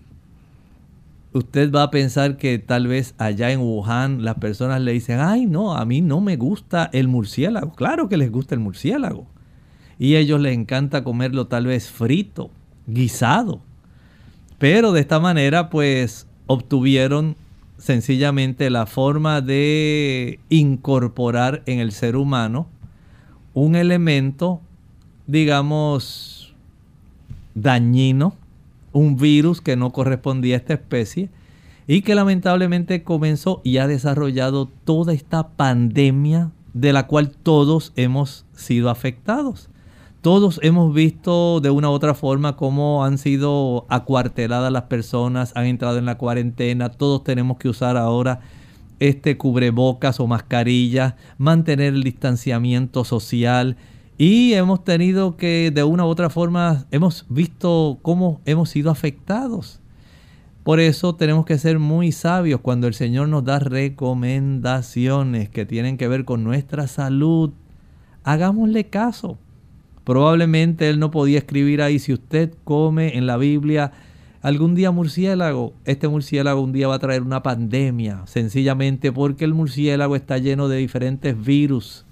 Usted 1.32 1.72
va 1.72 1.82
a 1.82 1.90
pensar 1.90 2.36
que 2.36 2.60
tal 2.60 2.86
vez 2.86 3.12
allá 3.18 3.50
en 3.50 3.58
Wuhan 3.58 4.24
las 4.24 4.36
personas 4.36 4.80
le 4.80 4.92
dicen, 4.92 5.18
ay 5.18 5.46
no, 5.46 5.76
a 5.76 5.84
mí 5.84 6.00
no 6.00 6.20
me 6.20 6.36
gusta 6.36 6.88
el 6.92 7.08
murciélago. 7.08 7.72
Claro 7.72 8.08
que 8.08 8.16
les 8.16 8.30
gusta 8.30 8.54
el 8.54 8.60
murciélago. 8.60 9.26
Y 9.98 10.14
a 10.14 10.20
ellos 10.20 10.40
les 10.40 10.54
encanta 10.54 11.02
comerlo 11.02 11.48
tal 11.48 11.66
vez 11.66 11.90
frito, 11.90 12.50
guisado. 12.86 13.60
Pero 14.58 14.92
de 14.92 15.00
esta 15.00 15.18
manera 15.18 15.70
pues 15.70 16.28
obtuvieron 16.46 17.34
sencillamente 17.78 18.70
la 18.70 18.86
forma 18.86 19.40
de 19.40 20.38
incorporar 20.50 21.64
en 21.66 21.80
el 21.80 21.90
ser 21.90 22.14
humano 22.14 22.68
un 23.54 23.74
elemento 23.74 24.60
digamos, 25.26 26.54
dañino, 27.54 28.34
un 28.92 29.16
virus 29.16 29.60
que 29.60 29.76
no 29.76 29.92
correspondía 29.92 30.56
a 30.56 30.58
esta 30.58 30.74
especie 30.74 31.28
y 31.86 32.02
que 32.02 32.14
lamentablemente 32.14 33.02
comenzó 33.02 33.60
y 33.62 33.78
ha 33.78 33.86
desarrollado 33.86 34.68
toda 34.84 35.12
esta 35.12 35.48
pandemia 35.48 36.50
de 36.72 36.92
la 36.92 37.06
cual 37.06 37.30
todos 37.30 37.92
hemos 37.96 38.44
sido 38.54 38.90
afectados. 38.90 39.68
Todos 40.22 40.58
hemos 40.62 40.92
visto 40.92 41.60
de 41.60 41.70
una 41.70 41.88
u 41.88 41.92
otra 41.92 42.14
forma 42.14 42.56
cómo 42.56 43.04
han 43.04 43.16
sido 43.16 43.86
acuarteladas 43.88 44.72
las 44.72 44.84
personas, 44.84 45.52
han 45.54 45.66
entrado 45.66 45.98
en 45.98 46.04
la 46.04 46.18
cuarentena, 46.18 46.88
todos 46.88 47.22
tenemos 47.22 47.58
que 47.58 47.68
usar 47.68 47.96
ahora 47.96 48.40
este 48.98 49.36
cubrebocas 49.36 50.18
o 50.18 50.26
mascarilla, 50.26 51.16
mantener 51.38 51.94
el 51.94 52.02
distanciamiento 52.02 53.04
social, 53.04 53.76
y 54.18 54.54
hemos 54.54 54.82
tenido 54.82 55.36
que, 55.36 55.70
de 55.74 55.84
una 55.84 56.06
u 56.06 56.08
otra 56.08 56.30
forma, 56.30 56.86
hemos 56.90 57.26
visto 57.28 57.98
cómo 58.00 58.40
hemos 58.46 58.70
sido 58.70 58.90
afectados. 58.90 59.80
Por 60.62 60.80
eso 60.80 61.14
tenemos 61.14 61.44
que 61.44 61.58
ser 61.58 61.78
muy 61.78 62.12
sabios 62.12 62.60
cuando 62.60 62.86
el 62.86 62.94
Señor 62.94 63.28
nos 63.28 63.44
da 63.44 63.58
recomendaciones 63.58 65.48
que 65.50 65.66
tienen 65.66 65.98
que 65.98 66.08
ver 66.08 66.24
con 66.24 66.44
nuestra 66.44 66.86
salud. 66.86 67.52
Hagámosle 68.24 68.86
caso. 68.86 69.38
Probablemente 70.02 70.88
Él 70.88 70.98
no 70.98 71.10
podía 71.10 71.38
escribir 71.38 71.82
ahí, 71.82 71.98
si 71.98 72.12
usted 72.12 72.54
come 72.64 73.16
en 73.16 73.26
la 73.26 73.36
Biblia 73.36 73.92
algún 74.40 74.74
día 74.74 74.92
murciélago, 74.92 75.74
este 75.84 76.08
murciélago 76.08 76.60
un 76.60 76.72
día 76.72 76.88
va 76.88 76.94
a 76.94 77.00
traer 77.00 77.22
una 77.22 77.42
pandemia, 77.42 78.22
sencillamente 78.26 79.10
porque 79.10 79.44
el 79.44 79.52
murciélago 79.54 80.14
está 80.14 80.38
lleno 80.38 80.68
de 80.68 80.76
diferentes 80.76 81.44
virus 81.44 82.05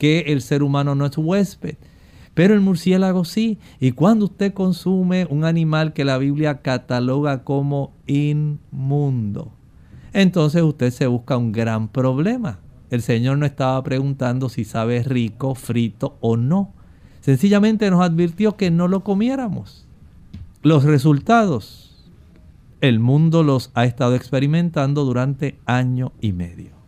que 0.00 0.20
el 0.28 0.40
ser 0.40 0.62
humano 0.62 0.94
no 0.94 1.04
es 1.04 1.16
huésped. 1.18 1.76
Pero 2.32 2.54
el 2.54 2.60
murciélago 2.60 3.26
sí. 3.26 3.58
Y 3.78 3.92
cuando 3.92 4.24
usted 4.24 4.54
consume 4.54 5.26
un 5.28 5.44
animal 5.44 5.92
que 5.92 6.06
la 6.06 6.16
Biblia 6.16 6.62
cataloga 6.62 7.44
como 7.44 7.92
inmundo, 8.06 9.52
entonces 10.14 10.62
usted 10.62 10.90
se 10.90 11.06
busca 11.06 11.36
un 11.36 11.52
gran 11.52 11.88
problema. 11.88 12.60
El 12.88 13.02
Señor 13.02 13.36
no 13.36 13.44
estaba 13.44 13.80
preguntando 13.82 14.48
si 14.48 14.64
sabe 14.64 15.02
rico, 15.02 15.54
frito 15.54 16.16
o 16.20 16.38
no. 16.38 16.72
Sencillamente 17.20 17.90
nos 17.90 18.00
advirtió 18.00 18.56
que 18.56 18.70
no 18.70 18.88
lo 18.88 19.04
comiéramos. 19.04 19.86
Los 20.62 20.84
resultados. 20.84 21.86
el 22.80 22.98
mundo 22.98 23.42
los 23.42 23.70
ha 23.74 23.84
estado 23.84 24.14
experimentando 24.14 25.04
durante 25.04 25.58
año 25.66 26.12
y 26.22 26.32
medio. 26.32 26.79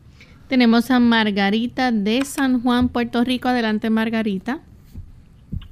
Tenemos 0.52 0.90
a 0.90 1.00
Margarita 1.00 1.90
de 1.90 2.26
San 2.26 2.62
Juan, 2.62 2.90
Puerto 2.90 3.24
Rico. 3.24 3.48
Adelante, 3.48 3.88
Margarita. 3.88 4.58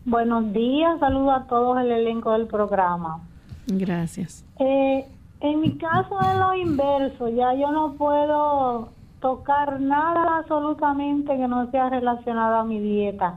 Buenos 0.07 0.55
días, 0.55 0.99
saludo 1.01 1.33
a 1.33 1.47
todos 1.49 1.79
el 1.83 1.93
elenco 1.93 2.33
del 2.33 2.47
programa. 2.47 3.21
Gracias. 3.67 4.43
Eh, 4.59 5.05
en 5.41 5.61
mi 5.61 5.77
caso 5.77 6.19
es 6.23 6.35
lo 6.35 6.55
inverso, 6.55 7.29
ya 7.29 7.53
yo 7.53 7.71
no 7.71 7.93
puedo 7.99 8.89
tocar 9.21 9.83
nada 9.83 10.39
absolutamente 10.39 11.37
que 11.37 11.47
no 11.47 11.71
sea 11.71 11.91
relacionado 11.91 12.55
a 12.57 12.65
mi 12.65 12.81
dieta. 12.81 13.37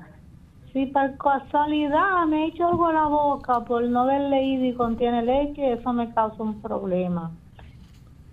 Si 0.71 0.85
por 0.85 1.17
casualidad 1.17 2.25
me 2.25 2.45
he 2.45 2.47
hecho 2.47 2.69
algo 2.69 2.87
en 2.87 2.95
la 2.95 3.07
boca 3.07 3.65
por 3.65 3.83
no 3.83 4.03
haber 4.03 4.29
leído 4.29 4.63
y 4.63 4.73
contiene 4.75 5.23
leche, 5.23 5.73
eso 5.73 5.91
me 5.91 6.09
causa 6.13 6.41
un 6.41 6.61
problema. 6.61 7.31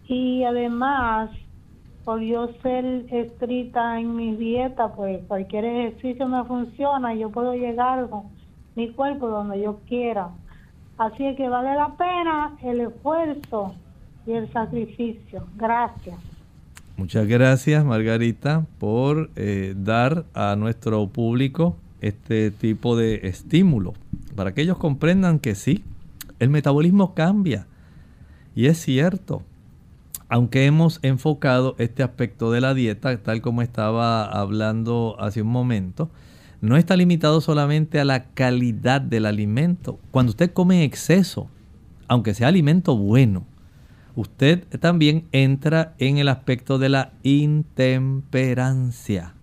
Y 0.06 0.44
además, 0.44 1.30
por 2.10 2.22
yo 2.22 2.48
ser 2.60 3.06
estricta 3.12 4.00
en 4.00 4.16
mi 4.16 4.34
dieta, 4.34 4.92
pues 4.94 5.20
cualquier 5.28 5.64
ejercicio 5.64 6.26
me 6.26 6.42
funciona, 6.42 7.14
yo 7.14 7.30
puedo 7.30 7.54
llegar 7.54 8.10
con 8.10 8.24
mi 8.74 8.90
cuerpo 8.90 9.28
donde 9.28 9.62
yo 9.62 9.78
quiera. 9.86 10.30
Así 10.98 11.24
es 11.24 11.36
que 11.36 11.48
vale 11.48 11.72
la 11.76 11.96
pena 11.96 12.56
el 12.64 12.80
esfuerzo 12.80 13.76
y 14.26 14.32
el 14.32 14.52
sacrificio. 14.52 15.46
Gracias. 15.54 16.18
Muchas 16.96 17.28
gracias, 17.28 17.84
Margarita, 17.84 18.66
por 18.80 19.30
eh, 19.36 19.74
dar 19.76 20.24
a 20.34 20.56
nuestro 20.56 21.06
público 21.06 21.76
este 22.00 22.50
tipo 22.50 22.96
de 22.96 23.28
estímulo, 23.28 23.94
para 24.34 24.52
que 24.52 24.62
ellos 24.62 24.78
comprendan 24.78 25.38
que 25.38 25.54
sí, 25.54 25.84
el 26.40 26.50
metabolismo 26.50 27.14
cambia. 27.14 27.68
Y 28.56 28.66
es 28.66 28.78
cierto, 28.78 29.42
aunque 30.30 30.64
hemos 30.64 31.00
enfocado 31.02 31.74
este 31.78 32.04
aspecto 32.04 32.52
de 32.52 32.60
la 32.60 32.72
dieta, 32.72 33.20
tal 33.20 33.42
como 33.42 33.62
estaba 33.62 34.24
hablando 34.24 35.16
hace 35.18 35.42
un 35.42 35.48
momento, 35.48 36.08
no 36.60 36.76
está 36.76 36.96
limitado 36.96 37.40
solamente 37.40 37.98
a 37.98 38.04
la 38.04 38.26
calidad 38.26 39.00
del 39.00 39.26
alimento. 39.26 39.98
Cuando 40.12 40.30
usted 40.30 40.52
come 40.52 40.76
en 40.76 40.82
exceso, 40.82 41.50
aunque 42.06 42.34
sea 42.34 42.46
alimento 42.46 42.96
bueno, 42.96 43.44
usted 44.14 44.68
también 44.78 45.26
entra 45.32 45.94
en 45.98 46.18
el 46.18 46.28
aspecto 46.28 46.78
de 46.78 46.90
la 46.90 47.12
intemperancia. 47.24 49.34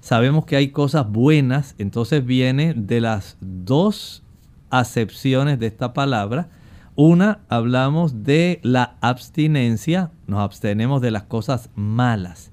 Sabemos 0.00 0.46
que 0.46 0.56
hay 0.56 0.70
cosas 0.70 1.08
buenas, 1.08 1.76
entonces 1.78 2.26
viene 2.26 2.74
de 2.74 3.00
las 3.00 3.36
dos 3.40 4.24
acepciones 4.70 5.60
de 5.60 5.68
esta 5.68 5.92
palabra, 5.92 6.48
una, 6.96 7.40
hablamos 7.48 8.22
de 8.22 8.60
la 8.62 8.96
abstinencia, 9.00 10.12
nos 10.26 10.40
abstenemos 10.40 11.02
de 11.02 11.10
las 11.10 11.24
cosas 11.24 11.70
malas, 11.74 12.52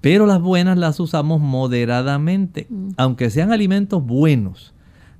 pero 0.00 0.26
las 0.26 0.40
buenas 0.40 0.76
las 0.76 1.00
usamos 1.00 1.40
moderadamente, 1.40 2.66
mm. 2.68 2.90
aunque 2.98 3.30
sean 3.30 3.50
alimentos 3.50 4.04
buenos. 4.04 4.74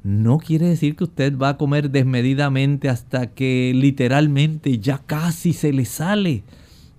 No 0.05 0.39
quiere 0.39 0.69
decir 0.69 0.97
que 0.97 1.05
usted 1.05 1.37
va 1.37 1.51
a 1.51 1.57
comer 1.57 1.91
desmedidamente 1.91 2.89
hasta 2.89 3.29
que 3.29 3.73
literalmente 3.75 4.79
ya 4.79 4.99
casi 4.99 5.53
se 5.53 5.73
le 5.73 5.85
sale. 5.85 6.45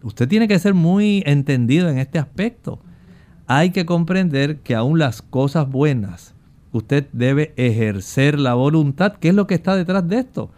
Usted 0.03 0.27
tiene 0.27 0.47
que 0.47 0.59
ser 0.59 0.73
muy 0.73 1.23
entendido 1.25 1.89
en 1.89 1.97
este 1.97 2.19
aspecto. 2.19 2.79
Hay 3.47 3.69
que 3.69 3.85
comprender 3.85 4.57
que 4.57 4.75
aún 4.75 4.99
las 4.99 5.21
cosas 5.21 5.69
buenas, 5.69 6.33
usted 6.71 7.07
debe 7.13 7.53
ejercer 7.57 8.39
la 8.39 8.53
voluntad, 8.53 9.13
que 9.13 9.29
es 9.29 9.35
lo 9.35 9.47
que 9.47 9.55
está 9.55 9.75
detrás 9.75 10.07
de 10.07 10.19
esto 10.19 10.49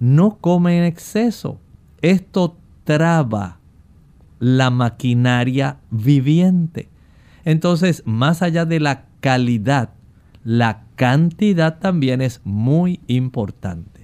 no 0.00 0.38
come 0.40 0.78
en 0.78 0.84
exceso. 0.84 1.60
Esto 2.02 2.56
traba 2.84 3.58
la 4.40 4.70
maquinaria 4.70 5.76
viviente. 5.90 6.88
Entonces, 7.44 8.02
más 8.06 8.42
allá 8.42 8.64
de 8.64 8.80
la 8.80 9.04
calidad, 9.20 9.90
la 10.42 10.82
cantidad 10.96 11.78
también 11.78 12.20
es 12.22 12.40
muy 12.44 13.00
importante. 13.06 14.00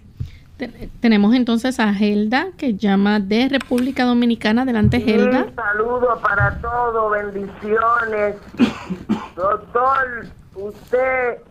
Tenemos 1.01 1.35
entonces 1.35 1.79
a 1.81 1.93
Gelda 1.93 2.49
que 2.57 2.75
llama 2.77 3.21
de 3.21 3.49
República 3.51 4.05
Dominicana. 4.05 4.63
Adelante, 4.63 5.01
Gelda. 5.01 5.45
Un 5.49 5.55
saludo 5.55 6.19
para 6.23 6.59
todos, 6.61 7.13
bendiciones. 7.13 8.37
Doctor, 9.37 10.27
usted 10.55 11.43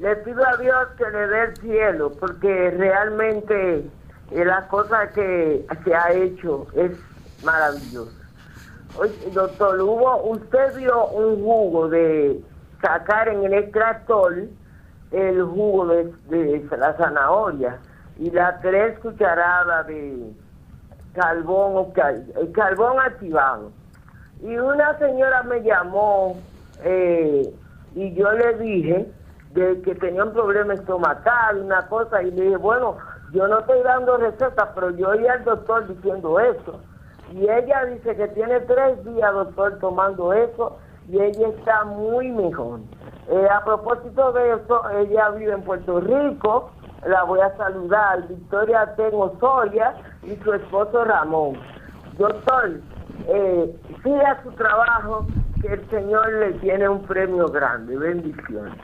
le 0.00 0.16
pido 0.16 0.46
a 0.46 0.56
Dios 0.56 0.88
que 0.96 1.10
le 1.10 1.26
dé 1.26 1.42
el 1.44 1.56
cielo, 1.56 2.12
porque 2.18 2.70
realmente 2.70 3.84
eh, 4.30 4.44
la 4.44 4.66
cosa 4.68 5.08
que 5.10 5.66
se 5.84 5.94
ha 5.94 6.12
hecho 6.12 6.66
es 6.74 6.92
maravillosa. 7.44 8.12
Doctor, 9.32 9.80
hubo, 9.80 10.22
usted 10.24 10.76
vio 10.76 11.08
un 11.08 11.42
jugo 11.42 11.88
de 11.88 12.40
sacar 12.80 13.28
en 13.28 13.44
el 13.44 13.54
extractor 13.54 14.34
el 15.10 15.42
jugo 15.42 15.86
de, 15.86 16.68
la 16.76 16.94
zanahoria 16.96 17.78
y 18.18 18.30
la 18.30 18.60
tres 18.60 18.98
cucharadas 18.98 19.86
de 19.86 20.32
carbón, 21.14 21.92
el 22.40 22.52
carbón 22.52 23.00
activado. 23.00 23.72
Y 24.42 24.56
una 24.56 24.96
señora 24.98 25.42
me 25.44 25.62
llamó 25.62 26.36
eh, 26.84 27.52
y 27.94 28.14
yo 28.14 28.30
le 28.32 28.54
dije 28.58 29.06
de 29.52 29.80
que 29.82 29.94
tenía 29.94 30.24
un 30.24 30.32
problema 30.32 30.74
estomacal, 30.74 31.62
una 31.62 31.86
cosa, 31.88 32.22
y 32.22 32.30
le 32.30 32.42
dije, 32.42 32.56
bueno, 32.56 32.96
yo 33.32 33.48
no 33.48 33.60
estoy 33.60 33.82
dando 33.82 34.16
recetas, 34.16 34.68
pero 34.74 34.90
yo 34.90 35.08
oí 35.08 35.26
al 35.26 35.44
doctor 35.44 35.86
diciendo 35.86 36.38
eso. 36.40 36.80
Y 37.32 37.48
ella 37.48 37.84
dice 37.86 38.16
que 38.16 38.28
tiene 38.28 38.60
tres 38.60 39.04
días, 39.04 39.32
doctor, 39.32 39.78
tomando 39.80 40.32
eso, 40.32 40.78
y 41.08 41.20
ella 41.20 41.48
está 41.48 41.84
muy 41.84 42.30
mejor. 42.30 42.80
Eh, 43.28 43.48
a 43.50 43.64
propósito 43.64 44.32
de 44.32 44.52
eso, 44.54 44.82
ella 44.90 45.30
vive 45.30 45.52
en 45.52 45.62
Puerto 45.62 46.00
Rico, 46.00 46.70
la 47.06 47.24
voy 47.24 47.40
a 47.40 47.56
saludar, 47.56 48.26
Victoria 48.28 48.94
Tengo 48.96 49.36
Soria 49.38 49.94
y 50.22 50.36
su 50.36 50.52
esposo 50.52 51.04
Ramón. 51.04 51.58
Doctor, 52.18 52.80
eh, 53.28 53.76
siga 54.02 54.42
su 54.42 54.50
trabajo, 54.52 55.26
que 55.60 55.74
el 55.74 55.90
Señor 55.90 56.32
le 56.32 56.52
tiene 56.54 56.88
un 56.88 57.02
premio 57.02 57.46
grande. 57.48 57.96
Bendiciones. 57.96 58.74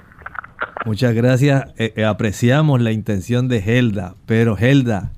Muchas 0.86 1.14
gracias. 1.14 1.64
Eh, 1.78 1.94
eh, 1.96 2.04
apreciamos 2.04 2.80
la 2.80 2.92
intención 2.92 3.48
de 3.48 3.58
Helda, 3.58 4.16
pero 4.26 4.58
Helda, 4.58 5.12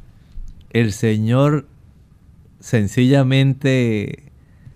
el 0.71 0.93
Señor 0.93 1.67
sencillamente 2.61 4.33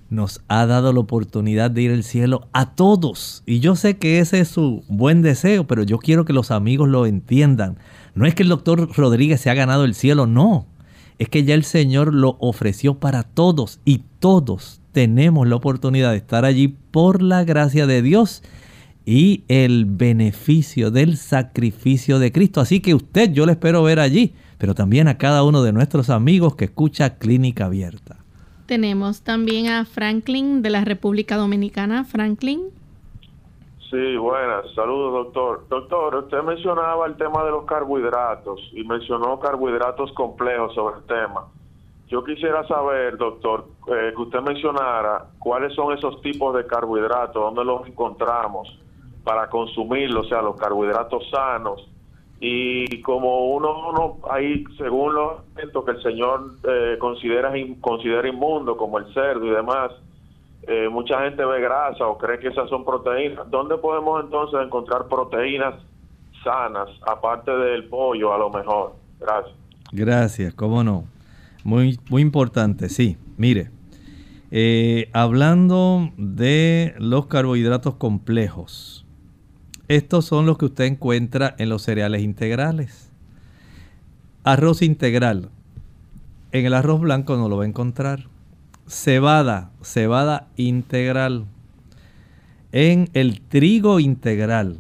nos 0.09 0.43
ha 0.49 0.67
dado 0.67 0.93
la 0.93 1.01
oportunidad 1.01 1.71
de 1.71 1.83
ir 1.83 1.93
al 1.93 2.03
cielo 2.03 2.49
a 2.53 2.75
todos. 2.75 3.45
Y 3.47 3.61
yo 3.61 3.77
sé 3.77 3.99
que 3.99 4.19
ese 4.19 4.41
es 4.41 4.49
su 4.49 4.83
buen 4.89 5.23
deseo, 5.23 5.67
pero 5.67 5.85
yo 5.85 5.99
quiero 5.99 6.25
que 6.25 6.33
los 6.33 6.51
amigos 6.51 6.89
lo 6.89 7.07
entiendan. 7.07 7.79
No 8.15 8.27
es 8.27 8.35
que 8.35 8.43
el 8.43 8.49
doctor 8.49 8.91
Rodríguez 8.97 9.41
se 9.41 9.51
ha 9.51 9.55
ganado 9.55 9.85
el 9.85 9.95
cielo, 9.95 10.27
no. 10.27 10.67
Es 11.19 11.29
que 11.29 11.45
ya 11.45 11.55
el 11.55 11.65
Señor 11.65 12.13
lo 12.13 12.37
ofreció 12.41 12.99
para 12.99 13.23
todos 13.23 13.79
y 13.85 14.03
todos 14.19 14.81
tenemos 14.93 15.47
la 15.47 15.57
oportunidad 15.57 16.11
de 16.11 16.17
estar 16.17 16.45
allí 16.45 16.69
por 16.91 17.23
la 17.23 17.45
gracia 17.45 17.87
de 17.87 18.03
Dios 18.03 18.43
y 19.05 19.45
el 19.49 19.87
beneficio 19.87 20.91
del 20.91 21.17
sacrificio 21.17 22.19
de 22.19 22.33
Cristo. 22.33 22.61
Así 22.61 22.81
que 22.81 22.95
usted 22.95 23.33
yo 23.33 23.47
le 23.47 23.53
espero 23.53 23.83
ver 23.83 23.99
allí, 23.99 24.35
pero 24.59 24.75
también 24.75 25.09
a 25.09 25.19
cada 25.19 25.43
uno 25.43 25.63
de 25.63 25.73
nuestros 25.73 26.11
amigos 26.11 26.55
que 26.55 26.67
escucha 26.67 27.19
Clínica 27.19 27.67
Abierta. 27.67 28.17
Tenemos 28.67 29.23
también 29.23 29.69
a 29.69 29.85
Franklin 29.85 30.63
de 30.63 30.71
la 30.71 30.85
República 30.85 31.37
Dominicana. 31.37 32.05
Franklin. 32.05 32.69
Sí, 33.91 34.17
buenas. 34.17 34.73
Saludos, 34.77 35.25
doctor. 35.25 35.67
Doctor, 35.69 36.15
usted 36.15 36.43
mencionaba 36.45 37.07
el 37.07 37.17
tema 37.17 37.43
de 37.43 37.51
los 37.51 37.65
carbohidratos 37.65 38.61
y 38.73 38.85
mencionó 38.85 39.41
carbohidratos 39.41 40.13
complejos 40.13 40.73
sobre 40.75 40.99
el 40.99 41.05
tema. 41.07 41.47
Yo 42.07 42.23
quisiera 42.23 42.65
saber, 42.69 43.17
doctor, 43.17 43.67
eh, 43.89 44.13
que 44.15 44.23
usted 44.23 44.41
mencionara 44.41 45.27
cuáles 45.41 45.75
son 45.75 45.97
esos 45.97 46.21
tipos 46.23 46.55
de 46.55 46.65
carbohidratos, 46.67 47.35
dónde 47.35 47.65
los 47.65 47.87
encontramos 47.89 48.69
para 49.25 49.49
consumirlo, 49.49 50.21
o 50.21 50.25
sea, 50.25 50.43
los 50.43 50.57
carbohidratos 50.57 51.29
sanos. 51.31 51.89
Y 52.41 53.03
como 53.03 53.51
uno, 53.51 53.91
uno 53.91 54.18
ahí, 54.31 54.64
según 54.79 55.14
los 55.14 55.43
elementos 55.55 55.85
que 55.85 55.91
el 55.91 56.03
Señor 56.03 56.55
eh, 56.66 56.97
considera, 56.99 57.53
considera 57.81 58.29
inmundo, 58.29 58.77
como 58.77 58.99
el 58.99 59.12
cerdo 59.12 59.45
y 59.47 59.51
demás, 59.51 59.93
eh, 60.66 60.89
mucha 60.89 61.23
gente 61.23 61.45
ve 61.45 61.61
grasa 61.61 62.07
o 62.07 62.16
cree 62.16 62.39
que 62.39 62.49
esas 62.49 62.68
son 62.71 62.85
proteínas. 62.85 63.51
¿Dónde 63.51 63.77
podemos 63.77 64.25
entonces 64.25 64.61
encontrar 64.64 65.07
proteínas 65.09 65.75
sanas, 66.43 66.89
aparte 67.07 67.51
del 67.51 67.85
pollo 67.89 68.33
a 68.33 68.39
lo 68.39 68.51
mejor? 68.51 68.95
Gracias. 69.18 69.55
Gracias, 69.93 70.55
cómo 70.55 70.83
no. 70.83 71.05
Muy, 71.64 71.99
muy 72.09 72.23
importante, 72.23 72.89
sí. 72.89 73.18
Mire, 73.37 73.71
eh, 74.51 75.09
hablando 75.12 76.11
de 76.16 76.95
los 76.99 77.27
carbohidratos 77.27 77.95
complejos, 77.97 79.07
estos 79.91 80.24
son 80.24 80.47
los 80.47 80.57
que 80.57 80.66
usted 80.66 80.84
encuentra 80.84 81.57
en 81.59 81.68
los 81.68 81.82
cereales 81.82 82.22
integrales. 82.22 83.11
Arroz 84.45 84.82
integral, 84.82 85.49
en 86.53 86.64
el 86.64 86.74
arroz 86.74 87.01
blanco 87.01 87.36
no 87.36 87.49
lo 87.49 87.57
va 87.57 87.64
a 87.64 87.66
encontrar. 87.66 88.28
Cebada, 88.86 89.72
cebada 89.82 90.47
integral. 90.57 91.47
En 92.70 93.11
el 93.14 93.41
trigo 93.41 93.99
integral, 93.99 94.78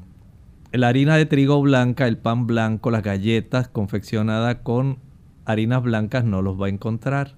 la 0.70 0.86
harina 0.86 1.16
de 1.16 1.26
trigo 1.26 1.60
blanca, 1.60 2.06
el 2.06 2.16
pan 2.16 2.46
blanco, 2.46 2.92
las 2.92 3.02
galletas 3.02 3.66
confeccionadas 3.66 4.58
con 4.62 4.98
harinas 5.44 5.82
blancas 5.82 6.22
no 6.22 6.40
los 6.40 6.60
va 6.60 6.66
a 6.66 6.70
encontrar. 6.70 7.34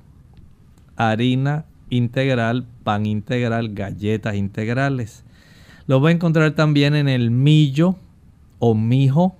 Harina 0.96 1.64
integral, 1.88 2.66
pan 2.84 3.06
integral, 3.06 3.72
galletas 3.72 4.34
integrales. 4.34 5.24
Los 5.86 6.02
va 6.02 6.08
a 6.08 6.12
encontrar 6.12 6.52
también 6.52 6.94
en 6.94 7.08
el 7.08 7.30
millo 7.30 7.96
o 8.58 8.74
mijo. 8.74 9.36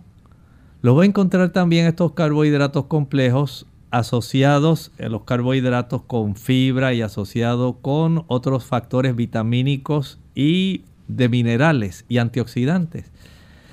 Los 0.83 0.99
va 0.99 1.03
a 1.03 1.07
encontrar 1.07 1.51
también 1.51 1.87
estos 1.87 2.13
carbohidratos 2.13 2.87
complejos 2.87 3.67
asociados 3.91 4.91
a 4.99 5.09
los 5.09 5.25
carbohidratos 5.25 6.03
con 6.03 6.35
fibra 6.35 6.95
y 6.95 7.03
asociados 7.03 7.77
con 7.83 8.25
otros 8.27 8.65
factores 8.65 9.15
vitamínicos 9.15 10.19
y 10.35 10.83
de 11.09 11.29
minerales 11.29 12.05
y 12.09 12.19
antioxidantes. 12.19 13.11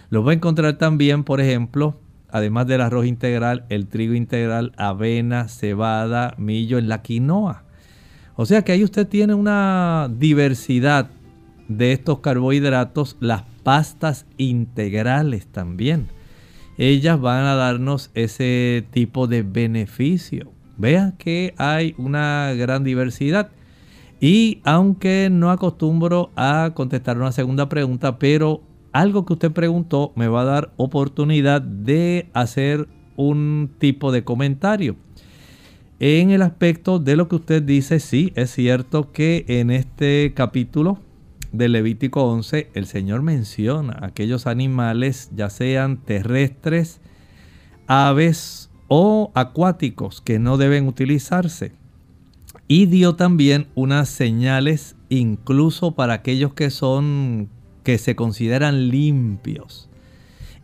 Los 0.09 0.27
va 0.27 0.31
a 0.31 0.35
encontrar 0.35 0.77
también, 0.77 1.23
por 1.23 1.39
ejemplo, 1.39 1.95
además 2.29 2.67
del 2.67 2.81
arroz 2.81 3.05
integral, 3.05 3.65
el 3.69 3.87
trigo 3.87 4.13
integral, 4.13 4.73
avena, 4.77 5.47
cebada, 5.47 6.33
millo, 6.37 6.77
en 6.77 6.89
la 6.89 7.01
quinoa. 7.01 7.63
O 8.35 8.45
sea 8.45 8.63
que 8.63 8.71
ahí 8.71 8.83
usted 8.83 9.07
tiene 9.07 9.33
una 9.33 10.09
diversidad 10.17 11.09
de 11.69 11.93
estos 11.93 12.19
carbohidratos, 12.19 13.15
las 13.21 13.43
pastas 13.63 14.25
integrales 14.37 15.47
también. 15.47 16.07
Ellas 16.77 17.19
van 17.21 17.45
a 17.45 17.55
darnos 17.55 18.11
ese 18.13 18.85
tipo 18.91 19.27
de 19.27 19.43
beneficio. 19.43 20.51
Vean 20.77 21.13
que 21.13 21.53
hay 21.57 21.93
una 21.97 22.53
gran 22.57 22.83
diversidad. 22.83 23.51
Y 24.19 24.59
aunque 24.65 25.29
no 25.31 25.51
acostumbro 25.51 26.31
a 26.35 26.71
contestar 26.73 27.17
una 27.17 27.31
segunda 27.31 27.69
pregunta, 27.69 28.19
pero 28.19 28.61
algo 28.91 29.25
que 29.25 29.33
usted 29.33 29.51
preguntó 29.51 30.11
me 30.15 30.27
va 30.27 30.41
a 30.41 30.45
dar 30.45 30.71
oportunidad 30.77 31.61
de 31.61 32.29
hacer 32.33 32.87
un 33.15 33.69
tipo 33.77 34.11
de 34.11 34.23
comentario. 34.23 34.95
En 35.99 36.31
el 36.31 36.41
aspecto 36.41 36.97
de 36.99 37.17
lo 37.17 37.27
que 37.27 37.35
usted 37.35 37.61
dice, 37.61 37.99
sí, 37.99 38.31
es 38.35 38.51
cierto 38.51 39.11
que 39.11 39.43
en 39.47 39.69
este 39.69 40.33
capítulo 40.33 40.99
de 41.51 41.69
Levítico 41.69 42.23
11 42.23 42.69
el 42.73 42.85
Señor 42.85 43.21
menciona 43.21 43.97
aquellos 44.01 44.47
animales, 44.47 45.29
ya 45.35 45.49
sean 45.49 45.97
terrestres, 45.97 47.01
aves 47.87 48.69
o 48.87 49.31
acuáticos, 49.35 50.21
que 50.21 50.39
no 50.39 50.57
deben 50.57 50.87
utilizarse. 50.87 51.71
Y 52.67 52.85
dio 52.85 53.15
también 53.15 53.67
unas 53.75 54.09
señales 54.09 54.95
incluso 55.09 55.93
para 55.93 56.13
aquellos 56.13 56.53
que 56.53 56.69
son 56.69 57.49
que 57.83 57.97
se 57.97 58.15
consideran 58.15 58.89
limpios 58.89 59.89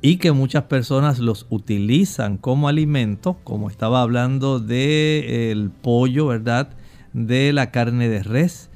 y 0.02 0.18
que 0.18 0.32
muchas 0.32 0.66
personas 0.66 1.18
los 1.18 1.48
utilizan 1.50 2.38
como 2.38 2.68
alimento, 2.68 3.38
como 3.44 3.70
estaba 3.70 4.02
hablando 4.02 4.60
del 4.60 5.72
pollo, 5.82 6.28
¿verdad? 6.28 6.70
De 7.14 7.52
la 7.54 7.72
carne 7.72 8.08
de 8.08 8.22
res. 8.22 8.70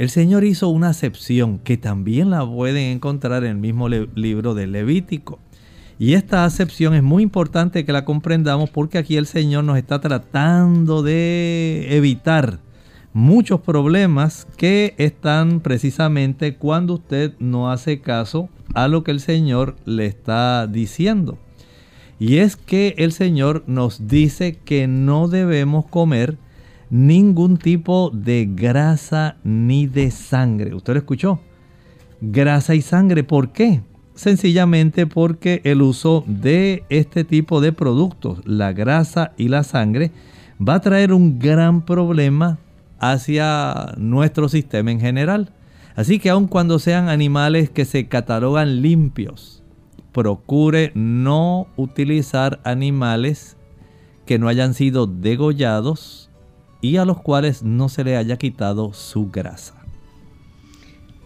El 0.00 0.08
Señor 0.08 0.44
hizo 0.44 0.70
una 0.70 0.88
acepción 0.88 1.58
que 1.58 1.76
también 1.76 2.30
la 2.30 2.46
pueden 2.46 2.96
encontrar 2.96 3.44
en 3.44 3.50
el 3.50 3.56
mismo 3.58 3.86
libro 3.90 4.54
de 4.54 4.66
Levítico. 4.66 5.38
Y 5.98 6.14
esta 6.14 6.46
acepción 6.46 6.94
es 6.94 7.02
muy 7.02 7.22
importante 7.22 7.84
que 7.84 7.92
la 7.92 8.06
comprendamos 8.06 8.70
porque 8.70 8.96
aquí 8.96 9.18
el 9.18 9.26
Señor 9.26 9.64
nos 9.64 9.76
está 9.76 10.00
tratando 10.00 11.02
de 11.02 11.86
evitar 11.90 12.60
muchos 13.12 13.60
problemas 13.60 14.46
que 14.56 14.94
están 14.96 15.60
precisamente 15.60 16.54
cuando 16.56 16.94
usted 16.94 17.34
no 17.38 17.70
hace 17.70 18.00
caso 18.00 18.48
a 18.72 18.88
lo 18.88 19.04
que 19.04 19.10
el 19.10 19.20
Señor 19.20 19.76
le 19.84 20.06
está 20.06 20.66
diciendo. 20.66 21.36
Y 22.18 22.38
es 22.38 22.56
que 22.56 22.94
el 22.96 23.12
Señor 23.12 23.64
nos 23.66 24.08
dice 24.08 24.56
que 24.64 24.86
no 24.86 25.28
debemos 25.28 25.84
comer 25.84 26.38
ningún 26.90 27.56
tipo 27.56 28.10
de 28.12 28.48
grasa 28.50 29.36
ni 29.44 29.86
de 29.86 30.10
sangre. 30.10 30.74
¿Usted 30.74 30.94
lo 30.94 30.98
escuchó? 30.98 31.40
Grasa 32.20 32.74
y 32.74 32.82
sangre. 32.82 33.24
¿Por 33.24 33.52
qué? 33.52 33.82
Sencillamente 34.14 35.06
porque 35.06 35.62
el 35.64 35.80
uso 35.80 36.24
de 36.26 36.84
este 36.90 37.24
tipo 37.24 37.60
de 37.60 37.72
productos, 37.72 38.40
la 38.44 38.72
grasa 38.72 39.32
y 39.38 39.48
la 39.48 39.62
sangre, 39.62 40.10
va 40.60 40.74
a 40.74 40.80
traer 40.80 41.12
un 41.12 41.38
gran 41.38 41.86
problema 41.86 42.58
hacia 42.98 43.94
nuestro 43.96 44.48
sistema 44.48 44.90
en 44.90 45.00
general. 45.00 45.54
Así 45.96 46.18
que 46.18 46.30
aun 46.30 46.48
cuando 46.48 46.78
sean 46.78 47.08
animales 47.08 47.70
que 47.70 47.84
se 47.84 48.08
catalogan 48.08 48.82
limpios, 48.82 49.62
procure 50.12 50.92
no 50.94 51.68
utilizar 51.76 52.60
animales 52.64 53.56
que 54.26 54.38
no 54.38 54.48
hayan 54.48 54.74
sido 54.74 55.06
degollados 55.06 56.29
y 56.80 56.96
a 56.96 57.04
los 57.04 57.20
cuales 57.20 57.62
no 57.62 57.88
se 57.88 58.04
le 58.04 58.16
haya 58.16 58.36
quitado 58.36 58.92
su 58.92 59.30
grasa. 59.30 59.74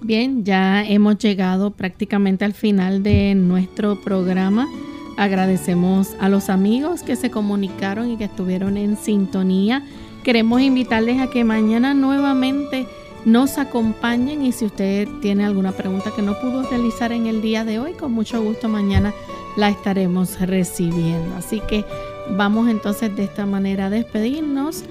Bien, 0.00 0.44
ya 0.44 0.84
hemos 0.84 1.18
llegado 1.18 1.70
prácticamente 1.70 2.44
al 2.44 2.52
final 2.52 3.02
de 3.02 3.34
nuestro 3.34 4.00
programa. 4.02 4.68
Agradecemos 5.16 6.14
a 6.20 6.28
los 6.28 6.50
amigos 6.50 7.02
que 7.02 7.16
se 7.16 7.30
comunicaron 7.30 8.10
y 8.10 8.16
que 8.16 8.24
estuvieron 8.24 8.76
en 8.76 8.96
sintonía 8.96 9.82
Queremos 10.24 10.62
invitarles 10.62 11.20
a 11.20 11.28
que 11.28 11.44
mañana 11.44 11.92
nuevamente 11.92 12.86
nos 13.26 13.58
acompañen 13.58 14.42
y 14.42 14.52
si 14.52 14.64
usted 14.64 15.06
tiene 15.20 15.44
alguna 15.44 15.72
pregunta 15.72 16.12
que 16.16 16.22
no 16.22 16.40
pudo 16.40 16.62
realizar 16.62 17.12
en 17.12 17.26
el 17.26 17.42
día 17.42 17.66
de 17.66 17.78
hoy, 17.78 17.92
con 17.92 18.12
mucho 18.12 18.42
gusto 18.42 18.70
mañana 18.70 19.12
la 19.58 19.68
estaremos 19.68 20.40
recibiendo. 20.40 21.36
Así 21.36 21.60
que 21.68 21.84
vamos 22.30 22.70
entonces 22.70 23.14
de 23.14 23.24
esta 23.24 23.44
manera 23.44 23.86
a 23.86 23.90
despedirnos 23.90 24.84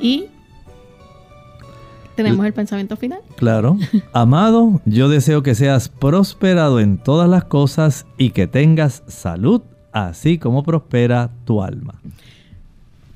y 0.00 0.26
tenemos 2.14 2.46
el 2.46 2.52
pensamiento 2.52 2.96
final. 2.96 3.20
Claro. 3.36 3.76
Amado, 4.12 4.80
yo 4.84 5.08
deseo 5.08 5.42
que 5.42 5.54
seas 5.54 5.88
prosperado 5.88 6.80
en 6.80 6.98
todas 6.98 7.28
las 7.28 7.44
cosas 7.44 8.06
y 8.16 8.30
que 8.30 8.46
tengas 8.46 9.02
salud, 9.06 9.62
así 9.92 10.38
como 10.38 10.62
prospera 10.62 11.30
tu 11.44 11.62
alma 11.62 12.00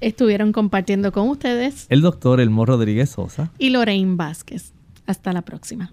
estuvieron 0.01 0.53
compartiendo 0.53 1.13
con 1.13 1.29
ustedes 1.29 1.87
el 1.89 2.01
doctor 2.01 2.41
Elmo 2.41 2.67
Rodríguez 2.67 3.11
Sosa 3.11 3.53
y 3.59 3.71
Lorraine 3.71 4.17
Vázquez. 4.17 4.73
Hasta 5.07 5.33
la 5.33 5.43
próxima. 5.43 5.93